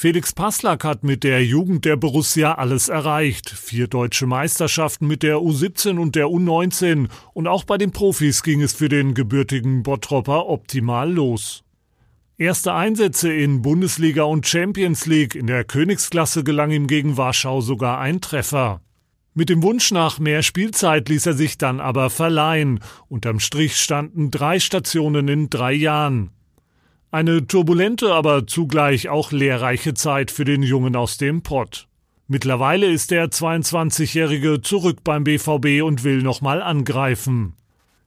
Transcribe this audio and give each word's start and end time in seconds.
Felix 0.00 0.32
Passlack 0.32 0.82
hat 0.82 1.04
mit 1.04 1.24
der 1.24 1.44
Jugend 1.44 1.84
der 1.84 1.96
Borussia 1.96 2.54
alles 2.54 2.88
erreicht. 2.88 3.50
Vier 3.50 3.86
deutsche 3.86 4.24
Meisterschaften 4.24 5.06
mit 5.06 5.22
der 5.22 5.36
U17 5.36 5.98
und 5.98 6.16
der 6.16 6.28
U19 6.28 7.10
und 7.34 7.46
auch 7.46 7.64
bei 7.64 7.76
den 7.76 7.90
Profis 7.90 8.42
ging 8.42 8.62
es 8.62 8.72
für 8.72 8.88
den 8.88 9.12
gebürtigen 9.12 9.82
Bottropper 9.82 10.48
optimal 10.48 11.12
los. 11.12 11.64
Erste 12.38 12.72
Einsätze 12.72 13.30
in 13.30 13.60
Bundesliga 13.60 14.22
und 14.22 14.46
Champions 14.46 15.04
League 15.04 15.34
in 15.34 15.46
der 15.46 15.64
Königsklasse 15.64 16.44
gelang 16.44 16.70
ihm 16.70 16.86
gegen 16.86 17.18
Warschau 17.18 17.60
sogar 17.60 17.98
ein 17.98 18.22
Treffer. 18.22 18.80
Mit 19.34 19.50
dem 19.50 19.62
Wunsch 19.62 19.90
nach 19.90 20.18
mehr 20.18 20.42
Spielzeit 20.42 21.10
ließ 21.10 21.26
er 21.26 21.34
sich 21.34 21.58
dann 21.58 21.78
aber 21.78 22.08
verleihen. 22.08 22.80
Unterm 23.08 23.38
Strich 23.38 23.76
standen 23.76 24.30
drei 24.30 24.60
Stationen 24.60 25.28
in 25.28 25.50
drei 25.50 25.74
Jahren. 25.74 26.30
Eine 27.12 27.44
turbulente, 27.44 28.14
aber 28.14 28.46
zugleich 28.46 29.08
auch 29.08 29.32
lehrreiche 29.32 29.94
Zeit 29.94 30.30
für 30.30 30.44
den 30.44 30.62
Jungen 30.62 30.94
aus 30.94 31.16
dem 31.16 31.42
Pott. 31.42 31.88
Mittlerweile 32.28 32.86
ist 32.86 33.10
der 33.10 33.30
22-Jährige 33.30 34.60
zurück 34.60 34.98
beim 35.02 35.24
BVB 35.24 35.82
und 35.82 36.04
will 36.04 36.22
nochmal 36.22 36.62
angreifen. 36.62 37.54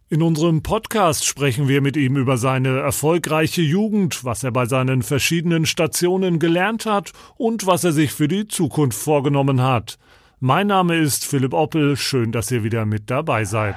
In 0.08 0.22
unserem 0.22 0.64
Podcast 0.64 1.26
sprechen 1.26 1.68
wir 1.68 1.82
mit 1.82 1.98
ihm 1.98 2.16
über 2.16 2.38
seine 2.38 2.80
erfolgreiche 2.80 3.62
Jugend, 3.62 4.24
was 4.24 4.46
er 4.46 4.52
bei 4.52 4.68
seinen 4.68 5.04
verschiedenen 5.04 5.66
Stationen 5.66 6.40
gelernt 6.40 6.86
hat 6.86 7.12
und 7.36 7.66
was 7.66 7.84
er 7.84 7.92
sich 7.92 8.14
für 8.14 8.30
die 8.30 8.48
Zukunft 8.48 8.98
vorgenommen 8.98 9.62
hat. 9.62 9.98
Mein 10.40 10.68
Name 10.68 10.96
ist 10.96 11.26
Philipp 11.26 11.54
Oppel, 11.54 11.98
schön, 11.98 12.32
dass 12.32 12.52
ihr 12.52 12.64
wieder 12.64 12.86
mit 12.86 13.10
dabei 13.10 13.44
seid. 13.44 13.76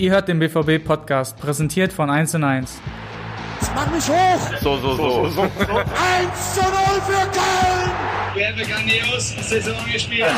Ihr 0.00 0.12
hört 0.12 0.28
den 0.28 0.38
BVB-Podcast, 0.38 1.36
präsentiert 1.38 1.92
von 1.92 2.08
1 2.08 2.36
und 2.36 2.44
1. 2.44 2.78
Jetzt 3.60 3.72
mach 3.74 3.90
mich 3.90 4.08
hoch! 4.08 4.38
So, 4.62 4.76
so, 4.78 4.94
so. 4.94 5.42
1 5.42 5.50
zu 6.54 6.60
0 6.60 6.70
für 7.04 7.26
Köln! 7.32 7.90
Wir 8.32 8.46
haben 8.46 8.58
grandios 8.58 9.34
Saison 9.48 9.74
gespielt. 9.92 10.30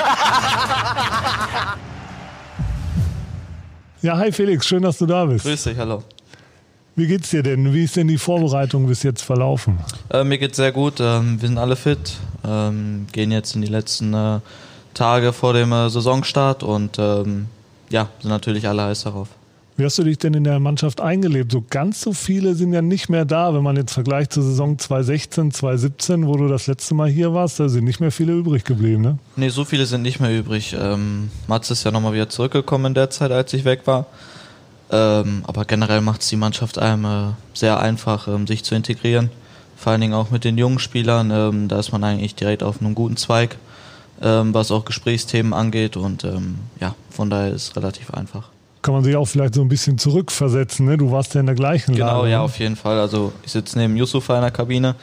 ja, 4.00 4.16
hi 4.16 4.32
Felix, 4.32 4.66
schön, 4.66 4.82
dass 4.82 4.96
du 4.96 5.04
da 5.04 5.26
bist. 5.26 5.44
Grüß 5.44 5.64
dich, 5.64 5.76
hallo. 5.76 6.04
Wie 6.96 7.06
geht's 7.06 7.28
dir 7.28 7.42
denn? 7.42 7.74
Wie 7.74 7.84
ist 7.84 7.96
denn 7.96 8.08
die 8.08 8.16
Vorbereitung 8.16 8.86
bis 8.86 9.02
jetzt 9.02 9.20
verlaufen? 9.20 9.78
Äh, 10.08 10.24
mir 10.24 10.38
geht's 10.38 10.56
sehr 10.56 10.72
gut. 10.72 11.00
Ähm, 11.00 11.38
wir 11.38 11.48
sind 11.48 11.58
alle 11.58 11.76
fit, 11.76 12.16
ähm, 12.48 13.08
gehen 13.12 13.30
jetzt 13.30 13.54
in 13.54 13.60
die 13.60 13.68
letzten 13.68 14.14
äh, 14.14 14.40
Tage 14.94 15.34
vor 15.34 15.52
dem 15.52 15.70
äh, 15.70 15.90
Saisonstart 15.90 16.62
und 16.62 16.98
ähm, 16.98 17.48
ja, 17.90 18.08
sind 18.22 18.30
natürlich 18.30 18.66
alle 18.66 18.84
heiß 18.84 19.02
darauf. 19.02 19.28
Wie 19.80 19.86
hast 19.86 19.96
du 19.96 20.04
dich 20.04 20.18
denn 20.18 20.34
in 20.34 20.44
der 20.44 20.60
Mannschaft 20.60 21.00
eingelebt? 21.00 21.52
So 21.52 21.64
ganz 21.70 22.02
so 22.02 22.12
viele 22.12 22.54
sind 22.54 22.74
ja 22.74 22.82
nicht 22.82 23.08
mehr 23.08 23.24
da, 23.24 23.54
wenn 23.54 23.62
man 23.62 23.76
jetzt 23.76 23.94
vergleicht 23.94 24.30
zur 24.30 24.42
Saison 24.42 24.78
2016, 24.78 25.52
2017, 25.52 26.26
wo 26.26 26.36
du 26.36 26.48
das 26.48 26.66
letzte 26.66 26.94
Mal 26.94 27.08
hier 27.08 27.32
warst, 27.32 27.60
da 27.60 27.70
sind 27.70 27.84
nicht 27.84 27.98
mehr 27.98 28.10
viele 28.12 28.34
übrig 28.34 28.64
geblieben, 28.64 29.00
ne? 29.00 29.18
Nee, 29.36 29.48
so 29.48 29.64
viele 29.64 29.86
sind 29.86 30.02
nicht 30.02 30.20
mehr 30.20 30.38
übrig. 30.38 30.76
Ähm, 30.78 31.30
Mats 31.46 31.70
ist 31.70 31.84
ja 31.84 31.90
nochmal 31.92 32.12
wieder 32.12 32.28
zurückgekommen 32.28 32.84
in 32.88 32.94
der 32.94 33.08
Zeit, 33.08 33.32
als 33.32 33.54
ich 33.54 33.64
weg 33.64 33.86
war. 33.86 34.04
Ähm, 34.90 35.44
aber 35.46 35.64
generell 35.64 36.02
macht 36.02 36.20
es 36.20 36.28
die 36.28 36.36
Mannschaft 36.36 36.76
einem 36.76 37.06
äh, 37.06 37.32
sehr 37.54 37.80
einfach, 37.80 38.28
ähm, 38.28 38.46
sich 38.46 38.62
zu 38.62 38.74
integrieren. 38.74 39.30
Vor 39.76 39.92
allen 39.92 40.02
Dingen 40.02 40.12
auch 40.12 40.30
mit 40.30 40.44
den 40.44 40.58
jungen 40.58 40.78
Spielern. 40.78 41.30
Ähm, 41.30 41.68
da 41.68 41.78
ist 41.78 41.90
man 41.90 42.04
eigentlich 42.04 42.34
direkt 42.34 42.62
auf 42.62 42.82
einem 42.82 42.94
guten 42.94 43.16
Zweig, 43.16 43.56
ähm, 44.20 44.52
was 44.52 44.72
auch 44.72 44.84
Gesprächsthemen 44.84 45.54
angeht. 45.54 45.96
Und 45.96 46.24
ähm, 46.24 46.56
ja, 46.80 46.94
von 47.08 47.30
daher 47.30 47.52
ist 47.52 47.68
es 47.68 47.76
relativ 47.76 48.10
einfach 48.10 48.50
kann 48.82 48.94
man 48.94 49.04
sich 49.04 49.16
auch 49.16 49.26
vielleicht 49.26 49.54
so 49.54 49.60
ein 49.60 49.68
bisschen 49.68 49.98
zurückversetzen. 49.98 50.86
Ne? 50.86 50.96
Du 50.96 51.10
warst 51.10 51.34
ja 51.34 51.40
in 51.40 51.46
der 51.46 51.54
gleichen 51.54 51.94
genau, 51.94 52.06
Lage. 52.06 52.16
Genau, 52.18 52.26
ja, 52.26 52.38
ne? 52.38 52.44
auf 52.44 52.58
jeden 52.58 52.76
Fall. 52.76 52.98
Also 52.98 53.32
ich 53.44 53.52
sitze 53.52 53.78
neben 53.78 53.96
Yusufa 53.96 54.36
in 54.36 54.42
der 54.42 54.50
Kabine. 54.50 54.94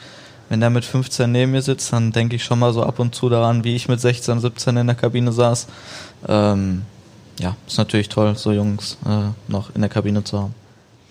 Wenn 0.48 0.60
der 0.60 0.70
mit 0.70 0.84
15 0.84 1.30
neben 1.30 1.52
mir 1.52 1.62
sitzt, 1.62 1.92
dann 1.92 2.10
denke 2.10 2.36
ich 2.36 2.44
schon 2.44 2.58
mal 2.58 2.72
so 2.72 2.82
ab 2.82 2.98
und 2.98 3.14
zu 3.14 3.28
daran, 3.28 3.64
wie 3.64 3.76
ich 3.76 3.88
mit 3.88 4.00
16, 4.00 4.40
17 4.40 4.76
in 4.78 4.86
der 4.86 4.96
Kabine 4.96 5.30
saß. 5.30 5.66
Ähm, 6.26 6.82
ja, 7.38 7.54
ist 7.66 7.78
natürlich 7.78 8.08
toll, 8.08 8.34
so 8.34 8.52
Jungs 8.52 8.96
äh, 9.06 9.30
noch 9.50 9.74
in 9.74 9.82
der 9.82 9.90
Kabine 9.90 10.24
zu 10.24 10.38
haben. 10.38 10.54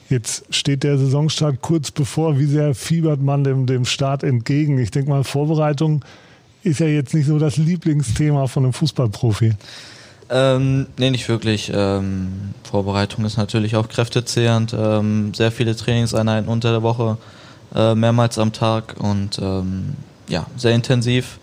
Jetzt 0.10 0.46
steht 0.50 0.84
der 0.84 0.98
Saisonstart 0.98 1.62
kurz 1.62 1.92
bevor. 1.92 2.40
Wie 2.40 2.46
sehr 2.46 2.74
fiebert 2.74 3.22
man 3.22 3.44
dem, 3.44 3.66
dem 3.66 3.86
Start 3.86 4.24
entgegen? 4.24 4.80
Ich 4.80 4.90
denke 4.90 5.10
mal, 5.10 5.24
Vorbereitung 5.24 6.04
ist 6.64 6.80
ja 6.80 6.88
jetzt 6.88 7.14
nicht 7.14 7.28
so 7.28 7.38
das 7.38 7.58
Lieblingsthema 7.58 8.48
von 8.48 8.64
einem 8.64 8.74
Fußballprofi. 8.74 9.54
Ähm, 10.30 10.88
nee, 10.98 11.10
nicht 11.10 11.30
wirklich. 11.30 11.72
Ähm, 11.74 12.54
Vorbereitung 12.64 13.24
ist 13.26 13.38
natürlich 13.38 13.76
auch 13.76 13.88
kräftezehrend. 13.88 14.74
Ähm, 14.78 15.34
sehr 15.34 15.52
viele 15.52 15.76
Trainingseinheiten 15.76 16.50
unter 16.50 16.72
der 16.72 16.84
Woche, 16.84 17.18
äh, 17.74 17.96
mehrmals 17.96 18.38
am 18.38 18.52
Tag 18.52 18.96
und 19.00 19.40
ähm, 19.40 19.96
ja, 20.28 20.46
sehr 20.58 20.74
intensiv. 20.74 21.40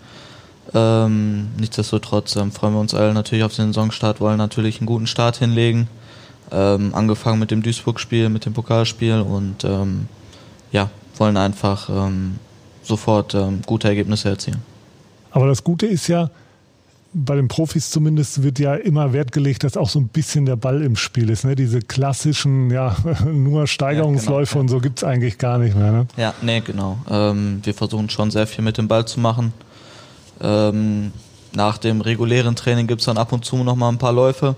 Ähm, 0.73 1.49
nichtsdestotrotz 1.57 2.35
ähm, 2.35 2.51
freuen 2.51 2.73
wir 2.73 2.79
uns 2.79 2.93
alle 2.93 3.13
natürlich 3.13 3.43
auf 3.43 3.55
den 3.55 3.73
Saisonstart, 3.73 4.21
wollen 4.21 4.37
natürlich 4.37 4.79
einen 4.79 4.87
guten 4.87 5.07
Start 5.07 5.37
hinlegen. 5.37 5.87
Ähm, 6.51 6.93
angefangen 6.93 7.39
mit 7.39 7.49
dem 7.49 7.63
Duisburg-Spiel, 7.63 8.29
mit 8.29 8.45
dem 8.45 8.53
Pokalspiel 8.53 9.19
und 9.21 9.67
ja, 10.71 10.89
wollen 11.17 11.37
einfach 11.37 11.89
sofort 12.83 13.35
gute 13.65 13.87
Ergebnisse 13.87 14.29
erzielen. 14.29 14.61
Aber 15.31 15.47
das 15.47 15.63
Gute 15.63 15.85
ist 15.85 16.07
ja, 16.07 16.29
bei 17.17 17.35
den 17.35 17.47
Profis 17.47 17.91
zumindest 17.91 18.43
wird 18.43 18.59
ja 18.59 18.75
immer 18.75 19.13
Wert 19.13 19.31
gelegt, 19.31 19.63
dass 19.63 19.77
auch 19.77 19.87
so 19.87 19.99
ein 19.99 20.09
bisschen 20.09 20.45
der 20.45 20.57
Ball 20.57 20.81
im 20.81 20.97
Spiel 20.97 21.29
ist. 21.29 21.45
Ne? 21.45 21.55
Diese 21.55 21.79
klassischen, 21.79 22.69
ja, 22.69 22.95
nur 23.25 23.67
Steigerungsläufe 23.67 24.55
ja, 24.55 24.61
genau, 24.61 24.61
und 24.61 24.67
so 24.67 24.79
gibt 24.79 24.99
es 24.99 25.03
eigentlich 25.05 25.37
gar 25.37 25.57
nicht 25.57 25.75
mehr. 25.75 25.91
Ne? 25.91 26.07
Ja, 26.17 26.33
nee, 26.41 26.59
genau. 26.59 26.97
Ähm, 27.09 27.61
wir 27.63 27.73
versuchen 27.73 28.09
schon 28.09 28.31
sehr 28.31 28.45
viel 28.47 28.63
mit 28.63 28.77
dem 28.77 28.89
Ball 28.89 29.05
zu 29.05 29.21
machen. 29.21 29.53
Ähm, 30.41 31.13
nach 31.53 31.77
dem 31.77 32.01
regulären 32.01 32.57
Training 32.57 32.85
gibt 32.85 32.99
es 32.99 33.05
dann 33.05 33.17
ab 33.17 33.31
und 33.31 33.45
zu 33.45 33.63
nochmal 33.63 33.93
ein 33.93 33.97
paar 33.97 34.11
Läufe, 34.11 34.55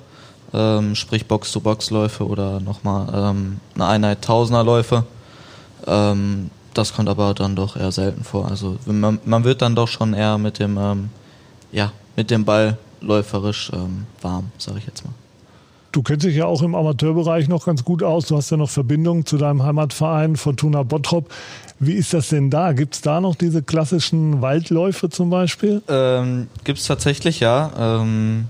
ähm, 0.51 0.95
sprich 0.95 1.27
Box-to-Box-Läufe 1.27 2.25
oder 2.25 2.59
nochmal 2.59 3.07
ähm, 3.13 3.59
eine 3.75 3.85
Einheit 3.85 4.23
Tausenderläufe. 4.23 5.03
Ähm, 5.85 6.49
das 6.73 6.93
kommt 6.93 7.07
aber 7.07 7.35
dann 7.35 7.55
doch 7.55 7.75
eher 7.75 7.91
selten 7.91 8.23
vor. 8.23 8.49
Also 8.49 8.77
man, 8.85 9.19
man 9.25 9.43
wird 9.43 9.61
dann 9.61 9.75
doch 9.75 9.87
schon 9.87 10.15
eher 10.15 10.39
mit 10.39 10.57
dem 10.57 10.77
ähm, 10.77 11.09
ja, 11.71 11.91
mit 12.17 12.29
dem 12.29 12.43
Ball 12.43 12.77
läuferisch 12.99 13.71
ähm, 13.73 14.05
warm, 14.21 14.51
sage 14.57 14.79
ich 14.79 14.87
jetzt 14.87 15.05
mal. 15.05 15.13
Du 15.93 16.03
kennst 16.03 16.25
dich 16.25 16.35
ja 16.35 16.45
auch 16.45 16.61
im 16.61 16.75
Amateurbereich 16.75 17.47
noch 17.47 17.65
ganz 17.65 17.83
gut 17.85 18.03
aus. 18.03 18.27
Du 18.27 18.35
hast 18.35 18.49
ja 18.49 18.57
noch 18.57 18.69
Verbindungen 18.69 19.25
zu 19.25 19.37
deinem 19.37 19.63
Heimatverein 19.63 20.35
Fortuna 20.35 20.83
Bottrop. 20.83 21.31
Wie 21.79 21.93
ist 21.93 22.13
das 22.13 22.29
denn 22.29 22.49
da? 22.49 22.73
Gibt 22.73 22.95
es 22.95 23.01
da 23.01 23.21
noch 23.21 23.35
diese 23.35 23.63
klassischen 23.63 24.41
Waldläufe 24.41 25.09
zum 25.09 25.29
Beispiel? 25.29 25.81
Ähm, 25.87 26.47
Gibt 26.65 26.79
es 26.79 26.85
tatsächlich, 26.85 27.39
ja. 27.39 27.71
Ähm, 27.79 28.45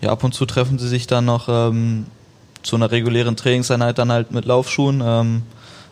ja, 0.00 0.10
ab 0.10 0.22
und 0.22 0.34
zu 0.34 0.46
treffen 0.46 0.78
sie 0.78 0.88
sich 0.88 1.06
dann 1.06 1.24
noch 1.24 1.48
ähm, 1.48 2.06
zu 2.62 2.76
einer 2.76 2.90
regulären 2.90 3.36
Trainingseinheit 3.36 3.98
dann 3.98 4.12
halt 4.12 4.30
mit 4.32 4.44
Laufschuhen, 4.44 5.02
ähm, 5.04 5.42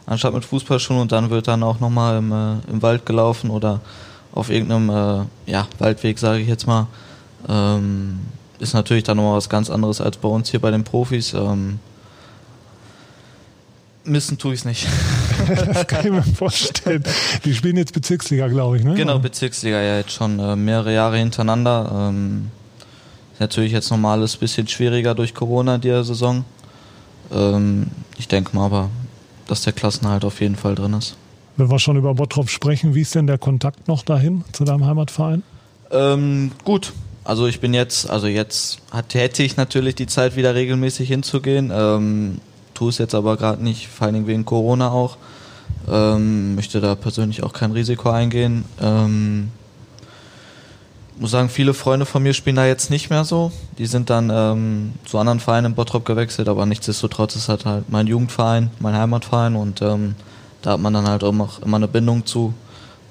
anstatt 0.07 0.35
mit 0.35 0.45
Fußballschuhen 0.45 1.01
und 1.01 1.13
dann 1.13 1.31
wird 1.31 1.49
dann 1.49 1.63
auch 1.63 1.81
nochmal 1.81 2.19
im, 2.19 2.33
äh, 2.33 2.55
im 2.71 2.83
Wald 2.83 3.07
gelaufen 3.07 3.51
oder 3.51 3.81
auf 4.33 4.51
irgendeinem 4.51 4.91
äh, 5.47 5.51
ja, 5.51 5.67
Waldweg, 5.79 6.19
sage 6.19 6.41
ich 6.41 6.49
jetzt 6.49 6.67
mal. 6.67 6.87
Ähm, 7.49 8.21
ist 8.59 8.75
natürlich 8.75 9.05
dann 9.05 9.17
nochmal 9.17 9.37
was 9.37 9.49
ganz 9.49 9.71
anderes 9.71 10.01
als 10.01 10.17
bei 10.17 10.29
uns 10.29 10.51
hier 10.51 10.61
bei 10.61 10.71
den 10.71 10.85
Profis. 10.85 11.33
Ähm, 11.35 11.79
missen 14.05 14.39
tue 14.39 14.55
ich 14.55 14.61
es 14.61 14.65
nicht. 14.65 14.87
das 15.67 15.87
kann 15.87 16.05
ich 16.05 16.13
mir 16.13 16.23
vorstellen. 16.23 17.03
Die 17.45 17.55
spielen 17.55 17.77
jetzt 17.77 17.93
Bezirksliga, 17.93 18.49
glaube 18.49 18.77
ich, 18.77 18.85
ne? 18.85 18.95
Genau, 18.95 19.19
Bezirksliga, 19.19 19.81
ja, 19.81 19.97
jetzt 19.99 20.13
schon 20.13 20.39
äh, 20.39 20.57
mehrere 20.57 20.93
Jahre 20.93 21.17
hintereinander. 21.17 22.11
Ähm, 22.11 22.51
ist 23.33 23.41
natürlich 23.41 23.73
jetzt 23.73 23.91
nochmal 23.91 24.19
alles 24.19 24.37
ein 24.37 24.41
bisschen 24.41 24.69
schwieriger 24.69 25.15
durch 25.15 25.35
Corona, 25.35 25.79
die 25.79 25.89
Saison. 25.89 26.45
Ähm, 27.33 27.87
ich 28.19 28.29
denke 28.29 28.55
mal 28.55 28.67
aber, 28.67 28.91
dass 29.47 29.63
der 29.63 29.73
Klassenhalt 29.73 30.25
auf 30.25 30.41
jeden 30.41 30.57
Fall 30.57 30.75
drin 30.75 30.95
ist. 30.95 31.17
Wenn 31.61 31.71
wir 31.71 31.79
schon 31.79 31.99
über 31.99 32.15
Bottrop 32.15 32.49
sprechen, 32.49 32.95
wie 32.95 33.03
ist 33.03 33.15
denn 33.15 33.27
der 33.27 33.37
Kontakt 33.37 33.87
noch 33.87 34.03
dahin 34.03 34.45
zu 34.53 34.65
deinem 34.65 34.87
Heimatverein? 34.87 35.43
Ähm, 35.91 36.53
gut. 36.65 36.95
Also 37.23 37.47
ich 37.47 37.61
bin 37.61 37.75
jetzt, 37.75 38.09
also 38.09 38.29
jetzt 38.29 38.79
hätte 39.13 39.43
ich 39.43 39.59
natürlich 39.59 39.95
die 39.95 40.07
Zeit 40.07 40.37
wieder 40.37 40.55
regelmäßig 40.55 41.07
hinzugehen. 41.09 41.71
Ähm, 41.71 42.41
tue 42.73 42.89
es 42.89 42.97
jetzt 42.97 43.15
aber 43.15 43.37
gerade 43.37 43.63
nicht, 43.63 43.89
vor 43.89 44.07
allen 44.07 44.15
Dingen 44.15 44.27
wegen 44.27 44.47
Corona 44.47 44.91
auch. 44.91 45.19
Ähm, 45.87 46.55
möchte 46.55 46.81
da 46.81 46.95
persönlich 46.95 47.43
auch 47.43 47.53
kein 47.53 47.73
Risiko 47.73 48.09
eingehen. 48.09 48.65
Ähm, 48.81 49.51
muss 51.19 51.33
sagen, 51.33 51.51
viele 51.51 51.75
Freunde 51.75 52.07
von 52.07 52.23
mir 52.23 52.33
spielen 52.33 52.57
da 52.57 52.65
jetzt 52.65 52.89
nicht 52.89 53.11
mehr 53.11 53.25
so. 53.25 53.53
Die 53.77 53.85
sind 53.85 54.09
dann 54.09 54.31
ähm, 54.33 54.93
zu 55.05 55.19
anderen 55.19 55.41
Vereinen 55.41 55.67
in 55.67 55.75
Bottrop 55.75 56.07
gewechselt, 56.07 56.49
aber 56.49 56.65
nichtsdestotrotz 56.65 57.37
ist 57.37 57.51
halt 57.51 57.67
halt 57.67 57.91
mein 57.91 58.07
Jugendverein, 58.07 58.71
mein 58.79 58.97
Heimatverein 58.97 59.57
und 59.57 59.83
ähm, 59.83 60.15
da 60.63 60.73
hat 60.73 60.81
man 60.81 60.93
dann 60.93 61.09
halt 61.09 61.25
auch 61.25 61.33
immer 61.63 61.77
eine 61.77 61.89
Bindung 61.89 62.25
zu. 62.27 62.55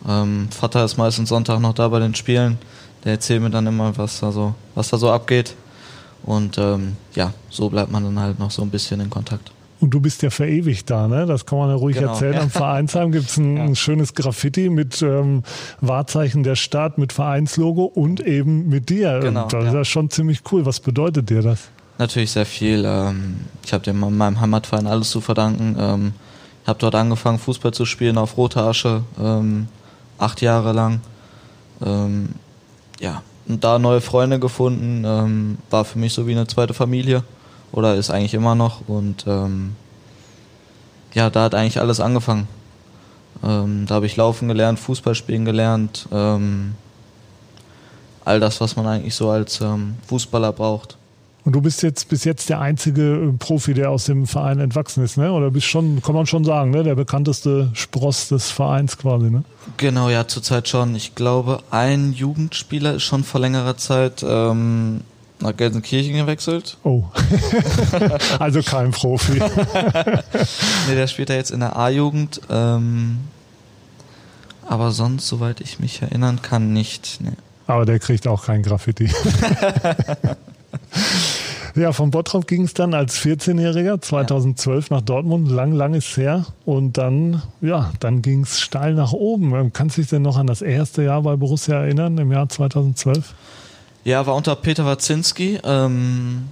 Ähm, 0.07 0.47
Vater 0.51 0.85
ist 0.85 0.97
meistens 0.97 1.29
Sonntag 1.29 1.59
noch 1.59 1.73
da 1.73 1.87
bei 1.87 1.99
den 1.99 2.15
Spielen. 2.15 2.57
Der 3.03 3.13
erzählt 3.13 3.41
mir 3.41 3.49
dann 3.49 3.65
immer, 3.67 3.97
was 3.97 4.19
da 4.19 4.31
so, 4.31 4.53
was 4.75 4.89
da 4.89 4.97
so 4.97 5.11
abgeht. 5.11 5.55
Und 6.23 6.57
ähm, 6.57 6.95
ja, 7.15 7.33
so 7.49 7.69
bleibt 7.69 7.91
man 7.91 8.03
dann 8.03 8.19
halt 8.19 8.39
noch 8.39 8.51
so 8.51 8.61
ein 8.61 8.69
bisschen 8.69 8.99
in 8.99 9.09
Kontakt. 9.09 9.51
Und 9.81 9.91
du 9.93 10.01
bist 10.01 10.21
ja 10.21 10.29
verewigt 10.29 10.89
da, 10.89 11.07
ne? 11.07 11.25
Das 11.25 11.45
kann 11.45 11.57
man 11.57 11.69
ja 11.69 11.75
ruhig 11.75 11.95
Genau, 11.95 12.11
erzählen. 12.11 12.33
ja. 12.33 12.41
Am 12.41 12.49
Vereinsheim 12.49 13.13
gibt's 13.13 13.37
ein, 13.37 13.55
Ja. 13.55 13.63
ein 13.63 13.75
schönes 13.77 14.13
Graffiti 14.13 14.69
mit 14.69 15.01
ähm, 15.01 15.43
Wahrzeichen 15.79 16.43
der 16.43 16.55
Stadt, 16.55 16.97
mit 16.97 17.13
Vereinslogo 17.13 17.85
und 17.85 18.19
eben 18.19 18.67
mit 18.67 18.89
dir. 18.89 19.19
Genau, 19.21 19.43
Und 19.43 19.53
das 19.53 19.63
ist 19.65 19.71
ja. 19.71 19.77
ja 19.79 19.85
schon 19.85 20.09
ziemlich 20.09 20.41
cool. 20.51 20.65
Was 20.65 20.81
bedeutet 20.81 21.29
dir 21.29 21.41
das? 21.41 21.69
Natürlich 21.97 22.31
sehr 22.31 22.45
viel. 22.45 22.83
Ähm, 22.85 23.35
ich 23.65 23.71
habe 23.71 23.83
dem 23.85 23.99
meinem 24.01 24.41
Heimatverein 24.41 24.85
alles 24.87 25.09
zu 25.11 25.21
verdanken. 25.21 26.13
Habe 26.69 26.77
dort 26.77 26.93
angefangen, 26.93 27.39
Fußball 27.39 27.73
zu 27.73 27.85
spielen 27.85 28.19
auf 28.19 28.37
Rote 28.37 28.61
Asche, 28.61 29.01
ähm, 29.19 29.67
acht 30.19 30.39
Jahre 30.39 30.71
lang. 30.71 31.01
Ähm, 31.83 32.35
ja, 32.99 33.23
und 33.47 33.63
da 33.63 33.79
neue 33.79 34.01
Freunde 34.01 34.37
gefunden, 34.37 35.03
ähm, 35.03 35.57
war 35.71 35.83
für 35.83 35.97
mich 35.97 36.13
so 36.13 36.27
wie 36.27 36.33
eine 36.33 36.45
zweite 36.45 36.75
Familie 36.75 37.23
oder 37.71 37.95
ist 37.95 38.11
eigentlich 38.11 38.35
immer 38.35 38.53
noch. 38.53 38.87
Und 38.87 39.25
ähm, 39.25 39.75
ja, 41.15 41.31
da 41.31 41.45
hat 41.45 41.55
eigentlich 41.55 41.79
alles 41.79 41.99
angefangen. 41.99 42.47
Ähm, 43.43 43.87
da 43.87 43.95
habe 43.95 44.05
ich 44.05 44.15
laufen 44.15 44.47
gelernt, 44.47 44.79
Fußball 44.79 45.15
spielen 45.15 45.45
gelernt, 45.45 46.07
ähm, 46.11 46.75
all 48.25 48.39
das, 48.39 48.61
was 48.61 48.75
man 48.75 48.85
eigentlich 48.85 49.15
so 49.15 49.31
als 49.31 49.59
Fußballer 50.05 50.53
braucht. 50.53 50.98
Und 51.45 51.53
du 51.53 51.61
bist 51.61 51.81
jetzt 51.83 52.09
bis 52.09 52.25
jetzt 52.25 52.49
der 52.49 52.59
einzige 52.59 53.01
äh, 53.01 53.31
Profi, 53.37 53.73
der 53.73 53.89
aus 53.89 54.05
dem 54.05 54.27
Verein 54.27 54.59
entwachsen 54.59 55.03
ist, 55.03 55.17
ne? 55.17 55.31
Oder 55.31 55.51
bist 55.51 55.67
schon, 55.67 56.01
kann 56.01 56.13
man 56.13 56.25
schon 56.25 56.43
sagen, 56.43 56.71
ne? 56.71 56.83
Der 56.83 56.95
bekannteste 56.95 57.69
Spross 57.73 58.27
des 58.27 58.51
Vereins 58.51 58.97
quasi, 58.97 59.31
ne? 59.31 59.43
Genau, 59.77 60.09
ja, 60.09 60.27
zurzeit 60.27 60.67
schon. 60.67 60.95
Ich 60.95 61.15
glaube, 61.15 61.61
ein 61.71 62.13
Jugendspieler 62.13 62.95
ist 62.95 63.03
schon 63.03 63.23
vor 63.23 63.39
längerer 63.39 63.77
Zeit 63.77 64.23
ähm, 64.27 65.01
nach 65.39 65.55
Gelsenkirchen 65.55 66.13
gewechselt. 66.13 66.77
Oh. 66.83 67.05
also 68.39 68.61
kein 68.61 68.91
Profi. 68.91 69.41
Nee, 70.87 70.95
der 70.95 71.07
spielt 71.07 71.29
ja 71.29 71.35
jetzt 71.35 71.51
in 71.51 71.59
der 71.59 71.77
A-Jugend. 71.77 72.41
Ähm, 72.49 73.19
aber 74.67 74.91
sonst, 74.91 75.27
soweit 75.27 75.61
ich 75.61 75.79
mich 75.79 76.01
erinnern 76.01 76.41
kann, 76.41 76.73
nicht. 76.73 77.19
Nee. 77.21 77.31
Aber 77.67 77.85
der 77.85 77.99
kriegt 77.99 78.27
auch 78.27 78.45
kein 78.45 78.63
Graffiti. 78.63 79.09
ja, 81.75 81.91
von 81.91 82.11
Bottrop 82.11 82.47
ging 82.47 82.63
es 82.63 82.73
dann 82.73 82.93
als 82.93 83.19
14-Jähriger 83.19 84.01
2012 84.01 84.89
nach 84.89 85.01
Dortmund. 85.01 85.49
Lang, 85.49 85.71
lang 85.73 85.93
ist 85.93 86.15
her. 86.17 86.45
Und 86.65 86.97
dann, 86.97 87.41
ja, 87.61 87.91
dann 87.99 88.21
ging 88.21 88.43
es 88.43 88.59
steil 88.59 88.93
nach 88.93 89.13
oben. 89.13 89.53
Ähm, 89.55 89.73
Kannst 89.73 89.97
du 89.97 90.01
dich 90.01 90.09
denn 90.09 90.21
noch 90.21 90.37
an 90.37 90.47
das 90.47 90.61
erste 90.61 91.03
Jahr 91.03 91.21
bei 91.21 91.35
Borussia 91.35 91.75
erinnern, 91.81 92.17
im 92.17 92.31
Jahr 92.31 92.49
2012? 92.49 93.33
Ja, 94.03 94.25
war 94.25 94.35
unter 94.35 94.55
Peter 94.55 94.85
Wazinski, 94.85 95.59
ähm, 95.63 96.47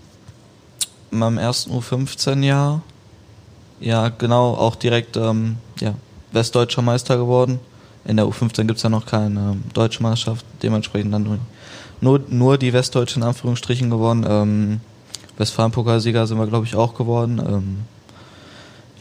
in 1.11 1.19
meinem 1.19 1.37
ersten 1.37 1.71
U15-Jahr. 1.71 2.81
Ja, 3.79 4.09
genau, 4.09 4.53
auch 4.55 4.75
direkt 4.75 5.17
ähm, 5.17 5.57
ja, 5.79 5.93
westdeutscher 6.31 6.81
Meister 6.81 7.17
geworden. 7.17 7.59
In 8.05 8.17
der 8.17 8.25
U15 8.25 8.65
gibt's 8.65 8.83
ja 8.83 8.89
noch 8.89 9.05
keine 9.05 9.39
ähm, 9.51 9.63
deutsche 9.73 10.01
Meisterschaft, 10.01 10.45
dementsprechend 10.63 11.13
dann 11.13 11.23
nur, 11.23 11.39
nur, 12.01 12.21
nur 12.29 12.57
die 12.57 12.73
westdeutschen 12.73 13.21
in 13.21 13.27
Anführungsstrichen 13.27 13.89
gewonnen. 13.89 14.25
Ähm, 14.27 14.81
Westfalen-Pokalsieger 15.37 16.27
sind 16.27 16.37
wir, 16.37 16.47
glaube 16.47 16.65
ich, 16.65 16.75
auch 16.75 16.95
geworden. 16.95 17.39
Ähm, 17.39 17.77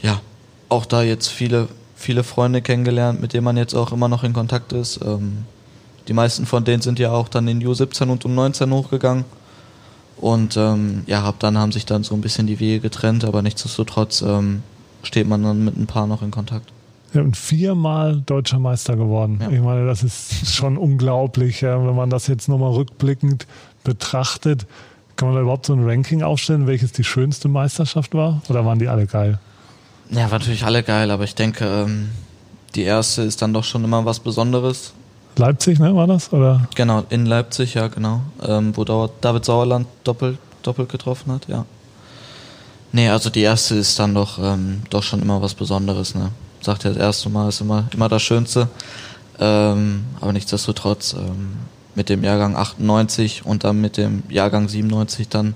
ja, 0.03 0.21
auch 0.69 0.87
da 0.87 1.03
jetzt 1.03 1.29
viele, 1.29 1.69
viele 1.95 2.25
Freunde 2.25 2.63
kennengelernt, 2.63 3.21
mit 3.21 3.33
denen 3.33 3.45
man 3.45 3.57
jetzt 3.57 3.75
auch 3.75 3.93
immer 3.93 4.09
noch 4.09 4.25
in 4.25 4.33
Kontakt 4.33 4.73
ist. 4.73 5.01
Ähm, 5.03 5.45
die 6.09 6.13
meisten 6.13 6.47
von 6.47 6.65
denen 6.65 6.83
sind 6.83 6.99
ja 6.99 7.11
auch 7.11 7.29
dann 7.29 7.49
in 7.49 7.63
U17 7.63 8.09
und 8.09 8.25
U19 8.25 8.71
hochgegangen. 8.71 9.25
Und 10.19 10.57
ähm, 10.57 11.03
ja, 11.07 11.25
ab 11.25 11.37
dann 11.41 11.59
haben 11.59 11.73
sich 11.73 11.85
dann 11.85 12.03
so 12.03 12.15
ein 12.15 12.21
bisschen 12.21 12.47
die 12.47 12.61
Wege 12.61 12.81
getrennt, 12.81 13.25
aber 13.25 13.43
nichtsdestotrotz 13.43 14.23
ähm, 14.23 14.63
steht 15.03 15.29
man 15.29 15.43
dann 15.43 15.65
mit 15.65 15.77
ein 15.77 15.87
paar 15.87 16.07
noch 16.07 16.23
in 16.23 16.31
Kontakt. 16.31 16.73
Und 17.23 17.37
viermal 17.37 18.21
deutscher 18.21 18.59
Meister 18.59 18.97
geworden. 18.97 19.39
Ja. 19.41 19.51
Ich 19.51 19.61
meine, 19.61 19.87
das 19.87 20.03
ist 20.03 20.55
schon 20.55 20.77
unglaublich, 20.77 21.61
ja, 21.61 21.85
wenn 21.85 21.95
man 21.95 22.11
das 22.11 22.27
jetzt 22.27 22.49
nochmal 22.49 22.73
rückblickend 22.73 23.47
betrachtet. 23.85 24.67
Kann 25.17 25.29
man 25.29 25.37
da 25.37 25.43
überhaupt 25.43 25.67
so 25.67 25.73
ein 25.73 25.89
Ranking 25.89 26.23
aufstellen, 26.23 26.67
welches 26.67 26.93
die 26.93 27.05
schönste 27.05 27.49
Meisterschaft 27.49 28.15
war? 28.15 28.43
Oder 28.49 28.65
waren 28.67 28.79
die 28.79 28.89
alle 28.89 29.07
geil? 29.07 29.39
Ja, 30.11 30.31
war 30.31 30.39
natürlich 30.39 30.65
alle 30.65 30.83
geil, 30.83 31.11
aber 31.11 31.25
ich 31.25 31.35
denke, 31.35 31.65
ähm, 31.65 32.11
die 32.75 32.83
erste 32.83 33.23
ist 33.23 33.41
dann 33.43 33.53
doch 33.55 33.65
schon 33.65 33.83
immer 33.83 34.05
was 34.05 34.21
Besonderes. 34.21 34.93
Leipzig, 35.37 35.79
ne, 35.79 35.95
war 35.95 36.07
das? 36.07 36.33
Oder? 36.33 36.69
Genau, 36.75 37.05
in 37.11 37.27
Leipzig, 37.27 37.75
ja 37.75 37.89
genau, 37.89 38.21
ähm, 38.47 38.77
wo 38.77 38.85
David 38.85 39.45
Sauerland 39.45 39.87
doppelt, 40.05 40.39
doppelt 40.63 40.89
getroffen 40.89 41.33
hat, 41.33 41.49
ja. 41.49 41.65
Nee, 42.93 43.09
also 43.09 43.31
die 43.31 43.41
erste 43.41 43.75
ist 43.75 43.99
dann 43.99 44.15
doch, 44.15 44.39
ähm, 44.39 44.83
doch 44.91 45.03
schon 45.03 45.21
immer 45.21 45.43
was 45.43 45.55
Besonderes, 45.55 46.15
ne. 46.15 46.31
Sagt 46.67 46.83
ja, 46.83 46.91
das 46.91 46.99
erste 46.99 47.31
Mal 47.31 47.49
ist 47.49 47.61
immer, 47.61 47.85
immer 47.95 48.09
das 48.09 48.23
Schönste. 48.23 48.67
Ähm, 49.39 50.05
aber 50.21 50.33
nichtsdestotrotz, 50.33 51.13
ähm, 51.13 51.53
mit 51.95 52.09
dem 52.09 52.25
Jahrgang 52.25 52.57
98 52.57 53.47
und 53.47 53.63
dann 53.63 53.81
mit 53.81 53.97
dem 53.97 54.25
Jahrgang 54.29 54.69
97 54.69 55.29
dann 55.29 55.55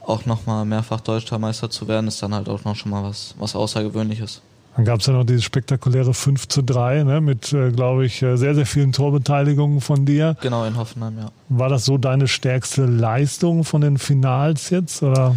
auch 0.00 0.24
nochmal 0.24 0.64
mehrfach 0.64 1.02
Deutscher 1.02 1.38
Meister 1.38 1.68
zu 1.68 1.88
werden, 1.88 2.08
ist 2.08 2.22
dann 2.22 2.34
halt 2.34 2.48
auch 2.48 2.64
noch 2.64 2.74
schon 2.74 2.90
mal 2.90 3.02
was, 3.02 3.34
was 3.38 3.54
Außergewöhnliches. 3.54 4.40
Dann 4.76 4.86
gab 4.86 5.00
es 5.00 5.06
ja 5.06 5.12
noch 5.12 5.24
dieses 5.24 5.44
spektakuläre 5.44 6.14
5 6.14 6.48
zu 6.48 6.62
3, 6.62 7.02
ne, 7.02 7.20
mit, 7.20 7.52
äh, 7.52 7.70
glaube 7.70 8.06
ich, 8.06 8.22
äh, 8.22 8.36
sehr, 8.36 8.54
sehr 8.54 8.64
vielen 8.64 8.92
Torbeteiligungen 8.92 9.82
von 9.82 10.06
dir. 10.06 10.38
Genau, 10.40 10.64
in 10.64 10.78
Hoffenheim, 10.78 11.18
ja. 11.18 11.30
War 11.50 11.68
das 11.68 11.84
so 11.84 11.98
deine 11.98 12.28
stärkste 12.28 12.86
Leistung 12.86 13.64
von 13.64 13.82
den 13.82 13.98
Finals 13.98 14.70
jetzt? 14.70 15.02
Oder? 15.02 15.36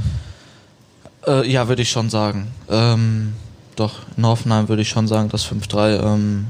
Äh, 1.28 1.52
ja, 1.52 1.68
würde 1.68 1.82
ich 1.82 1.92
schon 1.92 2.10
sagen. 2.10 2.48
Ähm, 2.70 3.34
doch, 3.78 4.00
in 4.18 4.26
Hoffenheim 4.26 4.68
würde 4.68 4.82
ich 4.82 4.90
schon 4.90 5.08
sagen, 5.08 5.30
das 5.30 5.46
5-3. 5.46 6.04
Ähm, 6.04 6.48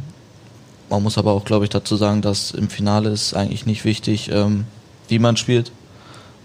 man 0.89 1.03
muss 1.03 1.17
aber 1.17 1.33
auch, 1.33 1.45
glaube 1.45 1.65
ich, 1.65 1.69
dazu 1.69 1.97
sagen, 1.97 2.21
dass 2.21 2.51
im 2.51 2.69
Finale 2.69 3.09
ist 3.09 3.33
eigentlich 3.33 3.65
nicht 3.65 3.83
wichtig, 3.85 4.31
ähm, 4.31 4.65
wie 5.09 5.19
man 5.19 5.37
spielt, 5.37 5.71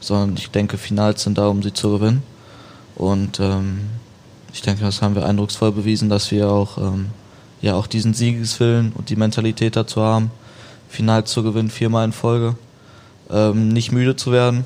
sondern 0.01 0.37
ich 0.37 0.51
denke, 0.51 0.79
Finals 0.79 1.23
sind 1.23 1.39
da, 1.39 1.47
um 1.47 1.63
sie 1.63 1.73
zu 1.73 1.93
gewinnen. 1.93 2.23
Und 2.97 3.39
ähm, 3.41 3.83
ich 4.53 4.63
denke, 4.63 4.83
das 4.83 5.01
haben 5.01 5.15
wir 5.15 5.25
eindrucksvoll 5.25 5.73
bewiesen, 5.73 6.09
dass 6.09 6.31
wir 6.31 6.51
auch, 6.51 6.77
ähm, 6.79 7.11
ja, 7.61 7.75
auch 7.75 7.87
diesen 7.87 8.13
Siegeswillen 8.13 8.93
und 8.97 9.09
die 9.09 9.17
Mentalität 9.17 9.77
dazu 9.77 10.03
haben, 10.03 10.31
Final 10.89 11.25
zu 11.25 11.43
gewinnen, 11.43 11.71
viermal 11.71 12.05
in 12.05 12.13
Folge. 12.13 12.57
Ähm, 13.31 13.69
nicht 13.69 13.93
müde 13.93 14.17
zu 14.17 14.33
werden, 14.33 14.65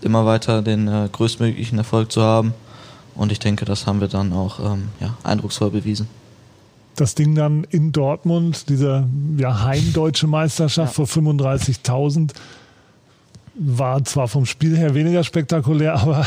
immer 0.00 0.24
weiter 0.24 0.62
den 0.62 0.88
äh, 0.88 1.08
größtmöglichen 1.12 1.78
Erfolg 1.78 2.10
zu 2.10 2.22
haben. 2.22 2.54
Und 3.18 3.32
ich 3.32 3.40
denke, 3.40 3.64
das 3.64 3.86
haben 3.86 4.00
wir 4.00 4.08
dann 4.08 4.32
auch 4.32 4.60
ähm, 4.60 4.88
ja, 5.00 5.14
eindrucksvoll 5.24 5.70
bewiesen. 5.70 6.08
Das 6.94 7.14
Ding 7.14 7.34
dann 7.34 7.64
in 7.64 7.92
Dortmund, 7.92 8.68
diese 8.68 9.06
ja, 9.36 9.64
heimdeutsche 9.64 10.26
Meisterschaft 10.26 10.94
vor 10.94 11.06
35.000, 11.06 12.30
war 13.54 14.04
zwar 14.04 14.28
vom 14.28 14.46
Spiel 14.46 14.76
her 14.76 14.94
weniger 14.94 15.24
spektakulär, 15.24 15.94
aber 16.00 16.24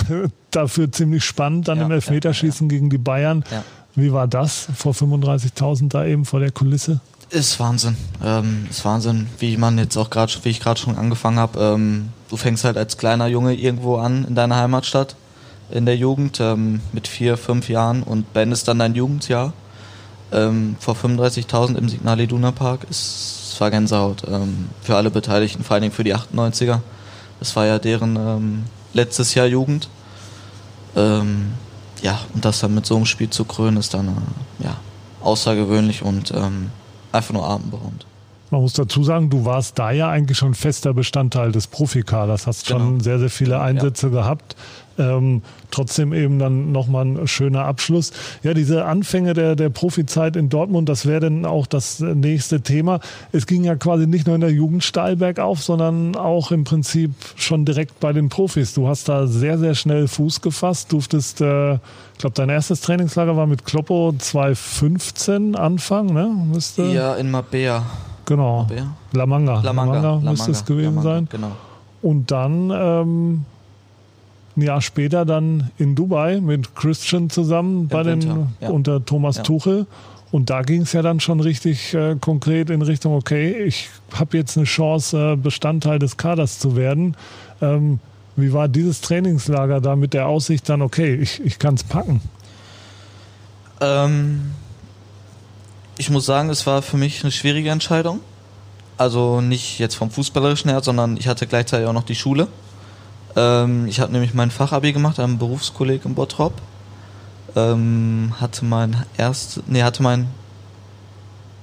dafür 0.51 0.91
ziemlich 0.91 1.23
spannend 1.23 1.69
dann 1.69 1.79
Ja, 1.79 1.85
im 1.85 1.91
Elfmeterschießen 1.91 2.67
gegen 2.67 2.89
die 2.89 2.97
Bayern. 2.97 3.45
Ja. 3.49 3.63
Wie 3.95 4.11
war 4.11 4.27
das 4.27 4.67
vor 4.75 4.93
35.000 4.93 5.89
da 5.89 6.05
eben 6.05 6.25
vor 6.25 6.41
der 6.41 6.51
Kulisse? 6.51 6.99
Ist 7.29 7.57
Wahnsinn. 7.61 7.95
Ähm, 8.23 8.67
ist 8.69 8.83
Wahnsinn, 8.83 9.27
wie 9.39 9.55
man 9.55 9.77
jetzt 9.77 9.95
auch 9.95 10.09
gerade, 10.09 10.33
wie 10.43 10.49
ich 10.49 10.59
gerade 10.59 10.79
schon 10.79 10.97
angefangen 10.97 11.39
habe. 11.39 11.59
Ähm, 11.59 12.09
du 12.29 12.35
fängst 12.35 12.65
halt 12.65 12.75
als 12.75 12.97
kleiner 12.97 13.27
Junge 13.27 13.53
irgendwo 13.53 13.95
an 13.95 14.25
in 14.25 14.35
deiner 14.35 14.57
Heimatstadt 14.57 15.15
in 15.73 15.85
der 15.85 15.95
Jugend 15.97 16.39
ähm, 16.39 16.81
mit 16.93 17.07
vier, 17.07 17.37
fünf 17.37 17.69
Jahren 17.69 18.03
und 18.03 18.33
beendest 18.33 18.67
dann 18.67 18.79
dein 18.79 18.95
Jugendjahr 18.95 19.53
ähm, 20.31 20.75
vor 20.79 20.95
35.000 20.95 21.75
im 21.77 21.89
Signal 21.89 22.19
Iduna 22.19 22.51
Park. 22.51 22.85
Es 22.89 23.55
war 23.59 23.71
Gänsehaut 23.71 24.23
ähm, 24.27 24.69
für 24.81 24.95
alle 24.95 25.11
Beteiligten, 25.11 25.63
vor 25.63 25.75
allen 25.75 25.83
Dingen 25.83 25.93
für 25.93 26.03
die 26.03 26.15
98er. 26.15 26.79
Das 27.39 27.55
war 27.55 27.65
ja 27.65 27.79
deren 27.79 28.15
ähm, 28.15 28.63
letztes 28.93 29.33
Jahr 29.35 29.47
Jugend. 29.47 29.89
Ähm, 30.95 31.53
ja, 32.01 32.19
und 32.33 32.43
das 32.45 32.59
dann 32.59 32.73
mit 32.73 32.85
so 32.85 32.95
einem 32.95 33.05
Spiel 33.05 33.29
zu 33.29 33.45
krönen, 33.45 33.77
ist 33.77 33.93
dann 33.93 34.07
äh, 34.09 34.65
ja, 34.65 34.77
außergewöhnlich 35.21 36.01
und 36.03 36.31
ähm, 36.31 36.71
einfach 37.11 37.33
nur 37.33 37.47
atemberaubend. 37.47 38.05
Man 38.49 38.61
muss 38.61 38.73
dazu 38.73 39.01
sagen, 39.03 39.29
du 39.29 39.45
warst 39.45 39.79
da 39.79 39.91
ja 39.91 40.09
eigentlich 40.09 40.37
schon 40.37 40.53
fester 40.55 40.93
Bestandteil 40.93 41.53
des 41.53 41.67
Profikaders, 41.67 42.47
hast 42.47 42.67
schon 42.67 42.79
Genau. 42.79 43.03
sehr, 43.03 43.19
sehr 43.19 43.29
viele 43.29 43.61
Einsätze 43.61 44.09
gehabt. 44.09 44.57
Ähm, 45.01 45.41
trotzdem 45.71 46.13
eben 46.13 46.37
dann 46.37 46.71
nochmal 46.71 47.05
ein 47.05 47.27
schöner 47.27 47.65
Abschluss. 47.65 48.11
Ja, 48.43 48.53
diese 48.53 48.85
Anfänge 48.85 49.33
der, 49.33 49.55
der 49.55 49.69
Profizeit 49.69 50.35
in 50.35 50.49
Dortmund, 50.49 50.89
das 50.89 51.05
wäre 51.05 51.21
dann 51.21 51.45
auch 51.45 51.65
das 51.65 51.99
nächste 51.99 52.61
Thema. 52.61 52.99
Es 53.31 53.47
ging 53.47 53.63
ja 53.63 53.75
quasi 53.75 54.05
nicht 54.05 54.27
nur 54.27 54.35
in 54.35 54.41
der 54.41 54.51
Jugend 54.51 54.83
steil 54.83 55.15
bergauf, 55.15 55.63
sondern 55.63 56.15
auch 56.15 56.51
im 56.51 56.63
Prinzip 56.63 57.11
schon 57.35 57.65
direkt 57.65 57.99
bei 57.99 58.13
den 58.13 58.29
Profis. 58.29 58.73
Du 58.73 58.87
hast 58.87 59.09
da 59.09 59.27
sehr, 59.27 59.57
sehr 59.57 59.75
schnell 59.75 60.07
Fuß 60.07 60.41
gefasst, 60.41 60.91
durftest, 60.91 61.41
äh, 61.41 61.73
ich 61.75 62.17
glaube, 62.19 62.35
dein 62.35 62.49
erstes 62.49 62.81
Trainingslager 62.81 63.35
war 63.35 63.47
mit 63.47 63.65
Kloppo 63.65 64.13
2015 64.17 65.55
Anfang, 65.55 66.07
ne? 66.07 66.29
Müsste, 66.51 66.83
Ja, 66.83 67.15
in 67.15 67.31
Mabea. 67.31 67.83
Genau. 68.25 68.63
Mabea? 68.63 68.87
La 69.13 69.25
Manga. 69.25 69.61
La 69.61 69.73
Manga. 69.73 69.93
La 69.93 70.01
Manga 70.01 70.25
La 70.25 70.31
müsste 70.31 70.51
es 70.51 70.65
gewesen 70.65 70.95
Manga, 70.95 71.09
sein. 71.09 71.27
Genau. 71.31 71.51
Und 72.01 72.31
dann 72.31 72.71
ähm, 72.73 73.45
ein 74.61 74.65
Jahr 74.65 74.81
später 74.81 75.25
dann 75.25 75.71
in 75.77 75.95
Dubai 75.95 76.39
mit 76.39 76.75
Christian 76.75 77.29
zusammen 77.29 77.87
bei 77.87 78.03
den, 78.03 78.47
ja. 78.61 78.69
unter 78.69 79.03
Thomas 79.03 79.37
Ja. 79.37 79.43
Tuchel. 79.43 79.87
Und 80.31 80.49
da 80.49 80.61
ging 80.61 80.83
es 80.83 80.93
ja 80.93 81.01
dann 81.01 81.19
schon 81.19 81.41
richtig 81.41 81.93
äh, 81.93 82.15
konkret 82.15 82.69
in 82.69 82.81
Richtung, 82.81 83.13
okay, 83.13 83.51
ich 83.65 83.89
habe 84.13 84.37
jetzt 84.37 84.55
eine 84.55 84.65
Chance, 84.65 85.33
äh, 85.33 85.35
Bestandteil 85.35 85.99
des 85.99 86.15
Kaders 86.15 86.59
zu 86.59 86.77
werden. 86.77 87.17
Ähm, 87.61 87.99
wie 88.37 88.53
war 88.53 88.69
dieses 88.69 89.01
Trainingslager 89.01 89.81
da 89.81 89.97
mit 89.97 90.13
der 90.13 90.27
Aussicht 90.27 90.69
dann, 90.69 90.81
okay, 90.81 91.15
ich, 91.15 91.41
ich 91.43 91.59
kann 91.59 91.73
es 91.73 91.83
packen? 91.83 92.21
Ähm, 93.81 94.51
ich 95.97 96.09
muss 96.09 96.25
sagen, 96.25 96.49
es 96.49 96.65
war 96.65 96.81
für 96.81 96.97
mich 96.97 97.23
eine 97.23 97.31
schwierige 97.31 97.69
Entscheidung. 97.69 98.21
Also 98.97 99.41
nicht 99.41 99.79
jetzt 99.79 99.95
vom 99.95 100.11
Fußballerischen 100.11 100.69
her, 100.71 100.81
sondern 100.81 101.17
ich 101.17 101.27
hatte 101.27 101.45
gleichzeitig 101.45 101.87
auch 101.87 101.93
noch 101.93 102.03
die 102.03 102.15
Schule. 102.15 102.47
Ähm, 103.35 103.87
ich 103.87 103.99
habe 103.99 104.11
nämlich 104.11 104.33
mein 104.33 104.51
Fachabi 104.51 104.93
gemacht 104.93 105.19
am 105.19 105.37
Berufskolleg 105.37 106.05
in 106.05 106.15
Bottrop. 106.15 106.53
Ähm, 107.55 108.33
hatte 108.39 108.65
mein 108.65 109.05
erst, 109.17 109.61
nee, 109.67 109.83
hatte 109.83 110.03
mein, 110.03 110.27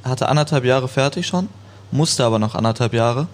hatte 0.05 0.29
anderthalb 0.29 0.65
Jahre 0.65 0.89
fertig 0.89 1.27
schon, 1.27 1.49
musste 1.91 2.25
aber 2.25 2.39
noch 2.39 2.55
anderthalb 2.55 2.93
Jahre. 2.93 3.27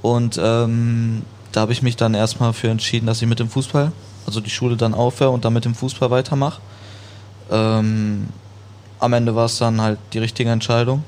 Und 0.00 0.38
ähm, 0.42 1.22
da 1.52 1.60
habe 1.60 1.72
ich 1.72 1.82
mich 1.82 1.96
dann 1.96 2.14
erstmal 2.14 2.52
für 2.52 2.68
entschieden, 2.68 3.06
dass 3.06 3.20
ich 3.20 3.28
mit 3.28 3.38
dem 3.38 3.50
Fußball, 3.50 3.92
also 4.26 4.40
die 4.40 4.50
Schule 4.50 4.76
dann 4.76 4.94
aufhöre 4.94 5.30
und 5.30 5.44
dann 5.44 5.52
mit 5.52 5.64
dem 5.64 5.74
Fußball 5.74 6.10
weitermache. 6.10 6.60
Ähm, 7.50 8.28
am 8.98 9.12
Ende 9.12 9.34
war 9.34 9.46
es 9.46 9.58
dann 9.58 9.80
halt 9.80 9.98
die 10.12 10.18
richtige 10.18 10.50
Entscheidung. 10.50 11.04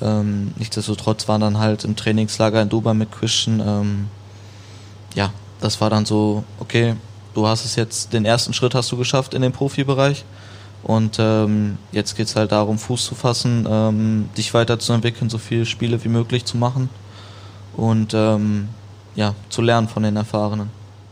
Ähm, 0.00 0.52
nichtsdestotrotz 0.56 1.28
waren 1.28 1.40
dann 1.40 1.58
halt 1.58 1.84
im 1.84 1.96
Trainingslager 1.96 2.62
in 2.62 2.68
Dubai 2.68 2.94
mit 2.94 3.12
Christian, 3.12 3.60
ähm, 3.60 4.08
ja, 5.14 5.32
das 5.60 5.80
war 5.80 5.90
dann 5.90 6.04
so, 6.06 6.44
okay, 6.60 6.94
du 7.34 7.46
hast 7.46 7.64
es 7.64 7.76
jetzt, 7.76 8.12
den 8.12 8.24
ersten 8.24 8.52
Schritt 8.52 8.74
hast 8.74 8.90
du 8.92 8.96
geschafft 8.96 9.34
in 9.34 9.42
den 9.42 9.52
Profibereich 9.52 10.24
und 10.82 11.16
ähm, 11.18 11.78
jetzt 11.92 12.16
geht's 12.16 12.36
halt 12.36 12.52
darum, 12.52 12.78
Fuß 12.78 13.04
zu 13.06 13.14
fassen, 13.14 13.66
ähm, 13.68 14.28
dich 14.36 14.54
weiterzuentwickeln, 14.54 15.28
so 15.30 15.38
viele 15.38 15.66
Spiele 15.66 16.02
wie 16.04 16.08
möglich 16.08 16.44
zu 16.44 16.56
machen 16.56 16.88
und 17.76 18.14
ähm, 18.14 18.68
ja, 19.14 19.34
zu 19.48 19.62
lernen 19.62 19.88
von 19.88 20.02
den 20.02 20.16
Erfahrenen. 20.16 20.70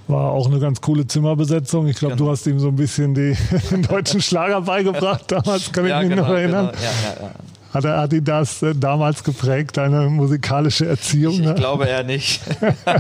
War 0.09 0.31
auch 0.31 0.47
eine 0.47 0.61
ganz 0.61 0.81
coole 0.81 1.05
Zimmerbesetzung. 1.05 1.89
Ich 1.89 1.97
glaube, 1.97 2.15
Genau. 2.15 2.27
du 2.27 2.31
hast 2.31 2.47
ihm 2.47 2.61
so 2.61 2.69
ein 2.69 2.77
bisschen 2.77 3.13
die, 3.13 3.37
den 3.73 3.83
deutschen 3.91 4.23
Schlager 4.23 4.61
beigebracht 4.61 5.25
damals, 5.27 5.73
kann 5.73 5.85
ich 5.85 6.09
mich 6.09 6.17
noch 6.17 6.29
erinnern. 6.29 6.67
Genau. 6.71 6.79
Ja, 6.85 6.91
ja, 7.21 7.23
ja. 7.25 7.31
Hat, 7.73 7.85
er, 7.85 8.09
das 8.09 8.63
äh, 8.63 8.75
damals 8.75 9.23
geprägt, 9.23 9.77
deine 9.77 10.09
musikalische 10.09 10.87
Erziehung? 10.87 11.35
Ich, 11.35 11.41
ne? 11.41 11.51
ich 11.51 11.57
glaube 11.57 11.87
eher 11.87 12.05
nicht. 12.05 12.41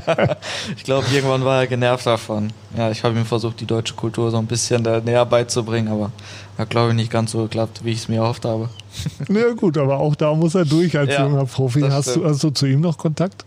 ich 0.76 0.84
glaube, 0.84 1.06
irgendwann 1.12 1.44
war 1.44 1.60
er 1.60 1.66
genervt 1.66 2.06
davon. 2.06 2.52
Ja, 2.76 2.90
ich 2.90 3.02
habe 3.02 3.18
ihm 3.18 3.24
versucht, 3.24 3.60
die 3.60 3.66
deutsche 3.66 3.94
Kultur 3.94 4.30
so 4.30 4.38
ein 4.38 4.46
bisschen 4.46 4.82
da 4.82 5.00
näher 5.00 5.24
beizubringen, 5.24 5.88
aber 5.88 6.10
hat, 6.58 6.70
glaube 6.70 6.90
ich, 6.90 6.96
nicht 6.96 7.10
ganz 7.10 7.32
so 7.32 7.42
geklappt, 7.42 7.80
wie 7.84 7.92
ich 7.92 7.98
es 7.98 8.08
mir 8.08 8.16
erhofft 8.16 8.44
habe. 8.44 8.68
Ja 9.28 9.52
gut, 9.52 9.76
aber 9.76 9.98
auch 9.98 10.14
da 10.14 10.34
muss 10.34 10.54
er 10.54 10.64
durch 10.64 10.96
als 10.96 11.12
Ja, 11.12 11.26
junger 11.26 11.44
Profi. 11.44 11.82
Hast 11.82 12.16
du, 12.16 12.24
hast 12.24 12.42
du 12.42 12.50
zu 12.50 12.66
ihm 12.66 12.80
noch 12.80 12.96
Kontakt? 12.96 13.44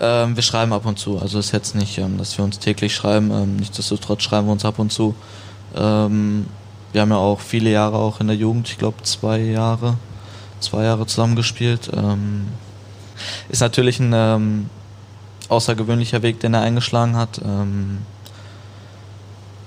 Ähm, 0.00 0.36
wir 0.36 0.42
schreiben 0.42 0.72
ab 0.72 0.86
und 0.86 0.98
zu. 0.98 1.18
Also 1.18 1.38
es 1.38 1.46
ist 1.46 1.52
jetzt 1.52 1.74
nicht, 1.74 1.98
ähm, 1.98 2.18
dass 2.18 2.38
wir 2.38 2.44
uns 2.44 2.58
täglich 2.58 2.94
schreiben. 2.94 3.30
Ähm, 3.30 3.56
nichtsdestotrotz 3.56 4.22
schreiben 4.22 4.46
wir 4.46 4.52
uns 4.52 4.64
ab 4.64 4.78
und 4.78 4.92
zu. 4.92 5.14
Ähm, 5.76 6.46
wir 6.92 7.02
haben 7.02 7.10
ja 7.10 7.16
auch 7.16 7.40
viele 7.40 7.70
Jahre 7.70 7.96
auch 7.96 8.20
in 8.20 8.28
der 8.28 8.36
Jugend, 8.36 8.68
ich 8.68 8.78
glaube 8.78 9.02
zwei 9.02 9.40
Jahre, 9.40 9.94
zwei 10.60 10.84
Jahre 10.84 11.06
zusammengespielt. 11.06 11.90
Ähm, 11.94 12.48
ist 13.48 13.60
natürlich 13.60 14.00
ein 14.00 14.12
ähm, 14.14 14.70
außergewöhnlicher 15.48 16.22
Weg, 16.22 16.40
den 16.40 16.54
er 16.54 16.62
eingeschlagen 16.62 17.16
hat. 17.16 17.40
Ähm, 17.44 17.98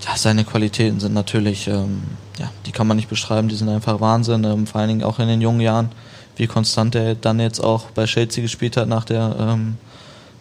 ja, 0.06 0.18
seine 0.18 0.44
Qualitäten 0.44 1.00
sind 1.00 1.14
natürlich, 1.14 1.68
ähm, 1.68 2.04
ja, 2.40 2.50
die 2.66 2.72
kann 2.72 2.88
man 2.88 2.98
nicht 2.98 3.10
beschreiben, 3.10 3.50
die 3.50 3.56
sind 3.56 3.70
einfach 3.70 4.00
Wahnsinn. 4.00 4.44
Ähm, 4.44 4.68
vor 4.68 4.82
allen 4.82 4.90
Dingen 4.90 5.04
auch 5.04 5.20
in 5.20 5.28
den 5.28 5.42
jungen 5.42 5.62
Jahren, 5.62 5.90
wie 6.38 6.48
konstant 6.48 6.96
er 6.96 7.16
dann 7.16 7.40
jetzt 7.40 7.60
auch 7.60 7.86
bei 7.92 8.06
Chelsea 8.06 8.42
gespielt 8.42 8.78
hat 8.78 8.88
nach 8.88 9.06
der 9.06 9.36
ähm, 9.40 9.78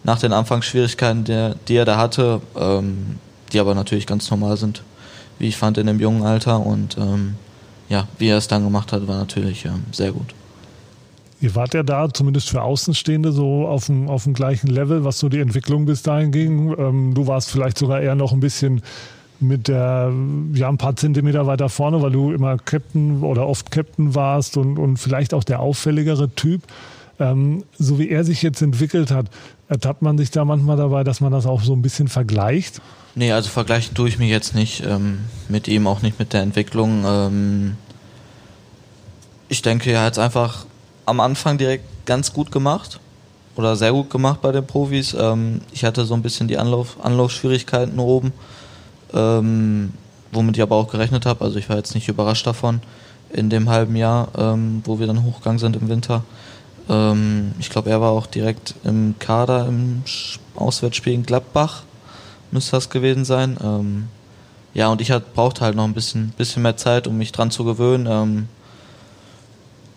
nach 0.03 0.19
den 0.19 0.33
Anfangsschwierigkeiten, 0.33 1.23
der, 1.25 1.55
die 1.67 1.75
er 1.75 1.85
da 1.85 1.97
hatte, 1.97 2.41
ähm, 2.55 3.19
die 3.51 3.59
aber 3.59 3.75
natürlich 3.75 4.07
ganz 4.07 4.29
normal 4.31 4.57
sind, 4.57 4.83
wie 5.37 5.47
ich 5.47 5.57
fand 5.57 5.77
in 5.77 5.87
dem 5.87 5.99
jungen 5.99 6.23
Alter 6.23 6.59
und 6.59 6.97
ähm, 6.97 7.35
ja, 7.89 8.07
wie 8.17 8.29
er 8.29 8.37
es 8.37 8.47
dann 8.47 8.63
gemacht 8.63 8.93
hat, 8.93 9.07
war 9.07 9.17
natürlich 9.17 9.65
ähm, 9.65 9.83
sehr 9.91 10.11
gut. 10.11 10.33
Ihr 11.41 11.55
wart 11.55 11.73
ja 11.73 11.81
da, 11.81 12.07
zumindest 12.13 12.49
für 12.49 12.61
Außenstehende, 12.61 13.31
so 13.31 13.67
auf 13.67 13.87
dem, 13.87 14.07
auf 14.07 14.25
dem 14.25 14.33
gleichen 14.33 14.67
Level, 14.67 15.03
was 15.03 15.17
so 15.17 15.27
die 15.27 15.39
Entwicklung 15.39 15.85
bis 15.85 16.03
dahin 16.03 16.31
ging. 16.31 16.75
Ähm, 16.77 17.13
du 17.15 17.25
warst 17.25 17.49
vielleicht 17.49 17.79
sogar 17.79 17.99
eher 17.99 18.13
noch 18.13 18.31
ein 18.31 18.39
bisschen 18.39 18.83
mit 19.39 19.67
der, 19.67 20.13
ja, 20.53 20.69
ein 20.69 20.77
paar 20.77 20.95
Zentimeter 20.95 21.47
weiter 21.47 21.67
vorne, 21.67 21.99
weil 22.03 22.11
du 22.11 22.31
immer 22.31 22.57
Captain 22.57 23.23
oder 23.23 23.47
oft 23.47 23.71
Captain 23.71 24.13
warst 24.13 24.55
und, 24.55 24.77
und 24.77 24.97
vielleicht 24.97 25.33
auch 25.33 25.43
der 25.43 25.61
auffälligere 25.61 26.29
Typ. 26.29 26.61
Ähm, 27.19 27.63
so 27.77 27.97
wie 27.97 28.09
er 28.09 28.23
sich 28.23 28.43
jetzt 28.43 28.61
entwickelt 28.61 29.09
hat, 29.09 29.25
ertappt 29.67 30.03
man 30.03 30.19
sich 30.19 30.29
da 30.29 30.45
manchmal 30.45 30.77
dabei, 30.77 31.03
dass 31.03 31.21
man 31.21 31.31
das 31.31 31.47
auch 31.47 31.63
so 31.63 31.73
ein 31.73 31.81
bisschen 31.81 32.07
vergleicht? 32.07 32.81
Nee, 33.15 33.31
also 33.31 33.49
vergleichen 33.49 33.95
tue 33.95 34.09
ich 34.09 34.19
mich 34.19 34.29
jetzt 34.29 34.53
nicht 34.53 34.83
ähm, 34.85 35.19
mit 35.49 35.67
ihm, 35.67 35.87
auch 35.87 36.03
nicht 36.03 36.19
mit 36.19 36.33
der 36.33 36.41
Entwicklung. 36.43 37.03
Ähm, 37.05 37.77
ich 39.49 39.63
denke, 39.63 39.91
er 39.91 40.03
hat 40.03 40.13
es 40.13 40.19
einfach 40.19 40.65
am 41.05 41.19
Anfang 41.19 41.57
direkt 41.57 42.05
ganz 42.05 42.33
gut 42.33 42.51
gemacht 42.51 42.99
oder 43.55 43.75
sehr 43.75 43.91
gut 43.91 44.09
gemacht 44.09 44.41
bei 44.41 44.51
den 44.51 44.65
Profis. 44.65 45.15
Ähm, 45.17 45.61
ich 45.71 45.83
hatte 45.83 46.05
so 46.05 46.13
ein 46.13 46.21
bisschen 46.21 46.47
die 46.47 46.57
Anlauf, 46.57 46.97
Anlaufschwierigkeiten 47.03 47.99
oben, 47.99 48.33
ähm, 49.13 49.93
womit 50.31 50.57
ich 50.57 50.63
aber 50.63 50.75
auch 50.75 50.89
gerechnet 50.89 51.25
habe. 51.25 51.43
Also 51.43 51.57
ich 51.57 51.69
war 51.69 51.77
jetzt 51.77 51.95
nicht 51.95 52.07
überrascht 52.07 52.47
davon 52.47 52.81
in 53.29 53.49
dem 53.49 53.69
halben 53.69 53.95
Jahr, 53.95 54.29
ähm, 54.37 54.81
wo 54.85 54.99
wir 54.99 55.07
dann 55.07 55.23
hochgegangen 55.23 55.59
sind 55.59 55.75
im 55.75 55.89
Winter. 55.89 56.23
Ähm, 56.89 57.53
ich 57.59 57.69
glaube, 57.69 57.89
er 57.89 58.01
war 58.01 58.11
auch 58.11 58.27
direkt 58.27 58.75
im 58.83 59.15
Kader 59.19 59.67
im 59.67 60.03
Auswärtsspiel 60.55 61.13
in 61.13 61.23
Gladbach, 61.23 61.83
müsste 62.51 62.71
das 62.71 62.89
gewesen 62.89 63.25
sein. 63.25 63.57
Ähm, 63.63 64.07
ja, 64.73 64.87
und 64.87 65.01
ich 65.01 65.13
brauchte 65.33 65.61
halt 65.61 65.75
noch 65.75 65.83
ein 65.83 65.93
bisschen, 65.93 66.29
bisschen 66.37 66.63
mehr 66.63 66.77
Zeit, 66.77 67.07
um 67.07 67.17
mich 67.17 67.31
dran 67.33 67.51
zu 67.51 67.65
gewöhnen. 67.65 68.47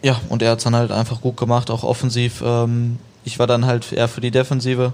Ja, 0.04 0.20
und 0.28 0.42
er 0.42 0.50
hat 0.50 0.58
es 0.58 0.64
dann 0.64 0.76
halt 0.76 0.92
einfach 0.92 1.22
gut 1.22 1.38
gemacht, 1.38 1.70
auch 1.70 1.82
offensiv. 1.82 2.42
Ähm, 2.44 2.98
ich 3.24 3.38
war 3.38 3.46
dann 3.46 3.64
halt 3.64 3.90
eher 3.90 4.06
für 4.06 4.20
die 4.20 4.30
Defensive 4.30 4.92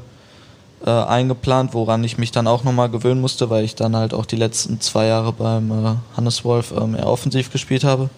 äh, 0.86 0.90
eingeplant, 0.90 1.74
woran 1.74 2.04
ich 2.04 2.16
mich 2.16 2.30
dann 2.30 2.46
auch 2.46 2.62
nochmal 2.62 2.88
gewöhnen 2.90 3.20
musste, 3.20 3.50
weil 3.50 3.64
ich 3.64 3.74
dann 3.74 3.96
halt 3.96 4.14
auch 4.14 4.24
die 4.24 4.36
letzten 4.36 4.80
zwei 4.80 5.06
Jahre 5.06 5.32
beim 5.32 5.72
äh, 5.72 5.96
Hannes 6.16 6.44
Wolf 6.44 6.70
ähm, 6.70 6.94
eher 6.94 7.08
offensiv 7.08 7.50
gespielt 7.50 7.82
habe. 7.82 8.08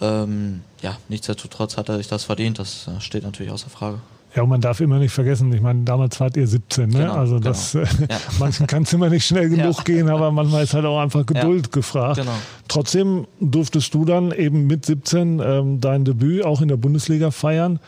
Ähm, 0.00 0.62
ja, 0.82 0.96
nichtsdestotrotz 1.08 1.76
hat 1.76 1.88
er 1.88 1.98
sich 1.98 2.08
das 2.08 2.24
verdient, 2.24 2.58
das 2.58 2.88
äh, 2.88 3.00
steht 3.00 3.22
natürlich 3.22 3.52
außer 3.52 3.70
Frage. 3.70 4.00
Ja, 4.34 4.42
und 4.44 4.48
man 4.48 4.60
darf 4.60 4.80
immer 4.80 4.98
nicht 5.00 5.12
vergessen, 5.12 5.52
ich 5.52 5.60
meine, 5.60 5.82
damals 5.82 6.20
wart 6.20 6.36
ihr 6.36 6.46
17, 6.46 6.88
ne? 6.88 6.98
Genau, 7.00 7.14
also 7.14 7.34
genau. 7.36 7.48
das, 7.48 7.74
äh, 7.74 7.80
Ja. 8.08 8.16
manchen 8.38 8.66
kann 8.68 8.84
es 8.84 8.92
immer 8.92 9.08
nicht 9.08 9.26
schnell 9.26 9.48
genug 9.56 9.78
Ja. 9.78 9.82
gehen, 9.84 10.08
aber 10.08 10.30
manchmal 10.30 10.62
ist 10.62 10.72
halt 10.74 10.84
auch 10.84 11.00
einfach 11.00 11.26
Geduld 11.26 11.72
gefragt. 11.72 12.16
Genau. 12.18 12.30
Trotzdem 12.68 13.26
durftest 13.40 13.92
du 13.92 14.04
dann 14.04 14.30
eben 14.30 14.66
mit 14.68 14.86
17 14.86 15.40
ähm, 15.44 15.80
dein 15.80 16.04
Debüt 16.04 16.44
auch 16.44 16.60
in 16.60 16.68
der 16.68 16.76
Bundesliga 16.76 17.30
feiern. 17.32 17.80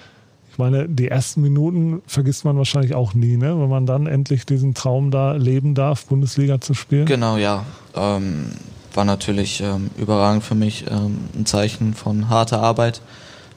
Ich 0.50 0.58
meine, 0.58 0.86
die 0.88 1.08
ersten 1.08 1.40
Minuten 1.40 2.02
vergisst 2.06 2.44
man 2.44 2.58
wahrscheinlich 2.58 2.94
auch 2.94 3.14
nie, 3.14 3.36
ne? 3.36 3.58
wenn 3.58 3.70
man 3.70 3.86
dann 3.86 4.06
endlich 4.06 4.44
diesen 4.44 4.74
Traum 4.74 5.10
da 5.10 5.32
leben 5.32 5.74
darf, 5.74 6.04
Bundesliga 6.06 6.60
zu 6.60 6.74
spielen. 6.74 7.06
Genau, 7.06 7.36
ja. 7.38 7.64
Ähm, 7.94 8.46
war 8.92 9.04
natürlich 9.06 9.62
ähm, 9.62 9.90
überragend 9.96 10.44
für 10.44 10.54
mich, 10.54 10.84
ähm, 10.90 11.18
ein 11.38 11.46
Zeichen 11.46 11.94
von 11.94 12.28
harter 12.28 12.60
Arbeit. 12.60 13.00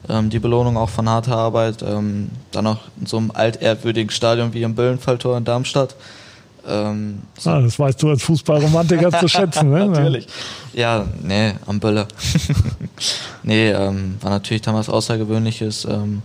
Ähm, 0.08 0.30
die 0.30 0.38
Belohnung 0.38 0.76
auch 0.76 0.88
von 0.90 1.08
harter 1.08 1.36
Arbeit. 1.36 1.82
Ähm, 1.82 2.30
dann 2.52 2.64
noch 2.64 2.80
in 3.00 3.06
so 3.06 3.16
einem 3.16 3.30
altehrwürdigen 3.32 4.10
Stadion 4.10 4.52
wie 4.54 4.62
im 4.62 4.74
Böllenfalltor 4.74 5.36
in 5.36 5.44
Darmstadt. 5.44 5.96
Ähm, 6.68 7.22
so- 7.38 7.50
Ah, 7.50 7.60
das 7.60 7.78
weißt 7.78 8.02
du 8.02 8.10
als 8.10 8.22
Fußballromantiker 8.22 9.10
zu 9.18 9.28
schätzen. 9.28 9.70
Ne? 9.70 9.86
natürlich. 9.88 10.26
Ja, 10.72 11.04
nee, 11.22 11.54
am 11.66 11.78
Bölle. 11.80 12.06
nee, 13.42 13.70
ähm, 13.70 14.16
war 14.20 14.30
natürlich 14.30 14.62
damals 14.62 14.88
Außergewöhnliches, 14.88 15.84
ähm, 15.86 16.22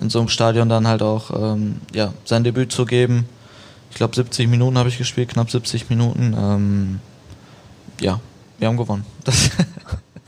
in 0.00 0.08
so 0.10 0.18
einem 0.20 0.28
Stadion 0.28 0.68
dann 0.68 0.86
halt 0.86 1.02
auch 1.02 1.30
ähm, 1.54 1.76
ja, 1.94 2.12
sein 2.24 2.44
Debüt 2.44 2.72
zu 2.72 2.84
geben. 2.86 3.26
Ich 3.90 3.96
glaube 3.96 4.14
70 4.14 4.48
Minuten 4.48 4.78
habe 4.78 4.88
ich 4.88 4.98
gespielt, 4.98 5.30
knapp 5.30 5.50
70 5.50 5.90
Minuten. 5.90 6.34
Ähm, 6.38 7.00
ja, 8.00 8.20
wir 8.58 8.68
haben 8.68 8.76
gewonnen. 8.76 9.04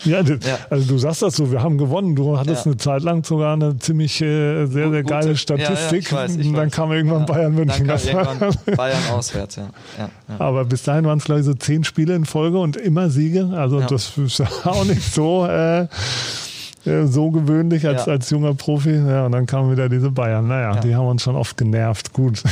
Ja, 0.12 0.22
das, 0.22 0.38
Ja. 0.46 0.58
also 0.70 0.88
du 0.88 0.98
sagst 0.98 1.22
das 1.22 1.36
so, 1.36 1.50
wir 1.52 1.62
haben 1.62 1.78
gewonnen. 1.78 2.14
Du 2.16 2.38
hattest 2.38 2.64
Ja. 2.66 2.72
eine 2.72 2.76
Zeit 2.78 3.02
lang 3.02 3.24
sogar 3.24 3.52
eine 3.54 3.78
ziemlich 3.78 4.20
äh, 4.20 4.66
sehr, 4.66 4.90
sehr 4.90 5.02
Gute- 5.02 5.02
geile 5.04 5.36
Statistik. 5.36 6.00
ich 6.00 6.12
weiß, 6.12 6.36
ich 6.36 6.46
und 6.48 6.54
dann 6.54 6.66
weiß. 6.66 6.72
kam 6.72 6.92
irgendwann 6.92 7.26
Bayern 7.26 7.54
München. 7.54 7.86
Dann 7.86 7.98
kam 7.98 8.26
irgendwann 8.40 8.52
Bayern 8.76 8.98
auswärts, 9.12 9.56
ja. 9.56 9.68
Aber 10.38 10.64
bis 10.64 10.82
dahin 10.82 11.04
waren 11.04 11.18
es, 11.18 11.24
glaube 11.24 11.40
ich, 11.40 11.46
so 11.46 11.54
zehn 11.54 11.84
Spiele 11.84 12.14
in 12.14 12.24
Folge 12.24 12.58
und 12.58 12.76
immer 12.76 13.10
Siege. 13.10 13.50
Also 13.54 13.80
das 13.80 14.16
ist 14.18 14.40
auch 14.64 14.84
nicht 14.84 15.02
so, 15.14 15.46
äh, 15.46 15.82
äh, 16.84 17.06
so 17.06 17.30
gewöhnlich 17.30 17.86
als, 17.86 18.06
Ja. 18.06 18.12
als 18.12 18.28
junger 18.30 18.54
Profi. 18.54 18.90
Ja, 18.96 19.26
und 19.26 19.32
dann 19.32 19.46
kamen 19.46 19.70
wieder 19.70 19.88
diese 19.88 20.10
Bayern. 20.10 20.48
Naja, 20.48 20.74
Ja. 20.74 20.80
die 20.80 20.94
haben 20.96 21.06
uns 21.06 21.22
schon 21.22 21.36
oft 21.36 21.56
genervt. 21.56 22.12
Gut. 22.12 22.42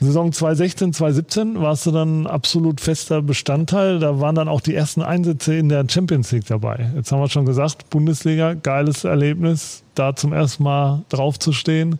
Saison 0.00 0.32
2016, 0.32 0.92
2017 0.92 1.60
warst 1.60 1.86
du 1.86 1.90
dann 1.90 2.26
absolut 2.26 2.80
fester 2.80 3.20
Bestandteil. 3.20 3.98
Da 3.98 4.20
waren 4.20 4.36
dann 4.36 4.48
auch 4.48 4.60
die 4.60 4.74
ersten 4.74 5.02
Einsätze 5.02 5.56
in 5.56 5.68
der 5.68 5.84
Champions 5.88 6.30
League 6.30 6.46
dabei. 6.46 6.90
Jetzt 6.94 7.10
haben 7.10 7.20
wir 7.20 7.28
schon 7.28 7.46
gesagt, 7.46 7.90
Bundesliga, 7.90 8.54
geiles 8.54 9.02
Erlebnis, 9.04 9.82
da 9.94 10.14
zum 10.14 10.32
ersten 10.32 10.62
Mal 10.62 11.02
drauf 11.08 11.38
zu 11.38 11.52
stehen. 11.52 11.98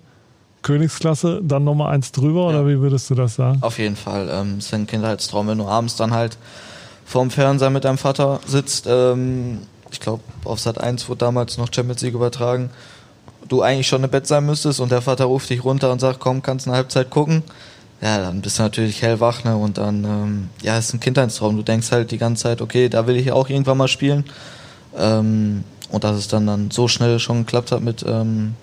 Königsklasse, 0.62 1.40
dann 1.42 1.64
nochmal 1.64 1.94
eins 1.94 2.12
drüber 2.12 2.42
ja. 2.42 2.48
oder 2.48 2.68
wie 2.68 2.78
würdest 2.80 3.10
du 3.10 3.14
das 3.14 3.34
sagen? 3.34 3.58
Auf 3.62 3.78
jeden 3.78 3.96
Fall. 3.96 4.28
Ähm, 4.30 4.56
es 4.58 4.66
ist 4.66 4.74
ein 4.74 4.86
Kindheitstraum, 4.86 5.48
wenn 5.48 5.58
du 5.58 5.66
abends 5.66 5.96
dann 5.96 6.12
halt 6.12 6.36
vorm 7.04 7.30
Fernseher 7.30 7.70
mit 7.70 7.84
deinem 7.84 7.98
Vater 7.98 8.40
sitzt. 8.46 8.86
Ähm, 8.88 9.60
ich 9.90 10.00
glaube, 10.00 10.22
auf 10.44 10.60
Sat 10.60 10.78
1 10.80 11.08
wurde 11.08 11.18
damals 11.18 11.58
noch 11.58 11.72
Champions 11.72 12.02
League 12.02 12.14
übertragen. 12.14 12.70
Du 13.48 13.62
eigentlich 13.62 13.88
schon 13.88 14.04
im 14.04 14.10
Bett 14.10 14.26
sein 14.26 14.44
müsstest 14.44 14.78
und 14.80 14.92
der 14.92 15.00
Vater 15.00 15.24
ruft 15.24 15.48
dich 15.48 15.64
runter 15.64 15.90
und 15.90 16.00
sagt, 16.00 16.20
komm, 16.20 16.42
kannst 16.42 16.66
eine 16.66 16.76
Halbzeit 16.76 17.08
gucken. 17.08 17.42
Ja, 18.00 18.18
dann 18.18 18.40
bist 18.40 18.58
du 18.58 18.62
natürlich 18.62 19.02
hellwach, 19.02 19.44
ne? 19.44 19.56
Und 19.56 19.78
dann, 19.78 20.04
ähm, 20.04 20.50
ja, 20.62 20.78
ist 20.78 20.94
ein 20.94 21.00
Kindheitstraum. 21.00 21.56
Du 21.56 21.62
denkst 21.62 21.90
halt 21.90 22.10
die 22.10 22.18
ganze 22.18 22.44
Zeit, 22.44 22.60
okay, 22.62 22.88
da 22.88 23.06
will 23.06 23.16
ich 23.16 23.32
auch 23.32 23.48
irgendwann 23.48 23.78
mal 23.78 23.88
spielen. 23.88 24.24
Ähm, 24.96 25.64
und 25.90 26.04
dass 26.04 26.16
es 26.16 26.28
dann, 26.28 26.46
dann 26.46 26.70
so 26.70 26.86
schnell 26.86 27.18
schon 27.18 27.44
geklappt 27.44 27.72
hat 27.72 27.80
mit, 27.80 28.04
ähm, 28.06 28.54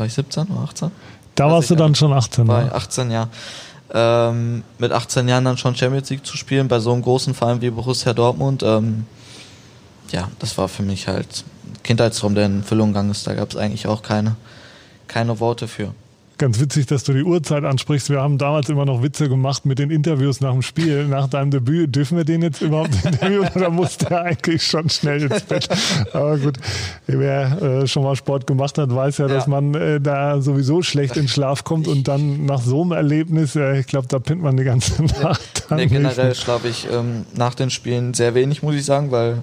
war 0.00 0.06
ich 0.06 0.14
17 0.14 0.44
oder 0.48 0.62
18? 0.62 0.90
Da 1.34 1.44
Weiß 1.44 1.52
warst 1.52 1.70
du 1.70 1.74
dann 1.76 1.94
schon 1.94 2.12
18, 2.12 2.48
War 2.48 2.64
ne? 2.64 2.74
18, 2.74 3.10
ja. 3.10 3.28
Ähm, 3.92 4.64
mit 4.78 4.92
18 4.92 5.28
Jahren 5.28 5.44
dann 5.44 5.58
schon 5.58 5.76
Champions 5.76 6.10
League 6.10 6.24
zu 6.24 6.36
spielen 6.36 6.68
bei 6.68 6.78
so 6.78 6.92
einem 6.92 7.02
großen 7.02 7.34
Verein 7.34 7.60
wie 7.60 7.70
Borussia 7.70 8.12
Dortmund, 8.12 8.62
ähm, 8.62 9.04
ja, 10.10 10.28
das 10.38 10.56
war 10.58 10.68
für 10.68 10.82
mich 10.82 11.06
halt 11.06 11.44
Kindheitstraum, 11.82 12.34
der 12.34 12.46
in 12.46 12.64
Füllung 12.64 12.88
gegangen 12.88 13.10
ist. 13.10 13.26
Da 13.26 13.34
gab 13.34 13.50
es 13.50 13.56
eigentlich 13.56 13.86
auch 13.86 14.02
keine, 14.02 14.36
keine 15.06 15.38
Worte 15.38 15.68
für. 15.68 15.94
Ganz 16.40 16.58
witzig, 16.58 16.86
dass 16.86 17.04
du 17.04 17.12
die 17.12 17.22
Uhrzeit 17.22 17.64
ansprichst. 17.64 18.08
Wir 18.08 18.22
haben 18.22 18.38
damals 18.38 18.70
immer 18.70 18.86
noch 18.86 19.02
Witze 19.02 19.28
gemacht 19.28 19.66
mit 19.66 19.78
den 19.78 19.90
Interviews 19.90 20.40
nach 20.40 20.52
dem 20.52 20.62
Spiel, 20.62 21.06
nach 21.06 21.28
deinem 21.28 21.50
Debüt. 21.50 21.94
Dürfen 21.94 22.16
wir 22.16 22.24
den 22.24 22.40
jetzt 22.40 22.62
überhaupt 22.62 22.94
interviewen 23.04 23.50
oder 23.54 23.68
muss 23.68 23.98
der 23.98 24.22
eigentlich 24.22 24.66
schon 24.66 24.88
schnell 24.88 25.24
ins 25.24 25.42
Bett? 25.42 25.68
Aber 26.14 26.38
gut, 26.38 26.56
wer 27.06 27.60
äh, 27.60 27.86
schon 27.86 28.04
mal 28.04 28.16
Sport 28.16 28.46
gemacht 28.46 28.78
hat, 28.78 28.88
weiß 28.88 29.18
ja, 29.18 29.26
ja. 29.26 29.34
dass 29.34 29.48
man 29.48 29.74
äh, 29.74 30.00
da 30.00 30.40
sowieso 30.40 30.80
schlecht 30.80 31.18
in 31.18 31.28
Schlaf 31.28 31.62
kommt 31.64 31.86
und 31.86 32.08
dann 32.08 32.46
nach 32.46 32.62
so 32.62 32.80
einem 32.80 32.92
Erlebnis, 32.92 33.54
äh, 33.54 33.78
ich 33.78 33.86
glaube, 33.86 34.08
da 34.08 34.18
pinnt 34.18 34.40
man 34.40 34.56
die 34.56 34.64
ganze 34.64 35.02
Nacht. 35.22 35.66
Nee, 35.68 35.88
generell 35.88 36.34
schlafe 36.34 36.68
ich 36.68 36.88
ähm, 36.90 37.26
nach 37.34 37.54
den 37.54 37.68
Spielen 37.68 38.14
sehr 38.14 38.34
wenig, 38.34 38.62
muss 38.62 38.76
ich 38.76 38.86
sagen, 38.86 39.10
weil 39.10 39.42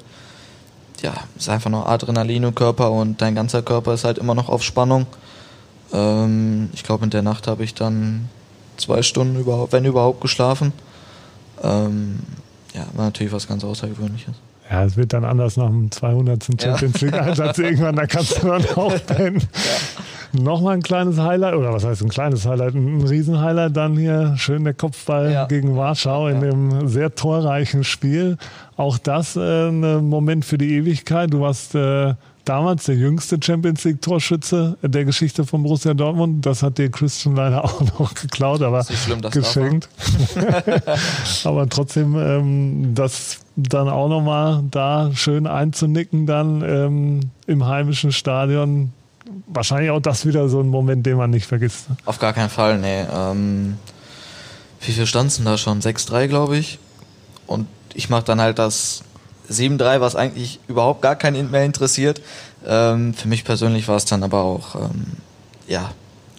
ja, 1.04 1.13
es 1.36 1.44
ist 1.44 1.50
einfach 1.50 1.70
noch 1.70 1.86
Adrenalin 1.86 2.42
im 2.42 2.56
Körper 2.56 2.89
und 2.89 3.22
dein 3.22 3.36
ganzer 3.36 3.62
Körper 3.62 3.94
ist 3.94 4.04
halt 4.04 4.18
immer 4.18 4.34
noch 4.34 4.50
auf 4.50 4.63
Spannung. 4.63 5.06
Ähm, 5.94 6.70
ich 6.74 6.84
glaube, 6.84 7.03
in 7.03 7.10
der 7.10 7.22
Nacht 7.22 7.48
habe 7.48 7.63
ich 7.63 7.74
dann 7.74 8.29
zwei 8.77 9.01
Stunden, 9.01 9.39
überhaupt, 9.39 9.74
wenn 9.74 9.86
überhaupt, 9.86 10.22
geschlafen. 10.22 10.74
Ähm, 11.63 12.20
ja, 12.74 12.86
war 12.94 13.06
natürlich 13.06 13.34
was 13.34 13.48
ganz 13.48 13.63
Außergewöhnliches. 13.63 14.36
Ja, 14.70 14.84
es 14.84 14.98
wird 14.98 15.13
dann 15.13 15.24
anders 15.24 15.56
nach 15.56 15.67
dem 15.67 15.89
200. 15.89 16.44
Champions 16.62 17.01
League 17.01 17.13
Einsatz 17.13 17.58
irgendwann, 17.58 17.96
da 17.96 18.06
kannst 18.06 18.44
du 18.44 18.48
dann 18.48 18.65
auch 18.75 18.94
pennen. 19.08 19.39
Ja. 19.39 20.41
Nochmal 20.41 20.75
ein 20.75 20.84
kleines 20.84 21.17
Highlight, 21.17 21.56
oder 21.56 21.74
was 21.74 21.86
heißt 21.86 22.01
ein 22.01 22.10
kleines 22.10 22.46
Highlight, 22.46 22.75
ein 22.75 23.01
Riesenhighlight 23.01 23.75
dann 23.75 23.98
hier, 23.98 24.34
schön 24.38 24.65
der 24.65 24.74
Kopfball 24.74 25.32
ja. 25.32 25.46
gegen 25.46 25.77
Warschau 25.77 26.27
in 26.27 26.41
dem 26.41 26.88
sehr 26.89 27.15
torreichen 27.15 27.86
Spiel. 27.86 28.38
Auch 28.75 28.98
das 28.98 29.38
äh, 29.38 29.70
ein 29.70 30.10
Moment 30.10 30.44
für 30.44 30.58
die 30.58 30.75
Ewigkeit. 30.75 31.32
Du 31.32 31.39
warst 31.39 31.74
äh, 31.75 32.13
damals 32.48 32.86
der 32.86 32.96
jüngste 32.96 33.38
Champions 33.42 33.84
League 33.84 34.01
Torschütze 34.01 34.77
der 34.82 35.06
Geschichte 35.06 35.46
von 35.46 35.63
Borussia 35.63 35.94
Dortmund. 35.94 36.46
Das 36.46 36.63
hat 36.63 36.77
dir 36.77 36.89
Christian 36.89 37.36
leider 37.36 37.63
auch 37.66 37.82
noch 38.00 38.13
geklaut, 38.13 38.62
aber 38.62 38.84
schlimm, 38.84 39.22
geschenkt. 39.22 39.89
aber 41.44 41.68
trotzdem, 41.70 42.16
ähm, 42.16 42.96
das 42.96 43.39
dann 43.56 43.89
auch 43.89 44.08
nochmal 44.08 44.63
da 44.70 45.12
schön 45.13 45.48
einzunicken 45.48 46.25
dann 46.25 46.62
ähm, 46.62 47.20
im 47.48 47.66
heimischen 47.66 48.12
Stadion. 48.12 48.94
Wahrscheinlich 49.48 49.92
auch 49.92 50.00
das 50.00 50.25
wieder 50.25 50.48
so 50.48 50.62
ein 50.62 50.70
Moment, 50.70 51.06
den 51.06 51.18
man 51.18 51.32
nicht 51.32 51.48
vergisst. 51.48 51.88
Auf 52.06 52.20
gar 52.20 52.34
keinen 52.34 52.50
Fall, 52.50 52.77
nee. 52.77 53.03
Ähm, 53.12 53.77
wie 54.81 54.92
viel 54.92 55.05
stand 55.05 55.46
da 55.46 55.57
schon? 55.57 55.81
6-3, 55.81 56.27
glaube 56.27 56.57
ich. 56.57 56.79
Und 57.46 57.68
ich 57.94 58.10
mache 58.10 58.24
dann 58.24 58.40
halt 58.40 58.60
das 58.60 59.03
7-3, 59.50 60.01
was 60.01 60.16
eigentlich 60.16 60.60
überhaupt 60.68 61.01
gar 61.01 61.16
keinen 61.16 61.51
mehr 61.51 61.66
interessiert. 61.66 62.22
Ähm, 62.66 63.14
für 63.14 63.27
mich 63.27 63.44
persönlich 63.44 63.88
war 63.88 63.96
es 63.96 64.05
dann 64.05 64.24
aber 64.24 64.42
auch 64.42 64.75
ähm, 64.75 65.14
ja, 65.68 65.92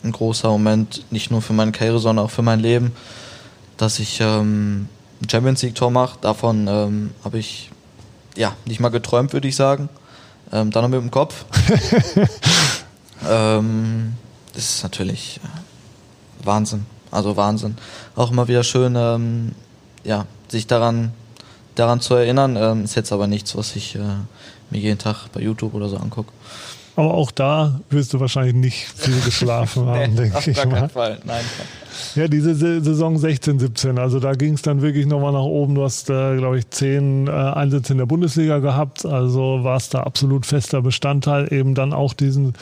ein 0.02 0.12
großer 0.12 0.48
Moment, 0.48 1.04
nicht 1.10 1.30
nur 1.30 1.42
für 1.42 1.52
meine 1.52 1.72
Karriere, 1.72 1.98
sondern 1.98 2.26
auch 2.26 2.30
für 2.30 2.42
mein 2.42 2.60
Leben, 2.60 2.92
dass 3.76 3.98
ich 3.98 4.20
ähm, 4.20 4.88
ein 5.20 5.28
Champions 5.28 5.62
League-Tor 5.62 5.90
mache. 5.90 6.18
Davon 6.20 6.66
ähm, 6.68 7.10
habe 7.24 7.38
ich 7.38 7.70
ja 8.36 8.54
nicht 8.64 8.80
mal 8.80 8.90
geträumt, 8.90 9.32
würde 9.32 9.48
ich 9.48 9.56
sagen. 9.56 9.88
Ähm, 10.52 10.70
dann 10.70 10.82
noch 10.82 10.90
mit 10.90 11.00
dem 11.00 11.10
Kopf. 11.10 11.44
ähm, 13.28 14.14
das 14.54 14.76
ist 14.76 14.82
natürlich 14.82 15.40
äh, 15.44 16.46
Wahnsinn. 16.46 16.86
Also 17.10 17.36
Wahnsinn. 17.36 17.76
Auch 18.16 18.30
immer 18.30 18.48
wieder 18.48 18.62
schön, 18.62 19.54
ja, 20.04 20.26
sich 20.48 20.66
daran 20.66 21.12
daran 21.78 22.00
zu 22.00 22.14
erinnern. 22.14 22.56
Ähm, 22.56 22.84
ist 22.84 22.96
jetzt 22.96 23.12
aber 23.12 23.26
nichts, 23.26 23.56
was 23.56 23.76
ich 23.76 23.94
äh, 23.94 24.00
mir 24.70 24.80
jeden 24.80 24.98
Tag 24.98 25.28
bei 25.32 25.40
YouTube 25.40 25.74
oder 25.74 25.88
so 25.88 25.96
angucke. 25.96 26.32
Aber 26.98 27.14
auch 27.14 27.30
da 27.30 27.80
wirst 27.90 28.12
du 28.12 28.18
wahrscheinlich 28.18 28.56
nicht 28.56 28.88
viel 28.96 29.20
geschlafen 29.20 29.86
haben, 29.86 30.14
nee, 30.14 30.22
denke 30.30 30.50
ich 30.50 30.64
mal. 30.66 30.88
Fall. 30.88 31.20
Nein. 31.24 31.44
Ja, 32.16 32.26
diese 32.26 32.56
Saison 32.56 33.16
16, 33.16 33.60
17, 33.60 33.98
also 34.00 34.18
da 34.18 34.32
ging 34.32 34.54
es 34.54 34.62
dann 34.62 34.82
wirklich 34.82 35.06
nochmal 35.06 35.32
nach 35.32 35.42
oben. 35.42 35.76
Du 35.76 35.84
hast, 35.84 36.10
äh, 36.10 36.36
glaube 36.36 36.58
ich, 36.58 36.68
zehn 36.70 37.28
äh, 37.28 37.30
Einsätze 37.30 37.92
in 37.92 37.98
der 37.98 38.06
Bundesliga 38.06 38.58
gehabt, 38.58 39.06
also 39.06 39.62
warst 39.62 39.94
da 39.94 40.00
absolut 40.00 40.44
fester 40.44 40.82
Bestandteil. 40.82 41.52
Eben 41.52 41.76
dann 41.76 41.92
auch 41.92 42.14
diesen, 42.14 42.54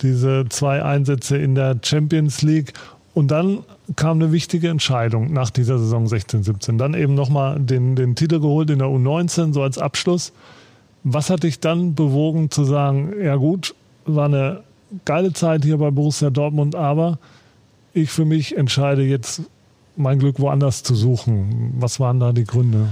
diese 0.00 0.46
zwei 0.48 0.82
Einsätze 0.82 1.36
in 1.36 1.54
der 1.54 1.76
Champions 1.82 2.40
League. 2.40 2.72
Und 3.14 3.30
dann 3.30 3.64
kam 3.96 4.22
eine 4.22 4.32
wichtige 4.32 4.68
Entscheidung 4.68 5.32
nach 5.32 5.50
dieser 5.50 5.78
Saison 5.78 6.06
16, 6.06 6.44
17. 6.44 6.78
Dann 6.78 6.94
eben 6.94 7.14
nochmal 7.14 7.60
den, 7.60 7.94
den 7.94 8.14
Titel 8.14 8.40
geholt 8.40 8.70
in 8.70 8.78
der 8.78 8.88
U19, 8.88 9.52
so 9.52 9.62
als 9.62 9.76
Abschluss. 9.78 10.32
Was 11.04 11.28
hat 11.30 11.42
dich 11.42 11.60
dann 11.60 11.94
bewogen 11.94 12.50
zu 12.50 12.64
sagen, 12.64 13.12
ja 13.22 13.36
gut, 13.36 13.74
war 14.06 14.26
eine 14.26 14.62
geile 15.04 15.32
Zeit 15.32 15.64
hier 15.64 15.76
bei 15.78 15.90
Borussia 15.90 16.30
Dortmund, 16.30 16.74
aber 16.74 17.18
ich 17.92 18.10
für 18.10 18.24
mich 18.24 18.56
entscheide 18.56 19.02
jetzt 19.02 19.42
mein 19.96 20.18
Glück 20.18 20.40
woanders 20.40 20.82
zu 20.82 20.94
suchen. 20.94 21.74
Was 21.78 22.00
waren 22.00 22.18
da 22.18 22.32
die 22.32 22.44
Gründe? 22.44 22.88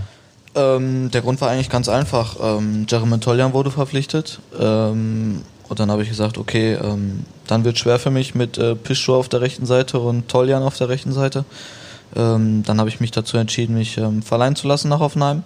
Ähm, 0.54 1.10
der 1.10 1.22
Grund 1.22 1.40
war 1.40 1.50
eigentlich 1.50 1.70
ganz 1.70 1.88
einfach. 1.88 2.36
Ähm, 2.42 2.86
Jeremy 2.88 3.20
Toljan 3.20 3.52
wurde 3.52 3.70
verpflichtet. 3.70 4.40
Ähm, 4.58 5.42
und 5.70 5.78
dann 5.78 5.88
habe 5.92 6.02
ich 6.02 6.08
gesagt, 6.08 6.36
okay, 6.36 6.74
ähm, 6.74 7.24
dann 7.46 7.62
wird 7.62 7.78
schwer 7.78 8.00
für 8.00 8.10
mich 8.10 8.34
mit 8.34 8.58
äh, 8.58 8.74
Pischo 8.74 9.16
auf 9.16 9.28
der 9.28 9.40
rechten 9.40 9.66
Seite 9.66 10.00
und 10.00 10.26
Toljan 10.26 10.64
auf 10.64 10.76
der 10.76 10.88
rechten 10.88 11.12
Seite. 11.12 11.44
Ähm, 12.16 12.64
dann 12.66 12.80
habe 12.80 12.88
ich 12.88 12.98
mich 12.98 13.12
dazu 13.12 13.36
entschieden, 13.36 13.76
mich 13.76 13.96
ähm, 13.96 14.20
verleihen 14.20 14.56
zu 14.56 14.66
lassen 14.66 14.88
nach 14.88 14.98
Hoffenheim. 14.98 15.44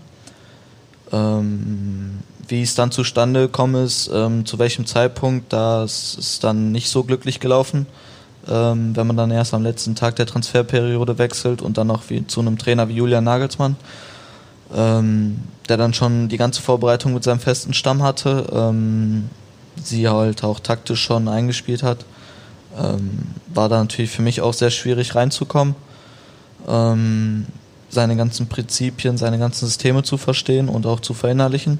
Ähm, 1.12 2.20
wie 2.48 2.62
es 2.62 2.74
dann 2.74 2.90
zustande 2.90 3.42
gekommen 3.42 3.84
ist, 3.84 4.10
ähm, 4.14 4.46
zu 4.46 4.58
welchem 4.58 4.86
Zeitpunkt, 4.86 5.52
das 5.52 6.14
ist 6.14 6.42
dann 6.42 6.72
nicht 6.72 6.88
so 6.88 7.04
glücklich 7.04 7.38
gelaufen. 7.38 7.86
Ähm, 8.48 8.96
wenn 8.96 9.06
man 9.06 9.18
dann 9.18 9.30
erst 9.30 9.52
am 9.52 9.62
letzten 9.62 9.94
Tag 9.94 10.16
der 10.16 10.24
Transferperiode 10.24 11.18
wechselt 11.18 11.60
und 11.60 11.76
dann 11.76 11.88
noch 11.88 12.08
wie, 12.08 12.26
zu 12.26 12.40
einem 12.40 12.56
Trainer 12.56 12.88
wie 12.88 12.94
Julian 12.94 13.24
Nagelsmann, 13.24 13.76
der 14.72 15.76
dann 15.76 15.94
schon 15.94 16.28
die 16.28 16.36
ganze 16.36 16.60
Vorbereitung 16.60 17.14
mit 17.14 17.22
seinem 17.22 17.38
festen 17.38 17.74
Stamm 17.74 18.02
hatte 18.02 18.72
sie 19.82 20.08
halt 20.08 20.44
auch 20.44 20.60
taktisch 20.60 21.02
schon 21.02 21.28
eingespielt 21.28 21.82
hat, 21.82 22.04
ähm, 22.78 23.26
war 23.52 23.68
da 23.68 23.78
natürlich 23.78 24.10
für 24.10 24.22
mich 24.22 24.40
auch 24.40 24.54
sehr 24.54 24.70
schwierig 24.70 25.14
reinzukommen, 25.14 25.74
ähm, 26.66 27.46
seine 27.88 28.16
ganzen 28.16 28.48
Prinzipien, 28.48 29.16
seine 29.16 29.38
ganzen 29.38 29.66
Systeme 29.66 30.02
zu 30.02 30.16
verstehen 30.16 30.68
und 30.68 30.86
auch 30.86 31.00
zu 31.00 31.14
verinnerlichen. 31.14 31.78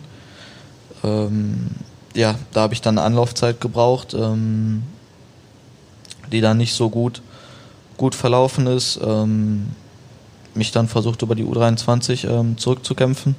Ähm, 1.03 1.71
ja, 2.15 2.37
da 2.53 2.63
habe 2.63 2.75
ich 2.75 2.81
dann 2.81 2.99
Anlaufzeit 2.99 3.61
gebraucht, 3.61 4.15
ähm, 4.15 4.85
die 6.31 6.41
dann 6.41 6.59
nicht 6.59 6.75
so 6.75 6.89
gut, 6.89 7.23
gut 7.97 8.15
verlaufen 8.15 8.67
ist. 8.67 9.01
Ähm, 9.05 9.69
mich 10.55 10.71
dann 10.71 10.87
versucht 10.87 11.23
über 11.23 11.35
die 11.35 11.45
U23 11.45 12.29
ähm, 12.29 12.57
zurückzukämpfen, 12.57 13.35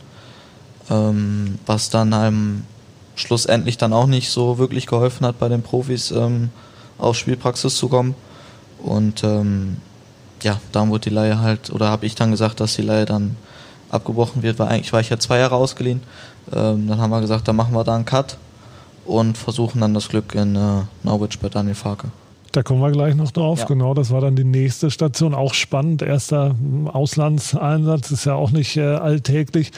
was 1.66 1.90
dann 1.90 2.14
einem 2.14 2.64
schlussendlich 3.16 3.78
dann 3.78 3.94
auch 3.94 4.08
nicht 4.08 4.30
so 4.30 4.58
wirklich 4.58 4.88
geholfen 4.88 5.26
hat, 5.26 5.40
bei 5.40 5.50
den 5.50 5.62
Profis 5.62 6.12
ähm, 6.12 6.50
auf 6.98 7.16
Spielpraxis 7.18 7.76
zu 7.76 7.90
kommen. 7.90 8.16
Und 8.84 9.24
ähm, 9.24 9.78
ja, 10.44 10.60
dann 10.72 10.90
wurde 10.90 11.10
die 11.10 11.16
Leihe 11.16 11.40
halt, 11.40 11.72
oder 11.72 11.90
habe 11.90 12.06
ich 12.06 12.16
dann 12.16 12.32
gesagt, 12.32 12.60
dass 12.60 12.76
die 12.76 12.82
Leihe 12.82 13.06
dann 13.06 13.36
abgebrochen 13.90 14.44
wird, 14.44 14.60
weil 14.60 14.68
eigentlich 14.68 14.94
war 14.94 15.00
ich 15.00 15.10
ja 15.10 15.18
zwei 15.18 15.40
Jahre 15.40 15.56
ausgeliehen. 15.56 16.02
Ähm, 16.54 16.88
dann 16.88 17.00
haben 17.00 17.10
wir 17.10 17.22
gesagt, 17.22 17.48
dann 17.48 17.56
machen 17.56 17.74
wir 17.74 17.84
da 17.84 17.96
einen 17.96 18.06
Cut 18.06 18.38
und 19.06 19.38
versuchen 19.38 19.82
dann 19.82 19.94
das 19.94 20.10
Glück 20.10 20.36
in 20.36 20.56
äh, 20.56 20.82
Norwich 21.04 21.40
bei 21.40 21.50
Daniel 21.50 21.76
Farke. 21.76 22.10
Da 22.52 22.64
kommen 22.64 22.80
wir 22.82 22.92
gleich 22.92 23.16
noch 23.16 23.32
drauf. 23.32 23.60
Ja. 23.60 23.66
Genau, 23.66 23.94
das 23.94 24.12
war 24.12 24.22
dann 24.22 24.36
die 24.36 24.46
nächste 24.46 24.90
Station. 24.90 25.34
Auch 25.34 25.54
spannend. 25.54 26.02
Erster 26.02 26.56
Auslandseinsatz 26.86 28.12
ist 28.12 28.26
ja 28.26 28.36
auch 28.36 28.52
nicht 28.52 28.78
äh, 28.78 28.96
alltäglich. 28.96 29.72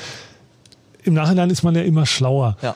Im 1.03 1.15
Nachhinein 1.15 1.49
ist 1.49 1.63
man 1.63 1.73
ja 1.73 1.81
immer 1.81 2.05
schlauer. 2.05 2.55
Ja. 2.61 2.75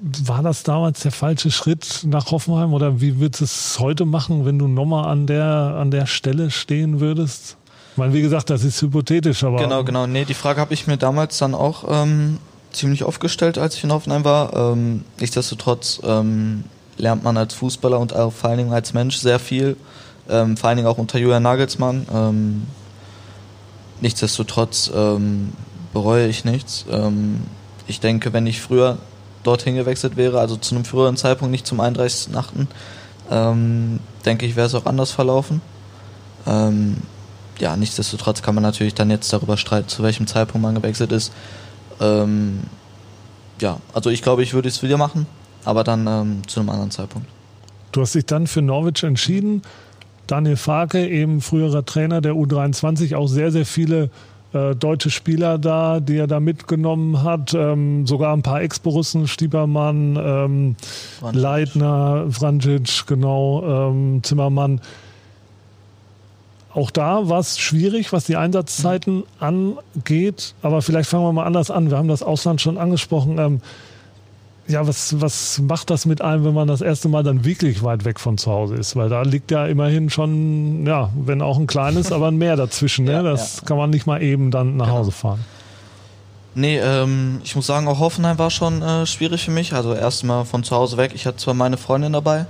War 0.00 0.42
das 0.42 0.64
damals 0.64 1.00
der 1.00 1.12
falsche 1.12 1.50
Schritt 1.50 2.00
nach 2.04 2.30
Hoffenheim 2.30 2.74
oder 2.74 3.00
wie 3.00 3.20
würdest 3.20 3.40
du 3.40 3.44
es 3.44 3.78
heute 3.78 4.04
machen, 4.04 4.44
wenn 4.44 4.58
du 4.58 4.66
nochmal 4.66 5.08
an 5.08 5.26
der, 5.26 5.76
an 5.78 5.90
der 5.90 6.06
Stelle 6.06 6.50
stehen 6.50 7.00
würdest? 7.00 7.56
Ich 7.92 7.98
meine, 7.98 8.12
wie 8.12 8.20
gesagt, 8.20 8.50
das 8.50 8.64
ist 8.64 8.82
hypothetisch, 8.82 9.44
aber. 9.44 9.58
Genau, 9.58 9.84
genau. 9.84 10.06
Nee, 10.08 10.24
die 10.24 10.34
Frage 10.34 10.60
habe 10.60 10.74
ich 10.74 10.88
mir 10.88 10.96
damals 10.96 11.38
dann 11.38 11.54
auch 11.54 11.84
ähm, 11.88 12.38
ziemlich 12.72 13.04
oft 13.04 13.20
gestellt, 13.20 13.56
als 13.56 13.76
ich 13.76 13.84
in 13.84 13.92
Hoffenheim 13.92 14.24
war. 14.24 14.72
Ähm, 14.72 15.04
nichtsdestotrotz 15.20 16.00
ähm, 16.04 16.64
lernt 16.98 17.22
man 17.22 17.36
als 17.36 17.54
Fußballer 17.54 18.00
und 18.00 18.14
auch 18.16 18.32
vor 18.32 18.50
allen 18.50 18.58
Dingen 18.58 18.72
als 18.72 18.94
Mensch 18.94 19.18
sehr 19.18 19.38
viel. 19.38 19.76
Ähm, 20.28 20.56
vor 20.56 20.68
allen 20.68 20.76
Dingen 20.76 20.88
auch 20.88 20.98
unter 20.98 21.18
Julian 21.18 21.44
Nagelsmann. 21.44 22.06
Ähm, 22.12 22.62
nichtsdestotrotz 24.00 24.90
ähm, 24.92 25.52
bereue 25.92 26.26
ich 26.26 26.44
nichts. 26.44 26.84
Ich 27.86 28.00
denke, 28.00 28.32
wenn 28.32 28.48
ich 28.48 28.60
früher 28.60 28.98
dorthin 29.44 29.76
gewechselt 29.76 30.16
wäre, 30.16 30.40
also 30.40 30.56
zu 30.56 30.74
einem 30.74 30.84
früheren 30.84 31.16
Zeitpunkt, 31.16 31.52
nicht 31.52 31.66
zum 31.66 31.80
31.8., 31.80 32.66
ähm, 33.30 34.00
denke 34.24 34.44
ich, 34.46 34.56
wäre 34.56 34.66
es 34.66 34.74
auch 34.74 34.86
anders 34.86 35.10
verlaufen. 35.10 35.62
Ähm, 36.46 36.98
ja, 37.58 37.76
nichtsdestotrotz 37.76 38.42
kann 38.42 38.54
man 38.54 38.62
natürlich 38.62 38.94
dann 38.94 39.10
jetzt 39.10 39.32
darüber 39.32 39.56
streiten, 39.56 39.88
zu 39.88 40.02
welchem 40.02 40.26
Zeitpunkt 40.26 40.62
man 40.62 40.74
gewechselt 40.74 41.12
ist. 41.12 41.32
Ähm, 42.00 42.60
ja, 43.60 43.78
also 43.92 44.10
ich 44.10 44.22
glaube, 44.22 44.42
ich 44.42 44.54
würde 44.54 44.68
es 44.68 44.82
wieder 44.82 44.98
machen, 44.98 45.26
aber 45.64 45.84
dann 45.84 46.06
ähm, 46.06 46.42
zu 46.48 46.60
einem 46.60 46.70
anderen 46.70 46.90
Zeitpunkt. 46.90 47.28
Du 47.92 48.00
hast 48.00 48.14
dich 48.14 48.26
dann 48.26 48.46
für 48.46 48.60
Norwich 48.60 49.04
entschieden. 49.04 49.62
Daniel 50.26 50.56
Farke, 50.56 51.06
eben 51.06 51.40
früherer 51.40 51.84
Trainer 51.84 52.20
der 52.20 52.32
U23, 52.32 53.14
auch 53.14 53.28
sehr, 53.28 53.52
sehr 53.52 53.66
viele 53.66 54.10
äh, 54.54 54.74
deutsche 54.76 55.10
Spieler 55.10 55.58
da, 55.58 56.00
die 56.00 56.16
er 56.16 56.26
da 56.26 56.40
mitgenommen 56.40 57.22
hat. 57.22 57.54
Ähm, 57.54 58.06
sogar 58.06 58.34
ein 58.34 58.42
paar 58.42 58.62
Ex-Borussen, 58.62 59.26
Stiebermann, 59.26 60.16
ähm, 60.16 60.76
Leitner, 61.32 62.26
Franjic, 62.30 63.06
genau, 63.06 63.90
ähm, 63.90 64.22
Zimmermann. 64.22 64.80
Auch 66.72 66.90
da 66.90 67.28
war 67.28 67.40
es 67.40 67.58
schwierig, 67.58 68.12
was 68.12 68.24
die 68.24 68.36
Einsatzzeiten 68.36 69.24
angeht. 69.38 70.54
Aber 70.62 70.82
vielleicht 70.82 71.08
fangen 71.08 71.24
wir 71.24 71.32
mal 71.32 71.46
anders 71.46 71.70
an. 71.70 71.90
Wir 71.90 71.98
haben 71.98 72.08
das 72.08 72.22
Ausland 72.22 72.60
schon 72.60 72.78
angesprochen. 72.78 73.38
Ähm, 73.38 73.60
ja, 74.66 74.86
was, 74.86 75.20
was 75.20 75.58
macht 75.58 75.90
das 75.90 76.06
mit 76.06 76.22
einem, 76.22 76.44
wenn 76.44 76.54
man 76.54 76.68
das 76.68 76.80
erste 76.80 77.08
Mal 77.08 77.22
dann 77.22 77.44
wirklich 77.44 77.82
weit 77.82 78.04
weg 78.04 78.18
von 78.18 78.38
zu 78.38 78.50
Hause 78.50 78.76
ist? 78.76 78.96
Weil 78.96 79.08
da 79.08 79.22
liegt 79.22 79.50
ja 79.50 79.66
immerhin 79.66 80.08
schon, 80.10 80.86
ja, 80.86 81.10
wenn 81.14 81.42
auch 81.42 81.58
ein 81.58 81.66
kleines, 81.66 82.12
aber 82.12 82.28
ein 82.28 82.36
Meer 82.36 82.56
dazwischen. 82.56 83.04
Ne? 83.04 83.12
Ja, 83.12 83.22
das 83.22 83.60
ja. 83.60 83.66
kann 83.66 83.76
man 83.76 83.90
nicht 83.90 84.06
mal 84.06 84.22
eben 84.22 84.50
dann 84.50 84.76
nach 84.76 84.86
genau. 84.86 84.98
Hause 84.98 85.12
fahren. 85.12 85.44
Nee, 86.54 86.78
ähm, 86.78 87.40
ich 87.42 87.56
muss 87.56 87.66
sagen, 87.66 87.88
auch 87.88 87.98
Hoffenheim 87.98 88.38
war 88.38 88.50
schon 88.50 88.80
äh, 88.80 89.06
schwierig 89.06 89.44
für 89.44 89.50
mich. 89.50 89.74
Also 89.74 89.92
erstmal 89.92 90.44
von 90.44 90.62
zu 90.62 90.74
Hause 90.74 90.96
weg. 90.96 91.12
Ich 91.14 91.26
hatte 91.26 91.38
zwar 91.38 91.54
meine 91.54 91.76
Freundin 91.76 92.12
dabei, 92.12 92.46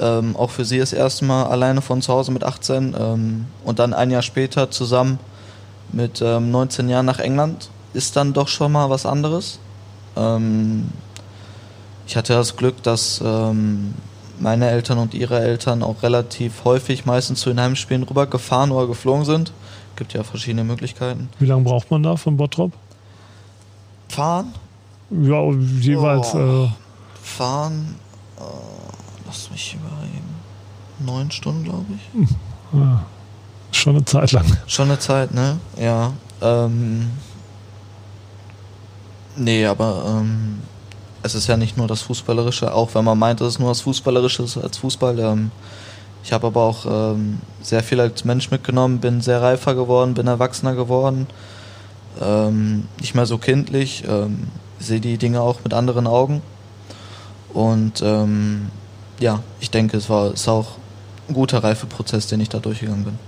ähm, 0.00 0.34
auch 0.34 0.50
für 0.50 0.64
sie 0.64 0.78
das 0.78 0.92
erste 0.92 1.24
Mal 1.24 1.44
alleine 1.44 1.82
von 1.82 2.00
zu 2.02 2.12
Hause 2.12 2.32
mit 2.32 2.42
18 2.42 2.96
ähm, 2.98 3.46
und 3.64 3.78
dann 3.78 3.92
ein 3.92 4.10
Jahr 4.10 4.22
später 4.22 4.70
zusammen 4.70 5.18
mit 5.92 6.22
ähm, 6.22 6.50
19 6.50 6.88
Jahren 6.88 7.06
nach 7.06 7.18
England 7.18 7.70
ist 7.92 8.16
dann 8.16 8.32
doch 8.32 8.48
schon 8.48 8.72
mal 8.72 8.90
was 8.90 9.06
anderes. 9.06 9.58
Ich 12.08 12.16
hatte 12.16 12.32
das 12.32 12.56
Glück, 12.56 12.82
dass 12.82 13.22
ähm, 13.22 13.94
meine 14.40 14.70
Eltern 14.70 14.96
und 14.96 15.12
ihre 15.12 15.40
Eltern 15.40 15.82
auch 15.82 16.02
relativ 16.02 16.64
häufig 16.64 17.04
meistens 17.04 17.40
zu 17.40 17.50
den 17.50 17.60
Heimspielen 17.60 18.02
rübergefahren 18.02 18.70
oder 18.70 18.86
geflogen 18.86 19.26
sind. 19.26 19.52
Gibt 19.94 20.14
ja 20.14 20.22
verschiedene 20.22 20.64
Möglichkeiten. 20.64 21.28
Wie 21.38 21.44
lange 21.44 21.64
braucht 21.64 21.90
man 21.90 22.02
da 22.02 22.16
von 22.16 22.38
Bottrop? 22.38 22.72
Fahren? 24.08 24.54
Ja, 25.10 25.52
jeweils. 25.52 26.34
Oh, 26.34 26.64
äh 26.64 26.68
fahren. 27.22 27.96
Äh, 28.38 28.42
lass 29.26 29.50
mich 29.50 29.74
überlegen, 29.74 30.24
neun 31.00 31.30
Stunden, 31.30 31.64
glaube 31.64 31.84
ich. 31.94 32.20
Ja, 32.72 32.78
hm. 32.78 32.98
schon 33.70 33.96
eine 33.96 34.04
Zeit 34.06 34.32
lang. 34.32 34.46
Schon 34.66 34.88
eine 34.88 34.98
Zeit, 34.98 35.34
ne? 35.34 35.58
Ja. 35.78 36.14
Ähm, 36.40 37.10
nee, 39.36 39.66
aber 39.66 40.04
ähm, 40.06 40.62
es 41.22 41.34
ist 41.34 41.46
ja 41.46 41.56
nicht 41.56 41.76
nur 41.76 41.86
das 41.86 42.02
Fußballerische, 42.02 42.72
auch 42.72 42.94
wenn 42.94 43.04
man 43.04 43.18
meint, 43.18 43.40
dass 43.40 43.48
es 43.48 43.58
nur 43.58 43.68
das 43.68 43.80
Fußballerische 43.82 44.42
ist 44.42 44.56
als 44.56 44.78
Fußball. 44.78 45.18
Ähm, 45.18 45.50
ich 46.22 46.32
habe 46.32 46.48
aber 46.48 46.62
auch 46.62 46.86
ähm, 46.86 47.40
sehr 47.62 47.82
viel 47.82 48.00
als 48.00 48.24
Mensch 48.24 48.50
mitgenommen, 48.50 48.98
bin 48.98 49.20
sehr 49.20 49.40
reifer 49.40 49.74
geworden, 49.74 50.14
bin 50.14 50.26
erwachsener 50.26 50.74
geworden, 50.74 51.26
ähm, 52.20 52.88
nicht 53.00 53.14
mehr 53.14 53.26
so 53.26 53.38
kindlich, 53.38 54.04
ähm, 54.08 54.48
sehe 54.78 55.00
die 55.00 55.18
Dinge 55.18 55.40
auch 55.40 55.60
mit 55.64 55.72
anderen 55.72 56.06
Augen 56.06 56.42
und 57.52 58.02
ähm, 58.02 58.70
ja, 59.20 59.40
ich 59.60 59.70
denke, 59.70 59.96
es 59.96 60.10
war 60.10 60.32
ist 60.32 60.48
auch 60.48 60.76
ein 61.28 61.34
guter 61.34 61.62
Reifeprozess, 61.62 62.26
den 62.26 62.40
ich 62.40 62.48
da 62.48 62.58
durchgegangen 62.58 63.04
bin. 63.04 63.18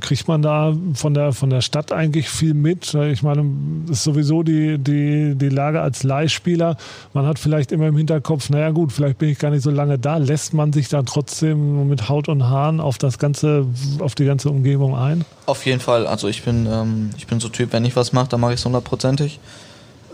Kriegt 0.00 0.28
man 0.28 0.42
da 0.42 0.74
von 0.94 1.14
der, 1.14 1.32
von 1.32 1.50
der 1.50 1.60
Stadt 1.60 1.92
eigentlich 1.92 2.28
viel 2.28 2.54
mit? 2.54 2.94
Ich 2.94 3.22
meine, 3.22 3.44
das 3.86 3.98
ist 3.98 4.04
sowieso 4.04 4.42
die, 4.42 4.78
die, 4.78 5.34
die 5.34 5.48
Lage 5.48 5.80
als 5.80 6.02
Leihspieler. 6.02 6.76
Man 7.12 7.26
hat 7.26 7.38
vielleicht 7.38 7.72
immer 7.72 7.88
im 7.88 7.96
Hinterkopf, 7.96 8.50
naja 8.50 8.70
gut, 8.70 8.92
vielleicht 8.92 9.18
bin 9.18 9.28
ich 9.28 9.38
gar 9.38 9.50
nicht 9.50 9.62
so 9.62 9.70
lange 9.70 9.98
da. 9.98 10.16
Lässt 10.16 10.54
man 10.54 10.72
sich 10.72 10.88
dann 10.88 11.06
trotzdem 11.06 11.88
mit 11.88 12.08
Haut 12.08 12.28
und 12.28 12.44
Haaren 12.44 12.80
auf 12.80 12.98
das 12.98 13.18
ganze, 13.18 13.66
auf 13.98 14.14
die 14.14 14.24
ganze 14.24 14.50
Umgebung 14.50 14.96
ein? 14.96 15.24
Auf 15.46 15.66
jeden 15.66 15.80
Fall. 15.80 16.06
Also 16.06 16.28
ich 16.28 16.42
bin, 16.42 16.66
ähm, 16.70 17.10
ich 17.16 17.26
bin 17.26 17.40
so 17.40 17.48
Typ, 17.48 17.72
wenn 17.72 17.84
ich 17.84 17.96
was 17.96 18.12
mache, 18.12 18.28
dann 18.28 18.40
mache 18.40 18.54
ich 18.54 18.60
es 18.60 18.64
hundertprozentig. 18.64 19.40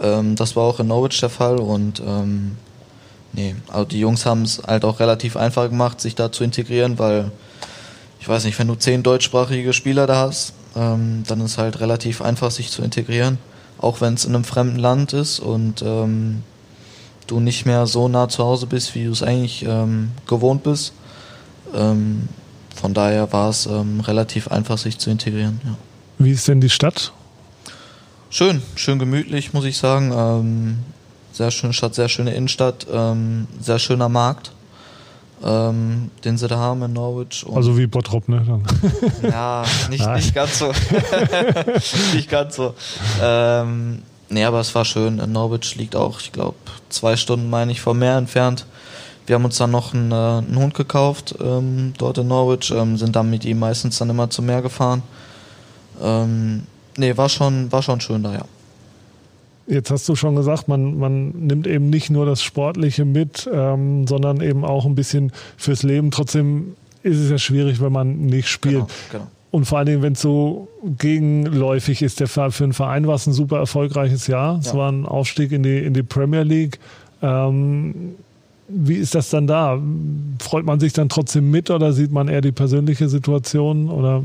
Ähm, 0.02 0.36
das 0.36 0.56
war 0.56 0.64
auch 0.64 0.80
in 0.80 0.88
Norwich 0.88 1.20
der 1.20 1.30
Fall 1.30 1.58
und 1.58 2.00
ähm, 2.04 2.56
Nee, 3.32 3.54
also 3.68 3.84
die 3.84 4.00
Jungs 4.00 4.26
haben 4.26 4.42
es 4.42 4.62
halt 4.66 4.84
auch 4.84 5.00
relativ 5.00 5.36
einfach 5.36 5.68
gemacht, 5.68 6.00
sich 6.00 6.14
da 6.14 6.32
zu 6.32 6.44
integrieren, 6.44 6.98
weil 6.98 7.30
ich 8.20 8.28
weiß 8.28 8.44
nicht, 8.44 8.58
wenn 8.58 8.68
du 8.68 8.74
zehn 8.74 9.02
deutschsprachige 9.02 9.72
Spieler 9.72 10.06
da 10.06 10.26
hast, 10.26 10.52
ähm, 10.76 11.22
dann 11.26 11.40
ist 11.40 11.58
halt 11.58 11.80
relativ 11.80 12.22
einfach, 12.22 12.50
sich 12.50 12.70
zu 12.70 12.82
integrieren, 12.82 13.38
auch 13.78 14.00
wenn 14.00 14.14
es 14.14 14.24
in 14.24 14.34
einem 14.34 14.44
fremden 14.44 14.78
Land 14.78 15.12
ist 15.12 15.40
und 15.40 15.82
ähm, 15.82 16.42
du 17.26 17.40
nicht 17.40 17.66
mehr 17.66 17.86
so 17.86 18.08
nah 18.08 18.28
zu 18.28 18.44
Hause 18.44 18.66
bist, 18.66 18.94
wie 18.94 19.04
du 19.04 19.12
es 19.12 19.22
eigentlich 19.22 19.64
ähm, 19.64 20.10
gewohnt 20.26 20.62
bist. 20.62 20.92
Ähm, 21.74 22.28
von 22.74 22.94
daher 22.94 23.32
war 23.32 23.50
es 23.50 23.66
ähm, 23.66 24.00
relativ 24.00 24.48
einfach, 24.48 24.78
sich 24.78 24.98
zu 24.98 25.10
integrieren. 25.10 25.60
Ja. 25.64 25.76
Wie 26.18 26.30
ist 26.30 26.48
denn 26.48 26.60
die 26.60 26.70
Stadt? 26.70 27.12
Schön, 28.30 28.62
schön 28.74 28.98
gemütlich, 28.98 29.52
muss 29.52 29.64
ich 29.64 29.78
sagen. 29.78 30.12
Ähm, 30.14 30.78
sehr 31.32 31.50
schöne 31.50 31.72
Stadt, 31.72 31.94
sehr 31.94 32.08
schöne 32.08 32.34
Innenstadt, 32.34 32.86
sehr 33.60 33.78
schöner 33.78 34.08
Markt, 34.08 34.50
ähm, 35.44 36.10
den 36.24 36.38
sie 36.38 36.48
da 36.48 36.56
haben 36.56 36.82
in 36.82 36.92
Norwich. 36.92 37.44
Also 37.54 37.76
wie 37.78 37.86
Bottrop, 37.86 38.28
ne? 38.28 38.42
ja, 39.22 39.64
nicht, 39.90 40.06
nicht 40.14 40.34
ganz 40.34 40.58
so. 40.58 40.72
nicht 42.14 42.28
ganz 42.28 42.56
so. 42.56 42.74
Ähm, 43.22 44.02
nee, 44.28 44.44
aber 44.44 44.60
es 44.60 44.74
war 44.74 44.84
schön. 44.84 45.18
In 45.18 45.32
Norwich 45.32 45.76
liegt 45.76 45.94
auch, 45.96 46.20
ich 46.20 46.32
glaube, 46.32 46.56
zwei 46.88 47.16
Stunden, 47.16 47.50
meine 47.50 47.72
ich, 47.72 47.80
vom 47.80 47.98
Meer 47.98 48.16
entfernt. 48.16 48.66
Wir 49.26 49.34
haben 49.34 49.44
uns 49.44 49.58
dann 49.58 49.70
noch 49.70 49.92
einen, 49.92 50.10
äh, 50.10 50.14
einen 50.14 50.56
Hund 50.56 50.74
gekauft 50.74 51.34
ähm, 51.40 51.92
dort 51.98 52.18
in 52.18 52.28
Norwich, 52.28 52.70
ähm, 52.70 52.96
sind 52.96 53.14
dann 53.14 53.28
mit 53.28 53.44
ihm 53.44 53.58
meistens 53.58 53.98
dann 53.98 54.08
immer 54.08 54.30
zum 54.30 54.46
Meer 54.46 54.62
gefahren. 54.62 55.02
Ähm, 56.02 56.66
nee, 56.96 57.16
war 57.16 57.28
schon, 57.28 57.70
war 57.70 57.82
schon 57.82 58.00
schön 58.00 58.22
da, 58.22 58.32
ja. 58.32 58.44
Jetzt 59.68 59.90
hast 59.90 60.08
du 60.08 60.16
schon 60.16 60.34
gesagt, 60.34 60.66
man, 60.66 60.98
man 60.98 61.28
nimmt 61.30 61.66
eben 61.66 61.90
nicht 61.90 62.08
nur 62.08 62.24
das 62.24 62.42
Sportliche 62.42 63.04
mit, 63.04 63.48
ähm, 63.52 64.06
sondern 64.06 64.40
eben 64.40 64.64
auch 64.64 64.86
ein 64.86 64.94
bisschen 64.94 65.30
fürs 65.58 65.82
Leben. 65.82 66.10
Trotzdem 66.10 66.74
ist 67.02 67.18
es 67.18 67.30
ja 67.30 67.38
schwierig, 67.38 67.80
wenn 67.80 67.92
man 67.92 68.26
nicht 68.26 68.48
spielt. 68.48 68.76
Genau, 68.76 68.88
genau. 69.12 69.26
Und 69.50 69.64
vor 69.64 69.78
allen 69.78 69.86
Dingen, 69.86 70.02
wenn 70.02 70.12
es 70.12 70.20
so 70.20 70.68
gegenläufig 70.82 72.02
ist, 72.02 72.20
der 72.20 72.28
für 72.28 72.44
einen 72.44 72.72
Verein 72.72 73.06
war 73.06 73.14
es 73.14 73.26
ein 73.26 73.32
super 73.32 73.58
erfolgreiches 73.58 74.26
Jahr. 74.26 74.58
Es 74.58 74.74
war 74.74 74.90
ein 74.92 75.06
Aufstieg 75.06 75.52
in 75.52 75.62
die, 75.62 75.78
in 75.78 75.94
die 75.94 76.02
Premier 76.02 76.42
League. 76.42 76.78
Ähm, 77.22 78.14
wie 78.68 78.96
ist 78.96 79.14
das 79.14 79.30
dann 79.30 79.46
da? 79.46 79.80
Freut 80.38 80.66
man 80.66 80.80
sich 80.80 80.92
dann 80.92 81.08
trotzdem 81.08 81.50
mit 81.50 81.70
oder 81.70 81.92
sieht 81.94 82.12
man 82.12 82.28
eher 82.28 82.42
die 82.42 82.52
persönliche 82.52 83.08
Situation? 83.08 83.88
Oder? 83.88 84.22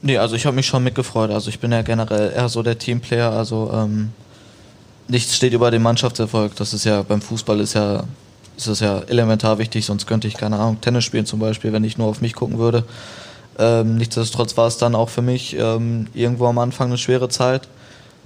Nee, 0.00 0.16
also 0.16 0.36
ich 0.36 0.46
habe 0.46 0.56
mich 0.56 0.66
schon 0.66 0.82
mitgefreut. 0.82 1.30
Also 1.30 1.50
ich 1.50 1.60
bin 1.60 1.72
ja 1.72 1.82
generell 1.82 2.32
eher 2.32 2.48
so 2.48 2.62
der 2.62 2.78
Teamplayer. 2.78 3.32
Also 3.32 3.70
ähm, 3.74 4.10
nichts 5.08 5.36
steht 5.36 5.52
über 5.52 5.70
dem 5.70 5.82
Mannschaftserfolg. 5.82 6.56
Das 6.56 6.74
ist 6.74 6.84
ja 6.84 7.02
beim 7.02 7.20
Fußball 7.20 7.60
ist 7.60 7.74
ja 7.74 8.04
ist 8.56 8.68
das 8.68 8.80
ja 8.80 9.00
elementar 9.00 9.58
wichtig, 9.58 9.84
sonst 9.84 10.06
könnte 10.06 10.28
ich 10.28 10.34
keine 10.34 10.58
Ahnung 10.58 10.80
Tennis 10.80 11.04
spielen 11.04 11.26
zum 11.26 11.40
Beispiel, 11.40 11.72
wenn 11.72 11.84
ich 11.84 11.98
nur 11.98 12.08
auf 12.08 12.20
mich 12.20 12.34
gucken 12.34 12.58
würde. 12.58 12.84
Ähm, 13.58 13.96
nichtsdestotrotz 13.96 14.56
war 14.56 14.66
es 14.66 14.78
dann 14.78 14.94
auch 14.94 15.08
für 15.08 15.22
mich 15.22 15.56
ähm, 15.58 16.08
irgendwo 16.14 16.46
am 16.46 16.58
Anfang 16.58 16.88
eine 16.88 16.98
schwere 16.98 17.28
Zeit, 17.28 17.68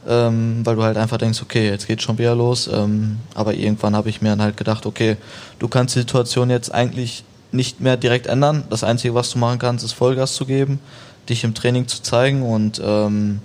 ähm, 0.08 0.60
weil 0.64 0.76
du 0.76 0.82
halt 0.82 0.96
einfach 0.96 1.18
denkst, 1.18 1.40
okay, 1.42 1.68
jetzt 1.68 1.86
geht 1.86 2.02
schon 2.02 2.18
wieder 2.18 2.34
los. 2.34 2.68
Ähm, 2.72 3.18
aber 3.34 3.54
irgendwann 3.54 3.94
habe 3.94 4.08
ich 4.08 4.22
mir 4.22 4.30
dann 4.30 4.42
halt 4.42 4.56
gedacht, 4.56 4.86
okay, 4.86 5.16
du 5.58 5.68
kannst 5.68 5.94
die 5.94 6.00
Situation 6.00 6.50
jetzt 6.50 6.72
eigentlich 6.72 7.24
nicht 7.52 7.80
mehr 7.80 7.96
direkt 7.96 8.26
ändern. 8.26 8.64
Das 8.70 8.84
Einzige, 8.84 9.14
was 9.14 9.30
du 9.30 9.38
machen 9.38 9.58
kannst, 9.58 9.84
ist 9.84 9.92
Vollgas 9.92 10.34
zu 10.34 10.46
geben, 10.46 10.80
dich 11.28 11.44
im 11.44 11.54
Training 11.54 11.86
zu 11.86 12.02
zeigen 12.02 12.42
und 12.42 12.80
ähm, 12.84 13.40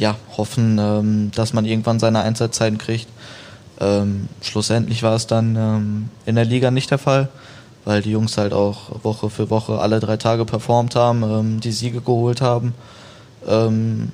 ja, 0.00 0.16
hoffen, 0.38 0.78
ähm, 0.80 1.30
dass 1.34 1.52
man 1.52 1.66
irgendwann 1.66 2.00
seine 2.00 2.20
Einsatzzeiten 2.20 2.78
kriegt. 2.78 3.06
Ähm, 3.78 4.28
schlussendlich 4.40 5.02
war 5.02 5.14
es 5.14 5.26
dann 5.26 5.56
ähm, 5.56 6.08
in 6.24 6.36
der 6.36 6.46
Liga 6.46 6.70
nicht 6.70 6.90
der 6.90 6.98
Fall, 6.98 7.28
weil 7.84 8.00
die 8.00 8.10
Jungs 8.10 8.38
halt 8.38 8.54
auch 8.54 9.04
Woche 9.04 9.28
für 9.28 9.50
Woche 9.50 9.78
alle 9.78 10.00
drei 10.00 10.16
Tage 10.16 10.46
performt 10.46 10.96
haben, 10.96 11.22
ähm, 11.22 11.60
die 11.60 11.70
Siege 11.70 12.00
geholt 12.00 12.40
haben, 12.40 12.74
ähm, 13.46 14.10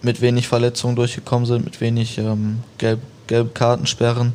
mit 0.00 0.20
wenig 0.20 0.46
Verletzungen 0.46 0.94
durchgekommen 0.94 1.44
sind, 1.44 1.64
mit 1.64 1.80
wenig 1.80 2.18
ähm, 2.18 2.60
gelb, 2.78 3.00
gelb 3.26 3.52
Kartensperren 3.54 4.32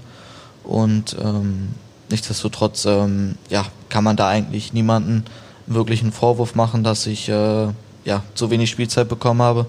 und 0.65 1.15
ähm, 1.23 1.69
nichtsdestotrotz 2.09 2.85
ja, 2.85 3.65
kann 3.89 4.03
man 4.03 4.15
da 4.15 4.27
eigentlich 4.27 4.73
niemanden 4.73 5.25
wirklich 5.65 6.01
einen 6.01 6.11
Vorwurf 6.11 6.53
machen, 6.53 6.83
dass 6.83 7.07
ich 7.07 7.29
äh, 7.29 7.67
ja, 8.03 8.23
zu 8.35 8.51
wenig 8.51 8.69
Spielzeit 8.69 9.09
bekommen 9.09 9.41
habe, 9.41 9.65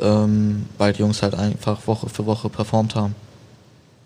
ähm, 0.00 0.66
weil 0.78 0.92
die 0.92 1.00
Jungs 1.00 1.22
halt 1.22 1.34
einfach 1.34 1.86
Woche 1.86 2.08
für 2.08 2.26
Woche 2.26 2.48
performt 2.48 2.94
haben. 2.94 3.14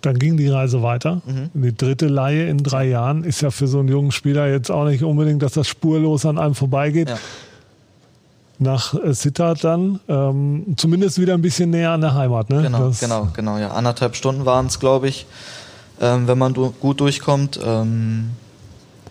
Dann 0.02 0.18
ging 0.18 0.36
die 0.36 0.48
Reise 0.48 0.82
weiter. 0.82 1.22
Mhm. 1.26 1.50
Die 1.54 1.76
dritte 1.76 2.06
Laie 2.06 2.48
in 2.48 2.58
drei 2.58 2.86
Jahren 2.86 3.24
ist 3.24 3.40
ja 3.40 3.50
für 3.50 3.66
so 3.66 3.80
einen 3.80 3.88
jungen 3.88 4.12
Spieler 4.12 4.48
jetzt 4.48 4.70
auch 4.70 4.84
nicht 4.84 5.02
unbedingt, 5.02 5.42
dass 5.42 5.52
das 5.52 5.66
spurlos 5.66 6.24
an 6.24 6.38
einem 6.38 6.54
vorbeigeht. 6.54 7.08
Ja. 7.08 7.18
Nach 8.60 8.94
äh, 8.94 9.12
Sittard 9.12 9.62
dann, 9.64 10.00
ähm, 10.08 10.74
zumindest 10.76 11.20
wieder 11.20 11.34
ein 11.34 11.42
bisschen 11.42 11.70
näher 11.70 11.92
an 11.92 12.00
der 12.00 12.14
Heimat. 12.14 12.50
Ne? 12.50 12.62
Genau, 12.62 12.88
das 12.88 13.00
genau, 13.00 13.28
genau. 13.32 13.58
Ja, 13.58 13.70
anderthalb 13.70 14.16
Stunden 14.16 14.44
waren 14.44 14.66
es, 14.66 14.78
glaube 14.78 15.08
ich 15.08 15.26
ähm, 16.00 16.28
wenn 16.28 16.38
man 16.38 16.54
du 16.54 16.70
gut 16.70 17.00
durchkommt. 17.00 17.58
Ähm, 17.62 18.30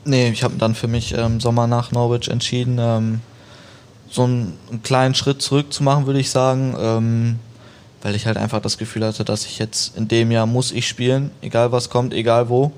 nee, 0.05 0.29
ich 0.29 0.43
habe 0.43 0.55
dann 0.57 0.75
für 0.75 0.87
mich 0.87 1.13
im 1.13 1.19
ähm, 1.19 1.39
Sommer 1.39 1.67
nach 1.67 1.91
Norwich 1.91 2.29
entschieden, 2.29 2.77
ähm, 2.79 3.21
so 4.09 4.23
einen, 4.23 4.57
einen, 4.69 4.83
kleinen 4.83 5.15
Schritt 5.15 5.41
zurück 5.41 5.73
zu 5.73 5.83
machen, 5.83 6.05
würde 6.05 6.19
ich 6.19 6.29
sagen, 6.29 6.75
ähm, 6.79 7.39
weil 8.01 8.15
ich 8.15 8.25
halt 8.25 8.37
einfach 8.37 8.61
das 8.61 8.77
Gefühl 8.77 9.05
hatte, 9.05 9.25
dass 9.25 9.45
ich 9.45 9.59
jetzt 9.59 9.97
in 9.97 10.07
dem 10.07 10.31
Jahr 10.31 10.45
muss 10.45 10.71
ich 10.71 10.87
spielen, 10.87 11.31
egal 11.41 11.71
was 11.71 11.89
kommt, 11.89 12.13
egal 12.13 12.49
wo. 12.49 12.71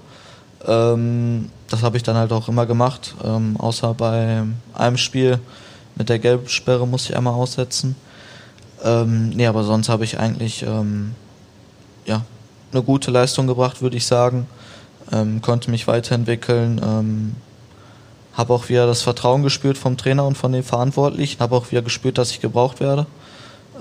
Ähm, 0.65 1.49
das 1.67 1.83
habe 1.83 1.97
ich 1.97 2.03
dann 2.03 2.15
halt 2.15 2.31
auch 2.31 2.47
immer 2.47 2.65
gemacht, 2.65 3.13
außer 3.59 3.93
bei 3.93 4.43
einem 4.73 4.97
Spiel 4.97 5.39
mit 5.95 6.09
der 6.09 6.17
Gelbsperre 6.17 6.87
muss 6.87 7.07
ich 7.07 7.15
einmal 7.15 7.35
aussetzen. 7.35 7.95
Ähm, 8.83 9.29
nee, 9.29 9.45
aber 9.45 9.63
sonst 9.63 9.87
habe 9.87 10.03
ich 10.03 10.17
eigentlich 10.19 10.61
ja, 10.61 12.25
eine 12.71 12.83
gute 12.83 13.11
Leistung 13.11 13.45
gebracht, 13.45 13.83
würde 13.83 13.97
ich 13.97 14.05
sagen. 14.07 14.47
Ähm, 15.11 15.41
konnte 15.41 15.69
mich 15.69 15.87
weiterentwickeln. 15.87 17.35
Habe 18.39 18.53
auch 18.53 18.69
wieder 18.69 18.87
das 18.87 19.01
Vertrauen 19.01 19.43
gespürt 19.43 19.77
vom 19.77 19.97
Trainer 19.97 20.25
und 20.25 20.37
von 20.37 20.53
den 20.53 20.63
Verantwortlichen. 20.63 21.41
Habe 21.41 21.57
auch 21.57 21.71
wieder 21.71 21.81
gespürt, 21.81 22.17
dass 22.17 22.31
ich 22.31 22.39
gebraucht 22.39 22.79
werde. 22.79 23.05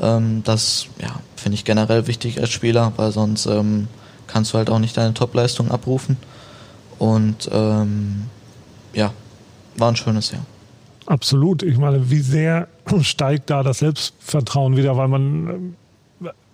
Ähm, 0.02 0.42
das 0.42 0.88
ja, 1.00 1.20
finde 1.36 1.54
ich 1.54 1.64
generell 1.64 2.08
wichtig 2.08 2.40
als 2.40 2.50
Spieler, 2.50 2.92
weil 2.96 3.12
sonst 3.12 3.46
ähm, 3.46 3.86
kannst 4.26 4.52
du 4.52 4.58
halt 4.58 4.68
auch 4.68 4.80
nicht 4.80 4.96
deine 4.96 5.14
Topleistung 5.14 5.70
abrufen. 5.70 6.16
Und 6.98 7.48
ähm, 7.52 8.24
ja, 8.94 9.12
war 9.76 9.90
ein 9.90 9.96
schönes 9.96 10.32
Jahr. 10.32 10.44
Absolut. 11.06 11.62
Ich 11.62 11.78
meine, 11.78 12.10
wie 12.10 12.18
sehr 12.18 12.66
steigt 13.02 13.50
da 13.50 13.62
das 13.62 13.78
Selbstvertrauen 13.78 14.76
wieder, 14.76 14.96
weil 14.96 15.06
man 15.06 15.76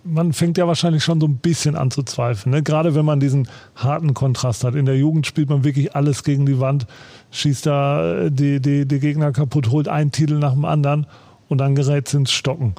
man 0.05 0.33
fängt 0.33 0.59
ja 0.59 0.67
wahrscheinlich 0.67 1.03
schon 1.03 1.21
so 1.21 1.27
ein 1.27 1.39
bisschen 1.39 1.77
an 1.77 1.91
zu 1.91 2.03
zweifeln. 2.03 2.53
Ne? 2.53 2.63
Gerade 2.63 2.95
wenn 2.95 3.05
man 3.05 3.21
diesen 3.21 3.49
harten 3.75 4.15
Kontrast 4.15 4.65
hat. 4.65 4.75
In 4.75 4.87
der 4.87 4.97
Jugend 4.97 5.27
spielt 5.27 5.49
man 5.49 5.65
wirklich 5.65 5.97
alles 5.97 6.23
gegen 6.23 6.47
die 6.47 6.61
Wand, 6.61 6.87
schießt 7.31 7.67
da 7.67 8.15
äh, 8.15 8.31
die, 8.31 8.61
die, 8.61 8.87
die 8.87 9.01
Gegner 9.01 9.33
kaputt, 9.33 9.71
holt 9.71 9.89
einen 9.89 10.13
Titel 10.13 10.35
nach 10.35 10.53
dem 10.53 10.65
anderen 10.65 11.07
und 11.49 11.59
dann 11.59 11.75
gerät 11.75 12.07
es 12.09 12.15
ins 12.15 12.33
Stocken. 12.33 12.75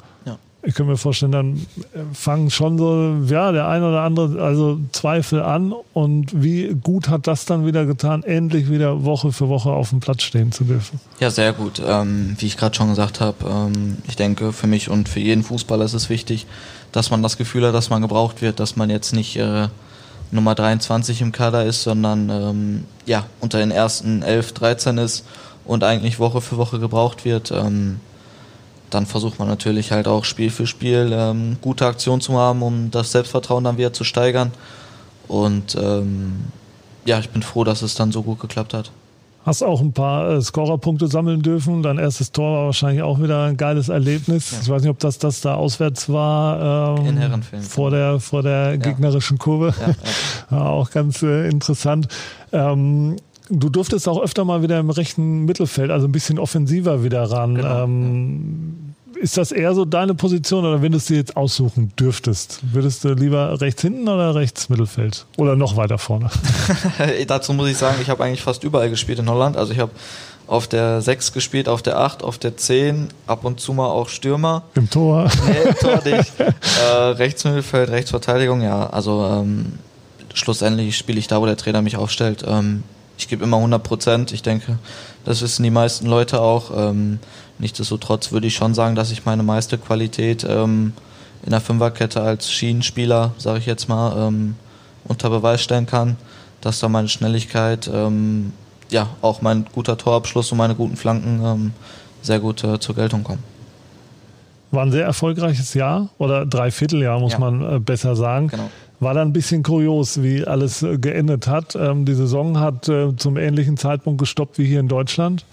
Ich 0.66 0.74
kann 0.74 0.86
mir 0.86 0.96
vorstellen, 0.96 1.30
dann 1.30 1.66
äh, 1.94 2.00
fangen 2.12 2.50
schon 2.50 2.76
so, 2.76 3.18
ja, 3.32 3.52
der 3.52 3.68
eine 3.68 3.88
oder 3.88 4.02
andere, 4.02 4.42
also 4.42 4.80
Zweifel 4.90 5.40
an. 5.40 5.72
Und 5.92 6.42
wie 6.42 6.74
gut 6.82 7.08
hat 7.08 7.28
das 7.28 7.44
dann 7.44 7.64
wieder 7.64 7.86
getan, 7.86 8.24
endlich 8.24 8.68
wieder 8.68 9.04
Woche 9.04 9.30
für 9.30 9.48
Woche 9.48 9.70
auf 9.70 9.90
dem 9.90 10.00
Platz 10.00 10.24
stehen 10.24 10.50
zu 10.50 10.64
dürfen? 10.64 10.98
Ja, 11.20 11.30
sehr 11.30 11.52
gut. 11.52 11.80
Ähm, 11.86 12.36
wie 12.38 12.46
ich 12.46 12.56
gerade 12.56 12.74
schon 12.74 12.88
gesagt 12.88 13.20
habe, 13.20 13.36
ähm, 13.48 13.98
ich 14.08 14.16
denke, 14.16 14.52
für 14.52 14.66
mich 14.66 14.90
und 14.90 15.08
für 15.08 15.20
jeden 15.20 15.44
Fußballer 15.44 15.84
ist 15.84 15.94
es 15.94 16.10
wichtig, 16.10 16.46
dass 16.90 17.10
man 17.10 17.22
das 17.22 17.36
Gefühl 17.36 17.64
hat, 17.64 17.74
dass 17.74 17.88
man 17.88 18.02
gebraucht 18.02 18.42
wird, 18.42 18.58
dass 18.58 18.74
man 18.74 18.90
jetzt 18.90 19.12
nicht 19.12 19.36
äh, 19.36 19.68
Nummer 20.32 20.56
23 20.56 21.20
im 21.20 21.30
Kader 21.30 21.64
ist, 21.64 21.84
sondern 21.84 22.28
ähm, 22.28 22.84
ja, 23.06 23.26
unter 23.40 23.58
den 23.58 23.70
ersten 23.70 24.22
11, 24.22 24.52
13 24.52 24.98
ist 24.98 25.24
und 25.64 25.84
eigentlich 25.84 26.18
Woche 26.18 26.40
für 26.40 26.56
Woche 26.56 26.80
gebraucht 26.80 27.24
wird. 27.24 27.52
Dann 28.90 29.06
versucht 29.06 29.38
man 29.38 29.48
natürlich 29.48 29.92
halt 29.92 30.06
auch 30.06 30.24
Spiel 30.24 30.50
für 30.50 30.66
Spiel 30.66 31.10
ähm, 31.12 31.56
gute 31.60 31.86
Aktionen 31.86 32.20
zu 32.20 32.34
haben, 32.34 32.62
um 32.62 32.90
das 32.90 33.12
Selbstvertrauen 33.12 33.64
dann 33.64 33.78
wieder 33.78 33.92
zu 33.92 34.04
steigern. 34.04 34.52
Und 35.28 35.74
ähm, 35.74 36.44
ja, 37.04 37.18
ich 37.18 37.30
bin 37.30 37.42
froh, 37.42 37.64
dass 37.64 37.82
es 37.82 37.94
dann 37.94 38.12
so 38.12 38.22
gut 38.22 38.40
geklappt 38.40 38.74
hat. 38.74 38.90
Hast 39.46 39.62
auch 39.62 39.80
ein 39.80 39.92
paar 39.92 40.28
äh, 40.28 40.42
Scorerpunkte 40.42 41.06
sammeln 41.06 41.40
dürfen. 41.40 41.80
Dein 41.80 41.98
erstes 41.98 42.32
Tor 42.32 42.56
war 42.56 42.64
wahrscheinlich 42.66 43.02
auch 43.02 43.22
wieder 43.22 43.44
ein 43.44 43.56
geiles 43.56 43.88
Erlebnis. 43.88 44.50
Ja. 44.50 44.58
Ich 44.60 44.68
weiß 44.68 44.82
nicht, 44.82 44.90
ob 44.90 44.98
das, 44.98 45.18
das 45.18 45.40
da 45.40 45.54
auswärts 45.54 46.08
war. 46.08 46.98
Ähm, 46.98 47.06
In 47.06 47.16
Herrenfilm. 47.16 47.62
Vor 47.62 47.92
der, 47.92 48.18
vor 48.18 48.42
der 48.42 48.70
ja. 48.70 48.76
gegnerischen 48.76 49.38
Kurve. 49.38 49.72
Ja, 50.50 50.62
auch 50.66 50.90
ganz 50.90 51.22
äh, 51.22 51.48
interessant. 51.48 52.08
Ähm, 52.50 53.16
du 53.48 53.68
durftest 53.68 54.08
auch 54.08 54.20
öfter 54.22 54.44
mal 54.44 54.62
wieder 54.62 54.78
im 54.78 54.90
rechten 54.90 55.44
Mittelfeld, 55.44 55.90
also 55.90 56.06
ein 56.06 56.12
bisschen 56.12 56.38
offensiver 56.38 57.02
wieder 57.04 57.22
ran. 57.30 57.54
Genau. 57.54 57.84
Ähm, 57.84 58.74
ist 59.20 59.38
das 59.38 59.50
eher 59.50 59.74
so 59.74 59.84
deine 59.84 60.14
Position 60.14 60.64
oder 60.66 60.82
wenn 60.82 60.92
du 60.92 60.98
es 60.98 61.06
dir 61.06 61.16
jetzt 61.16 61.36
aussuchen 61.36 61.92
dürftest? 61.98 62.60
Würdest 62.72 63.02
du 63.02 63.14
lieber 63.14 63.58
rechts 63.60 63.80
hinten 63.80 64.08
oder 64.08 64.34
rechts 64.34 64.68
Mittelfeld? 64.68 65.24
Oder 65.38 65.56
noch 65.56 65.76
weiter 65.76 65.98
vorne? 65.98 66.30
Dazu 67.26 67.54
muss 67.54 67.68
ich 67.70 67.78
sagen, 67.78 67.96
ich 68.02 68.10
habe 68.10 68.22
eigentlich 68.24 68.42
fast 68.42 68.62
überall 68.62 68.90
gespielt 68.90 69.18
in 69.18 69.30
Holland. 69.30 69.56
Also 69.56 69.72
ich 69.72 69.78
habe 69.78 69.90
auf 70.46 70.68
der 70.68 71.00
6 71.00 71.32
gespielt, 71.32 71.68
auf 71.68 71.82
der 71.82 71.98
8, 71.98 72.22
auf 72.22 72.38
der 72.38 72.56
10, 72.56 73.08
ab 73.26 73.44
und 73.44 73.58
zu 73.58 73.72
mal 73.72 73.88
auch 73.88 74.08
Stürmer. 74.08 74.62
Im 74.74 74.88
Tor? 74.88 75.30
Nee, 75.46 75.70
im 75.70 75.74
Tor 75.76 76.02
nicht. 76.04 76.32
äh, 76.38 76.92
Rechtsmittelfeld, 76.92 77.90
Rechtsverteidigung, 77.90 78.62
ja. 78.62 78.88
Also 78.90 79.26
ähm, 79.32 79.72
schlussendlich 80.34 80.96
spiele 80.96 81.18
ich 81.18 81.26
da, 81.26 81.40
wo 81.40 81.46
der 81.46 81.56
Trainer 81.56 81.82
mich 81.82 81.96
aufstellt. 81.96 82.44
Ähm, 82.46 82.82
ich 83.18 83.28
gebe 83.28 83.44
immer 83.44 83.56
100 83.56 83.82
Prozent. 83.82 84.32
Ich 84.32 84.42
denke, 84.42 84.78
das 85.24 85.42
wissen 85.42 85.62
die 85.62 85.70
meisten 85.70 86.06
Leute 86.06 86.40
auch. 86.40 86.70
Ähm, 86.74 87.18
Nichtsdestotrotz 87.58 88.32
würde 88.32 88.46
ich 88.46 88.54
schon 88.54 88.74
sagen, 88.74 88.94
dass 88.94 89.10
ich 89.10 89.24
meine 89.24 89.42
meiste 89.42 89.78
Qualität 89.78 90.46
ähm, 90.48 90.92
in 91.42 91.50
der 91.50 91.60
Fünferkette 91.60 92.20
als 92.20 92.50
Schienenspieler, 92.50 93.32
sage 93.38 93.58
ich 93.60 93.66
jetzt 93.66 93.88
mal, 93.88 94.28
ähm, 94.28 94.56
unter 95.04 95.30
Beweis 95.30 95.62
stellen 95.62 95.86
kann, 95.86 96.16
dass 96.60 96.80
da 96.80 96.88
meine 96.88 97.08
Schnelligkeit, 97.08 97.88
ähm, 97.92 98.52
ja, 98.90 99.08
auch 99.22 99.40
mein 99.40 99.66
guter 99.72 99.96
Torabschluss 99.96 100.52
und 100.52 100.58
meine 100.58 100.74
guten 100.74 100.96
Flanken 100.96 101.40
ähm, 101.44 101.72
sehr 102.20 102.40
gut 102.40 102.62
äh, 102.62 102.78
zur 102.78 102.94
Geltung 102.94 103.24
kommen. 103.24 103.42
War 104.70 104.82
ein 104.82 104.92
sehr 104.92 105.04
erfolgreiches 105.04 105.72
Jahr 105.74 106.08
oder 106.18 106.44
Dreivierteljahr, 106.44 107.18
muss 107.18 107.32
ja. 107.32 107.38
man 107.38 107.76
äh, 107.76 107.78
besser 107.78 108.16
sagen. 108.16 108.48
Genau. 108.48 108.68
War 108.98 109.14
dann 109.14 109.28
ein 109.28 109.32
bisschen 109.32 109.62
kurios, 109.62 110.22
wie 110.22 110.46
alles 110.46 110.82
äh, 110.82 110.98
geendet 110.98 111.48
hat. 111.48 111.76
Ähm, 111.76 112.04
die 112.04 112.14
Saison 112.14 112.58
hat 112.58 112.88
äh, 112.88 113.14
zum 113.16 113.36
ähnlichen 113.36 113.76
Zeitpunkt 113.76 114.18
gestoppt 114.18 114.58
wie 114.58 114.66
hier 114.66 114.80
in 114.80 114.88
Deutschland 114.88 115.44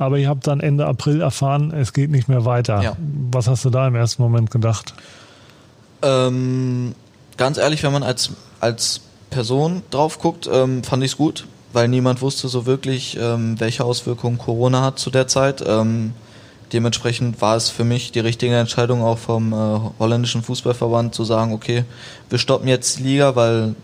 aber 0.00 0.16
ihr 0.16 0.30
habt 0.30 0.46
dann 0.46 0.60
Ende 0.60 0.86
April 0.86 1.20
erfahren, 1.20 1.72
es 1.72 1.92
geht 1.92 2.10
nicht 2.10 2.26
mehr 2.26 2.46
weiter. 2.46 2.82
Ja. 2.82 2.96
Was 3.30 3.48
hast 3.48 3.66
du 3.66 3.70
da 3.70 3.86
im 3.86 3.94
ersten 3.94 4.22
Moment 4.22 4.50
gedacht? 4.50 4.94
Ähm, 6.00 6.94
ganz 7.36 7.58
ehrlich, 7.58 7.82
wenn 7.82 7.92
man 7.92 8.02
als, 8.02 8.30
als 8.60 9.02
Person 9.28 9.82
drauf 9.90 10.18
guckt, 10.18 10.48
ähm, 10.50 10.82
fand 10.82 11.04
ich 11.04 11.12
es 11.12 11.16
gut, 11.18 11.46
weil 11.74 11.86
niemand 11.88 12.22
wusste 12.22 12.48
so 12.48 12.64
wirklich, 12.64 13.18
ähm, 13.20 13.60
welche 13.60 13.84
Auswirkungen 13.84 14.38
Corona 14.38 14.80
hat 14.80 14.98
zu 14.98 15.10
der 15.10 15.28
Zeit. 15.28 15.62
Ähm, 15.66 16.14
dementsprechend 16.72 17.40
war 17.40 17.56
es 17.56 17.68
für 17.68 17.84
mich 17.84 18.12
die 18.12 18.20
richtige 18.20 18.56
Entscheidung 18.56 19.02
auch 19.02 19.18
vom 19.18 19.52
äh, 19.52 19.80
holländischen 19.98 20.42
Fußballverband 20.42 21.14
zu 21.14 21.24
sagen, 21.24 21.52
okay, 21.52 21.84
wir 22.28 22.38
stoppen 22.38 22.68
jetzt 22.68 22.98
die 22.98 23.04
Liga, 23.04 23.36
weil 23.36 23.74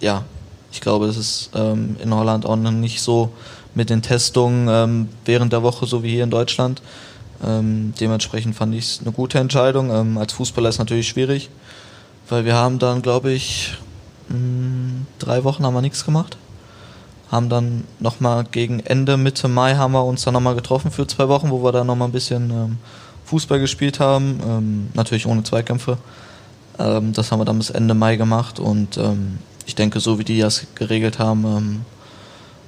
ja, 0.00 0.24
ich 0.72 0.80
glaube, 0.80 1.06
es 1.06 1.16
ist 1.16 1.50
ähm, 1.54 1.96
in 2.02 2.14
Holland 2.14 2.46
auch 2.46 2.56
nicht 2.56 3.02
so 3.02 3.32
mit 3.74 3.90
den 3.90 4.02
Testungen 4.02 4.68
ähm, 4.68 5.08
während 5.24 5.52
der 5.52 5.62
Woche, 5.62 5.86
so 5.86 6.02
wie 6.02 6.10
hier 6.10 6.24
in 6.24 6.30
Deutschland. 6.30 6.82
Ähm, 7.44 7.92
dementsprechend 8.00 8.54
fand 8.54 8.74
ich 8.74 8.84
es 8.84 9.00
eine 9.00 9.12
gute 9.12 9.38
Entscheidung. 9.38 9.90
Ähm, 9.90 10.18
als 10.18 10.32
Fußballer 10.32 10.68
ist 10.68 10.78
natürlich 10.78 11.08
schwierig, 11.08 11.50
weil 12.28 12.44
wir 12.44 12.54
haben 12.54 12.78
dann, 12.78 13.02
glaube 13.02 13.32
ich, 13.32 13.74
mh, 14.28 14.36
hm, 14.36 15.06
drei 15.18 15.44
Wochen 15.44 15.64
haben 15.64 15.74
wir 15.74 15.82
nichts 15.82 16.04
gemacht. 16.04 16.36
Haben 17.32 17.48
dann 17.48 17.84
nochmal 17.98 18.44
gegen 18.44 18.78
Ende, 18.80 19.16
Mitte 19.16 19.48
Mai 19.48 19.74
haben 19.74 19.92
wir 19.92 20.04
uns 20.04 20.22
dann 20.22 20.34
nochmal 20.34 20.54
getroffen 20.54 20.92
für 20.92 21.06
zwei 21.08 21.28
Wochen, 21.28 21.50
wo 21.50 21.64
wir 21.64 21.72
dann 21.72 21.88
nochmal 21.88 22.08
ein 22.08 22.12
bisschen 22.12 22.50
ähm, 22.50 22.78
Fußball 23.24 23.58
gespielt 23.58 23.98
haben. 23.98 24.38
Ähm, 24.46 24.88
natürlich 24.94 25.26
ohne 25.26 25.42
Zweikämpfe. 25.42 25.98
Ähm, 26.78 27.12
das 27.12 27.32
haben 27.32 27.40
wir 27.40 27.44
dann 27.44 27.58
bis 27.58 27.70
Ende 27.70 27.94
Mai 27.94 28.14
gemacht 28.14 28.60
und 28.60 29.00
ich 29.66 29.74
denke, 29.74 29.98
so 29.98 30.18
wie 30.20 30.24
die 30.24 30.38
das 30.38 30.66
geregelt 30.76 31.18
haben, 31.18 31.84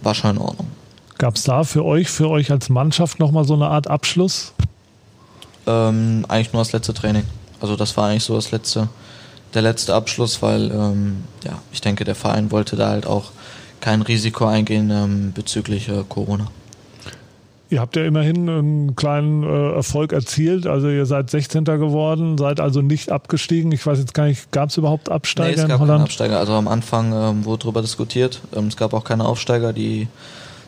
war 0.03 0.15
schon 0.15 0.31
in 0.31 0.39
Ordnung. 0.39 0.69
Gab 1.19 1.37
es 1.37 1.45
da 1.45 1.65
für 1.65 1.85
euch, 1.85 2.09
für 2.09 2.29
euch 2.29 2.51
als 2.51 2.69
Mannschaft 2.69 3.21
nochmal 3.21 3.45
so 3.45 3.55
eine 3.55 3.69
Art 3.69 3.89
Abschluss? 3.89 4.53
Ähm, 5.67 6.25
eigentlich 6.29 6.53
nur 6.53 6.61
das 6.61 6.73
letzte 6.73 6.93
Training. 6.93 7.25
Also 7.61 7.77
das 7.77 7.97
war 7.97 8.09
eigentlich 8.09 8.25
so 8.25 8.35
das 8.35 8.51
letzte, 8.51 8.89
der 9.55 9.63
letzte 9.63 9.95
Abschluss, 9.95 10.43
weil 10.43 10.71
ähm, 10.71 11.25
ja, 11.45 11.59
ich 11.73 11.81
denke, 11.81 12.05
der 12.05 12.15
Verein 12.15 12.51
wollte 12.51 12.77
da 12.77 12.89
halt 12.89 13.07
auch 13.07 13.31
kein 13.81 14.03
Risiko 14.03 14.47
eingehen 14.47 14.91
ähm, 14.91 15.33
bezüglich 15.35 15.89
äh, 15.89 16.05
Corona. 16.09 16.47
Ihr 17.71 17.81
habt 17.81 17.97
ja 17.97 18.05
immerhin 18.05 18.49
einen 18.49 18.97
kleinen 18.97 19.43
äh, 19.43 19.73
Erfolg 19.73 20.13
erzielt. 20.13 20.67
Also 20.67 20.89
ihr 20.89 21.07
seid 21.07 21.31
16. 21.31 21.65
geworden, 21.65 22.39
seid 22.39 22.61
also 22.61 22.83
nicht 22.83 23.11
abgestiegen. 23.11 23.73
Ich 23.73 23.85
weiß 23.85 23.99
jetzt 23.99 24.15
gar 24.15 24.27
nicht, 24.27 24.53
gab 24.53 24.69
es 24.69 24.77
überhaupt 24.77 25.11
Absteiger 25.11 25.49
nee, 25.49 25.55
es 25.57 25.63
in 25.63 25.69
gab 25.69 25.81
Holland? 25.81 25.99
Keinen 25.99 26.05
Absteiger. 26.05 26.39
Also 26.39 26.53
am 26.53 26.69
Anfang 26.69 27.13
ähm, 27.13 27.45
wurde 27.45 27.63
darüber 27.63 27.81
diskutiert. 27.81 28.41
Ähm, 28.55 28.69
es 28.69 28.77
gab 28.77 28.93
auch 28.93 29.05
keine 29.05 29.25
Aufsteiger. 29.25 29.73
Die 29.73 30.09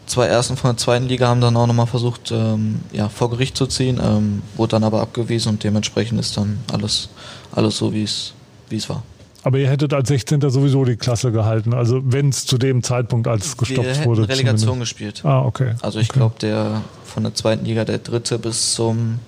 zwei 0.06 0.26
ersten 0.26 0.56
von 0.56 0.70
der 0.70 0.78
zweiten 0.78 1.06
Liga 1.06 1.28
haben 1.28 1.40
dann 1.40 1.56
auch 1.56 1.66
nochmal 1.66 1.86
versucht, 1.86 2.32
ähm, 2.32 2.80
ja, 2.92 3.08
vor 3.08 3.30
Gericht 3.30 3.56
zu 3.56 3.66
ziehen, 3.66 4.00
ähm, 4.02 4.42
wurde 4.56 4.70
dann 4.70 4.84
aber 4.84 5.00
abgewiesen 5.00 5.50
und 5.50 5.64
dementsprechend 5.64 6.18
ist 6.18 6.36
dann 6.36 6.58
alles, 6.72 7.10
alles 7.52 7.76
so, 7.76 7.92
wie 7.92 8.02
es 8.02 8.32
wie 8.68 8.76
es 8.76 8.88
war. 8.88 9.02
Aber 9.46 9.58
ihr 9.58 9.70
hättet 9.70 9.94
als 9.94 10.08
16. 10.08 10.40
sowieso 10.50 10.84
die 10.84 10.96
Klasse 10.96 11.30
gehalten, 11.30 11.72
also 11.72 12.00
wenn 12.04 12.30
es 12.30 12.46
zu 12.46 12.58
dem 12.58 12.82
Zeitpunkt, 12.82 13.28
als 13.28 13.46
es 13.46 13.56
gestoppt 13.56 14.00
Wir 14.00 14.04
wurde. 14.04 14.22
Relegation 14.28 14.58
zumindest. 14.58 14.90
gespielt. 14.90 15.24
Ah, 15.24 15.42
okay. 15.42 15.76
Also 15.82 16.00
ich 16.00 16.10
okay. 16.10 16.18
glaube, 16.18 16.34
der 16.40 16.82
von 17.04 17.22
der 17.22 17.32
zweiten 17.32 17.64
Liga, 17.64 17.84
der 17.84 17.98
dritte 17.98 18.40
bis 18.40 18.74
zum 18.74 19.20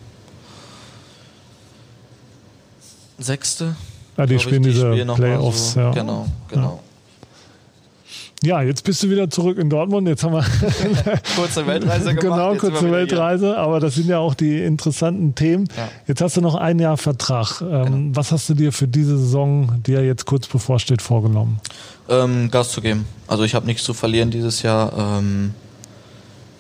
sechste. 3.17 3.77
Ja, 4.17 4.27
die 4.27 4.41
spielen 4.41 4.65
ich, 4.65 4.75
diese 4.75 4.91
spielen 4.91 5.15
Playoffs. 5.15 5.75
So, 5.75 5.81
ja. 5.83 5.93
Genau, 5.93 6.27
genau. 6.49 6.83
Ja, 8.43 8.63
jetzt 8.63 8.85
bist 8.85 9.03
du 9.03 9.11
wieder 9.11 9.29
zurück 9.31 9.59
in 9.59 9.69
Dortmund. 9.69 10.07
Jetzt 10.07 10.23
haben 10.23 10.33
wir 10.35 10.45
Kurze 11.37 11.67
Weltreise 11.67 12.15
gemacht. 12.15 12.21
genau 12.21 12.53
jetzt 12.53 12.61
kurze 12.61 12.77
wieder 12.77 12.89
hier. 12.89 12.93
Weltreise, 12.93 13.57
aber 13.59 13.81
das 13.81 13.97
sind 13.97 14.09
ja 14.09 14.19
auch 14.19 14.35
die 14.35 14.63
interessanten 14.63 15.35
Themen. 15.35 15.69
Ja. 15.77 15.89
Jetzt 16.07 16.21
hast 16.21 16.37
du 16.37 16.41
noch 16.41 16.55
ein 16.55 16.79
Jahr 16.79 16.97
Vertrag. 16.97 17.61
Ähm, 17.61 17.69
Genau. 17.85 18.17
Was 18.17 18.31
hast 18.33 18.49
du 18.49 18.55
dir 18.55 18.73
für 18.73 18.87
diese 18.87 19.19
Saison, 19.19 19.83
die 19.87 19.93
ja 19.93 20.01
jetzt 20.01 20.25
kurz 20.27 20.47
bevorsteht, 20.47 21.03
vorgenommen? 21.03 21.61
Ähm, 22.09 22.51
Gas 22.51 22.71
zu 22.71 22.81
geben. 22.81 23.07
Also 23.27 23.43
ich 23.45 23.55
habe 23.55 23.67
nichts 23.67 23.83
zu 23.83 23.93
verlieren 23.95 24.31
dieses 24.31 24.63
Jahr. 24.63 24.93
Ähm, 25.19 25.55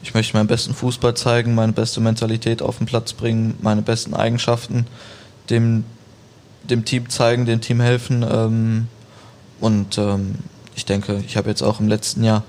ich 0.02 0.14
möchte 0.14 0.36
meinen 0.36 0.46
besten 0.46 0.74
Fußball 0.74 1.14
zeigen, 1.14 1.54
meine 1.54 1.72
beste 1.72 2.00
Mentalität 2.00 2.62
auf 2.62 2.78
den 2.78 2.86
Platz 2.86 3.12
bringen, 3.12 3.54
meine 3.62 3.82
besten 3.82 4.14
Eigenschaften 4.14 4.86
dem, 5.50 5.84
dem 6.64 6.84
Team 6.84 7.08
zeigen, 7.08 7.46
dem 7.46 7.60
Team 7.60 7.80
helfen. 7.80 8.24
Ähm, 8.28 8.88
und 9.60 9.98
ähm, 9.98 10.36
ich 10.78 10.84
denke, 10.84 11.20
ich 11.26 11.36
habe 11.36 11.48
jetzt 11.48 11.62
auch 11.62 11.80
im 11.80 11.88
letzten 11.88 12.22
Jahr 12.22 12.44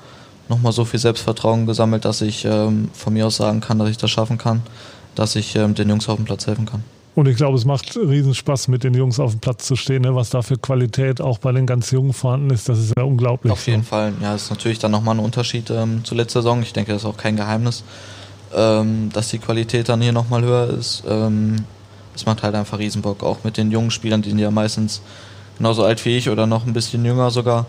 nochmal 0.49 0.71
so 0.71 0.85
viel 0.85 0.99
Selbstvertrauen 0.99 1.65
gesammelt, 1.65 2.05
dass 2.05 2.21
ich 2.21 2.45
ähm, 2.45 2.89
von 2.93 3.13
mir 3.13 3.25
aus 3.25 3.37
sagen 3.37 3.59
kann, 3.59 3.79
dass 3.79 3.89
ich 3.89 3.97
das 3.97 4.11
schaffen 4.11 4.37
kann, 4.37 4.61
dass 5.15 5.35
ich 5.35 5.55
ähm, 5.55 5.73
den 5.73 5.89
Jungs 5.89 6.07
auf 6.07 6.17
dem 6.17 6.25
Platz 6.25 6.45
helfen 6.45 6.65
kann. 6.65 6.83
Und 7.15 7.27
ich 7.27 7.35
glaube, 7.35 7.57
es 7.57 7.65
macht 7.65 7.97
Riesenspaß, 7.97 8.67
mit 8.67 8.83
den 8.83 8.93
Jungs 8.93 9.19
auf 9.19 9.31
dem 9.31 9.39
Platz 9.39 9.65
zu 9.65 9.75
stehen. 9.75 10.03
Ne? 10.03 10.15
Was 10.15 10.29
da 10.29 10.43
für 10.43 10.57
Qualität 10.57 11.21
auch 11.21 11.39
bei 11.39 11.51
den 11.51 11.65
ganz 11.65 11.89
Jungen 11.89 12.13
vorhanden 12.13 12.51
ist, 12.51 12.69
das 12.69 12.79
ist 12.79 12.93
ja 12.95 13.03
unglaublich. 13.03 13.51
Auf 13.51 13.67
jeden 13.67 13.83
Fall. 13.83 14.13
Ja, 14.21 14.35
ist 14.35 14.51
natürlich 14.51 14.77
dann 14.77 14.91
nochmal 14.91 15.15
ein 15.15 15.19
Unterschied 15.19 15.71
ähm, 15.71 16.05
zur 16.05 16.17
letzten 16.17 16.39
Saison. 16.39 16.61
Ich 16.61 16.71
denke, 16.71 16.93
das 16.93 17.01
ist 17.01 17.07
auch 17.07 17.17
kein 17.17 17.35
Geheimnis, 17.35 17.83
ähm, 18.55 19.09
dass 19.11 19.29
die 19.29 19.39
Qualität 19.39 19.89
dann 19.89 20.01
hier 20.01 20.13
nochmal 20.13 20.43
höher 20.43 20.69
ist. 20.69 21.03
Ähm, 21.09 21.65
es 22.15 22.27
macht 22.27 22.43
halt 22.43 22.53
einfach 22.53 22.77
Riesenbock, 22.77 23.23
auch 23.23 23.43
mit 23.43 23.57
den 23.57 23.71
jungen 23.71 23.91
Spielern, 23.91 24.21
die 24.21 24.29
sind 24.29 24.39
ja 24.39 24.51
meistens 24.51 25.01
genauso 25.57 25.83
alt 25.83 26.05
wie 26.05 26.15
ich 26.15 26.29
oder 26.29 26.47
noch 26.47 26.65
ein 26.65 26.73
bisschen 26.73 27.03
jünger 27.03 27.31
sogar. 27.31 27.65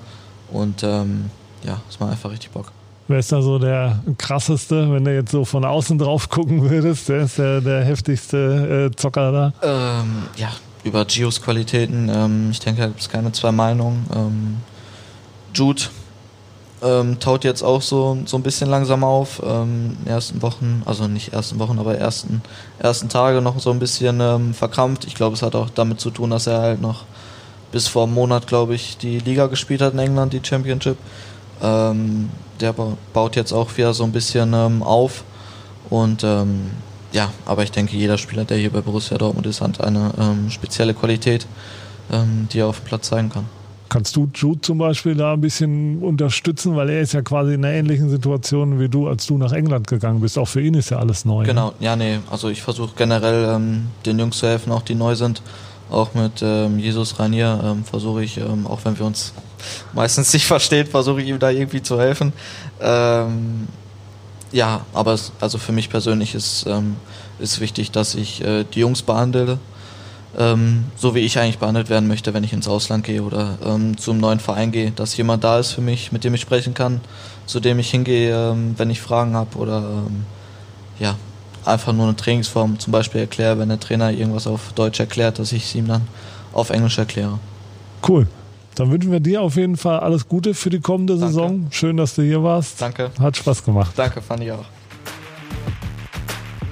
Und 0.52 0.82
ähm, 0.82 1.30
ja, 1.64 1.80
es 1.88 2.00
macht 2.00 2.12
einfach 2.12 2.30
richtig 2.30 2.50
Bock. 2.50 2.72
Wer 3.08 3.18
ist 3.18 3.32
da 3.32 3.42
so 3.42 3.58
der 3.58 3.98
krasseste, 4.18 4.92
wenn 4.92 5.04
du 5.04 5.12
jetzt 5.12 5.32
so 5.32 5.44
von 5.44 5.64
außen 5.64 5.98
drauf 5.98 6.28
gucken 6.28 6.70
würdest? 6.70 7.08
Der 7.08 7.22
ist 7.22 7.38
der, 7.38 7.60
der 7.60 7.84
heftigste 7.84 8.90
äh, 8.92 8.96
Zocker 8.96 9.32
da. 9.32 9.52
Ähm, 9.62 10.22
ja, 10.36 10.50
über 10.84 11.04
Gios 11.04 11.42
Qualitäten, 11.42 12.08
ähm, 12.08 12.48
ich 12.52 12.60
denke, 12.60 12.82
da 12.82 12.86
gibt 12.86 13.00
es 13.00 13.08
keine 13.08 13.32
zwei 13.32 13.50
Meinungen. 13.50 14.06
Ähm, 14.14 14.56
Jude 15.54 15.82
ähm, 16.82 17.18
taut 17.18 17.44
jetzt 17.44 17.62
auch 17.62 17.82
so, 17.82 18.18
so 18.24 18.36
ein 18.36 18.42
bisschen 18.42 18.70
langsam 18.70 19.04
auf. 19.04 19.42
Ähm, 19.44 19.96
in 19.98 20.04
den 20.04 20.06
ersten 20.06 20.40
Wochen, 20.42 20.82
also 20.86 21.08
nicht 21.08 21.32
ersten 21.32 21.58
Wochen, 21.58 21.78
aber 21.78 21.98
ersten, 21.98 22.42
ersten 22.78 23.08
Tage 23.08 23.40
noch 23.40 23.58
so 23.58 23.70
ein 23.70 23.78
bisschen 23.78 24.20
ähm, 24.20 24.54
verkrampft. 24.54 25.04
Ich 25.04 25.14
glaube, 25.14 25.34
es 25.34 25.42
hat 25.42 25.54
auch 25.54 25.68
damit 25.70 26.00
zu 26.00 26.10
tun, 26.10 26.30
dass 26.30 26.46
er 26.46 26.60
halt 26.60 26.80
noch 26.80 27.04
bis 27.72 27.88
vor 27.88 28.04
einem 28.04 28.14
Monat, 28.14 28.46
glaube 28.46 28.74
ich, 28.74 28.96
die 28.98 29.18
Liga 29.18 29.46
gespielt 29.46 29.80
hat 29.80 29.92
in 29.92 29.98
England, 29.98 30.32
die 30.32 30.40
Championship. 30.42 30.96
Ähm, 31.62 32.30
der 32.60 32.72
ba- 32.72 32.96
baut 33.12 33.36
jetzt 33.36 33.52
auch 33.52 33.76
wieder 33.76 33.94
so 33.94 34.04
ein 34.04 34.12
bisschen 34.12 34.52
ähm, 34.54 34.82
auf. 34.82 35.24
Und 35.88 36.24
ähm, 36.24 36.70
ja, 37.12 37.30
aber 37.46 37.62
ich 37.62 37.70
denke, 37.70 37.96
jeder 37.96 38.18
Spieler, 38.18 38.44
der 38.44 38.56
hier 38.58 38.70
bei 38.70 38.80
Borussia 38.80 39.18
Dortmund 39.18 39.46
ist, 39.46 39.60
hat 39.60 39.80
eine 39.80 40.12
ähm, 40.18 40.50
spezielle 40.50 40.94
Qualität, 40.94 41.46
ähm, 42.12 42.48
die 42.52 42.60
er 42.60 42.66
auf 42.68 42.80
dem 42.80 42.84
Platz 42.86 43.08
zeigen 43.08 43.30
kann. 43.30 43.44
Kannst 43.88 44.14
du 44.14 44.28
Jude 44.32 44.60
zum 44.60 44.78
Beispiel 44.78 45.16
da 45.16 45.32
ein 45.32 45.40
bisschen 45.40 46.00
unterstützen, 46.00 46.76
weil 46.76 46.88
er 46.90 47.00
ist 47.00 47.12
ja 47.12 47.22
quasi 47.22 47.54
in 47.54 47.64
einer 47.64 47.74
ähnlichen 47.74 48.08
Situation 48.08 48.78
wie 48.78 48.88
du, 48.88 49.08
als 49.08 49.26
du 49.26 49.36
nach 49.36 49.50
England 49.50 49.88
gegangen 49.88 50.20
bist. 50.20 50.38
Auch 50.38 50.46
für 50.46 50.60
ihn 50.60 50.74
ist 50.74 50.90
ja 50.90 50.98
alles 51.00 51.24
neu. 51.24 51.40
ne? 51.40 51.48
Genau, 51.48 51.72
ja, 51.80 51.96
nee, 51.96 52.20
also 52.30 52.48
ich 52.50 52.62
versuche 52.62 52.90
generell 52.96 53.52
ähm, 53.56 53.86
den 54.06 54.20
Jungs 54.20 54.38
zu 54.38 54.46
helfen, 54.46 54.70
auch 54.70 54.82
die 54.82 54.94
neu 54.94 55.16
sind. 55.16 55.42
Auch 55.90 56.14
mit 56.14 56.40
ähm, 56.40 56.78
Jesus 56.78 57.18
Rainier 57.18 57.60
ähm, 57.64 57.84
versuche 57.84 58.22
ich, 58.22 58.36
ähm, 58.36 58.66
auch 58.66 58.80
wenn 58.84 58.96
wir 58.98 59.04
uns 59.04 59.32
meistens 59.92 60.32
nicht 60.32 60.46
verstehen, 60.46 60.86
versuche 60.86 61.20
ich 61.20 61.28
ihm 61.28 61.38
da 61.38 61.50
irgendwie 61.50 61.82
zu 61.82 61.98
helfen. 61.98 62.32
Ähm, 62.80 63.66
ja, 64.52 64.82
aber 64.94 65.14
es, 65.14 65.32
also 65.40 65.58
für 65.58 65.72
mich 65.72 65.90
persönlich 65.90 66.34
ist, 66.34 66.64
ähm, 66.66 66.96
ist 67.40 67.60
wichtig, 67.60 67.90
dass 67.90 68.14
ich 68.14 68.42
äh, 68.44 68.64
die 68.64 68.80
Jungs 68.80 69.02
behandle, 69.02 69.58
so 70.96 71.16
wie 71.16 71.20
ich 71.20 71.40
eigentlich 71.40 71.58
behandelt 71.58 71.90
werden 71.90 72.06
möchte, 72.06 72.32
wenn 72.32 72.44
ich 72.44 72.52
ins 72.52 72.68
Ausland 72.68 73.02
gehe 73.02 73.20
oder 73.20 73.58
zum 73.96 74.18
neuen 74.18 74.38
Verein 74.38 74.70
gehe, 74.70 74.92
dass 74.92 75.16
jemand 75.16 75.42
da 75.42 75.58
ist 75.58 75.72
für 75.72 75.80
mich, 75.80 76.12
mit 76.12 76.22
dem 76.22 76.32
ich 76.34 76.40
sprechen 76.40 76.72
kann, 76.72 77.00
zu 77.46 77.58
dem 77.58 77.80
ich 77.80 77.90
hingehe, 77.90 78.56
wenn 78.76 78.90
ich 78.90 79.00
Fragen 79.00 79.34
habe 79.34 79.58
oder 79.58 80.04
ja, 81.00 81.16
einfach 81.64 81.92
nur 81.92 82.06
eine 82.06 82.16
Trainingsform 82.16 82.78
zum 82.78 82.92
Beispiel 82.92 83.20
erkläre, 83.20 83.58
wenn 83.58 83.68
der 83.68 83.80
Trainer 83.80 84.10
irgendwas 84.10 84.46
auf 84.46 84.72
Deutsch 84.74 85.00
erklärt, 85.00 85.38
dass 85.38 85.52
ich 85.52 85.64
es 85.64 85.74
ihm 85.74 85.86
dann 85.88 86.02
auf 86.52 86.70
Englisch 86.70 86.98
erkläre. 86.98 87.38
Cool. 88.06 88.26
Dann 88.74 88.90
wünschen 88.90 89.12
wir 89.12 89.20
dir 89.20 89.42
auf 89.42 89.56
jeden 89.56 89.76
Fall 89.76 90.00
alles 90.00 90.28
Gute 90.28 90.54
für 90.54 90.70
die 90.70 90.80
kommende 90.80 91.14
Danke. 91.14 91.26
Saison. 91.26 91.66
Schön, 91.70 91.96
dass 91.96 92.14
du 92.14 92.22
hier 92.22 92.42
warst. 92.42 92.80
Danke. 92.80 93.10
Hat 93.20 93.36
Spaß 93.36 93.64
gemacht. 93.64 93.92
Danke, 93.96 94.22
fand 94.22 94.42
ich 94.42 94.52
auch. 94.52 94.64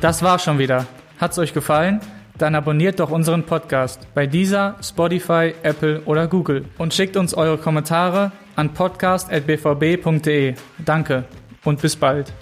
Das 0.00 0.22
war's 0.22 0.44
schon 0.44 0.58
wieder. 0.58 0.86
Hat's 1.18 1.38
euch 1.38 1.52
gefallen? 1.52 2.00
Dann 2.38 2.54
abonniert 2.54 3.00
doch 3.00 3.10
unseren 3.10 3.42
Podcast 3.42 4.06
bei 4.14 4.28
dieser, 4.28 4.76
Spotify, 4.80 5.54
Apple 5.64 6.02
oder 6.04 6.28
Google 6.28 6.66
und 6.78 6.94
schickt 6.94 7.16
uns 7.16 7.34
eure 7.34 7.58
Kommentare 7.58 8.30
an 8.54 8.72
podcast.bvb.de. 8.72 10.54
Danke 10.84 11.24
und 11.64 11.82
bis 11.82 11.96
bald. 11.96 12.32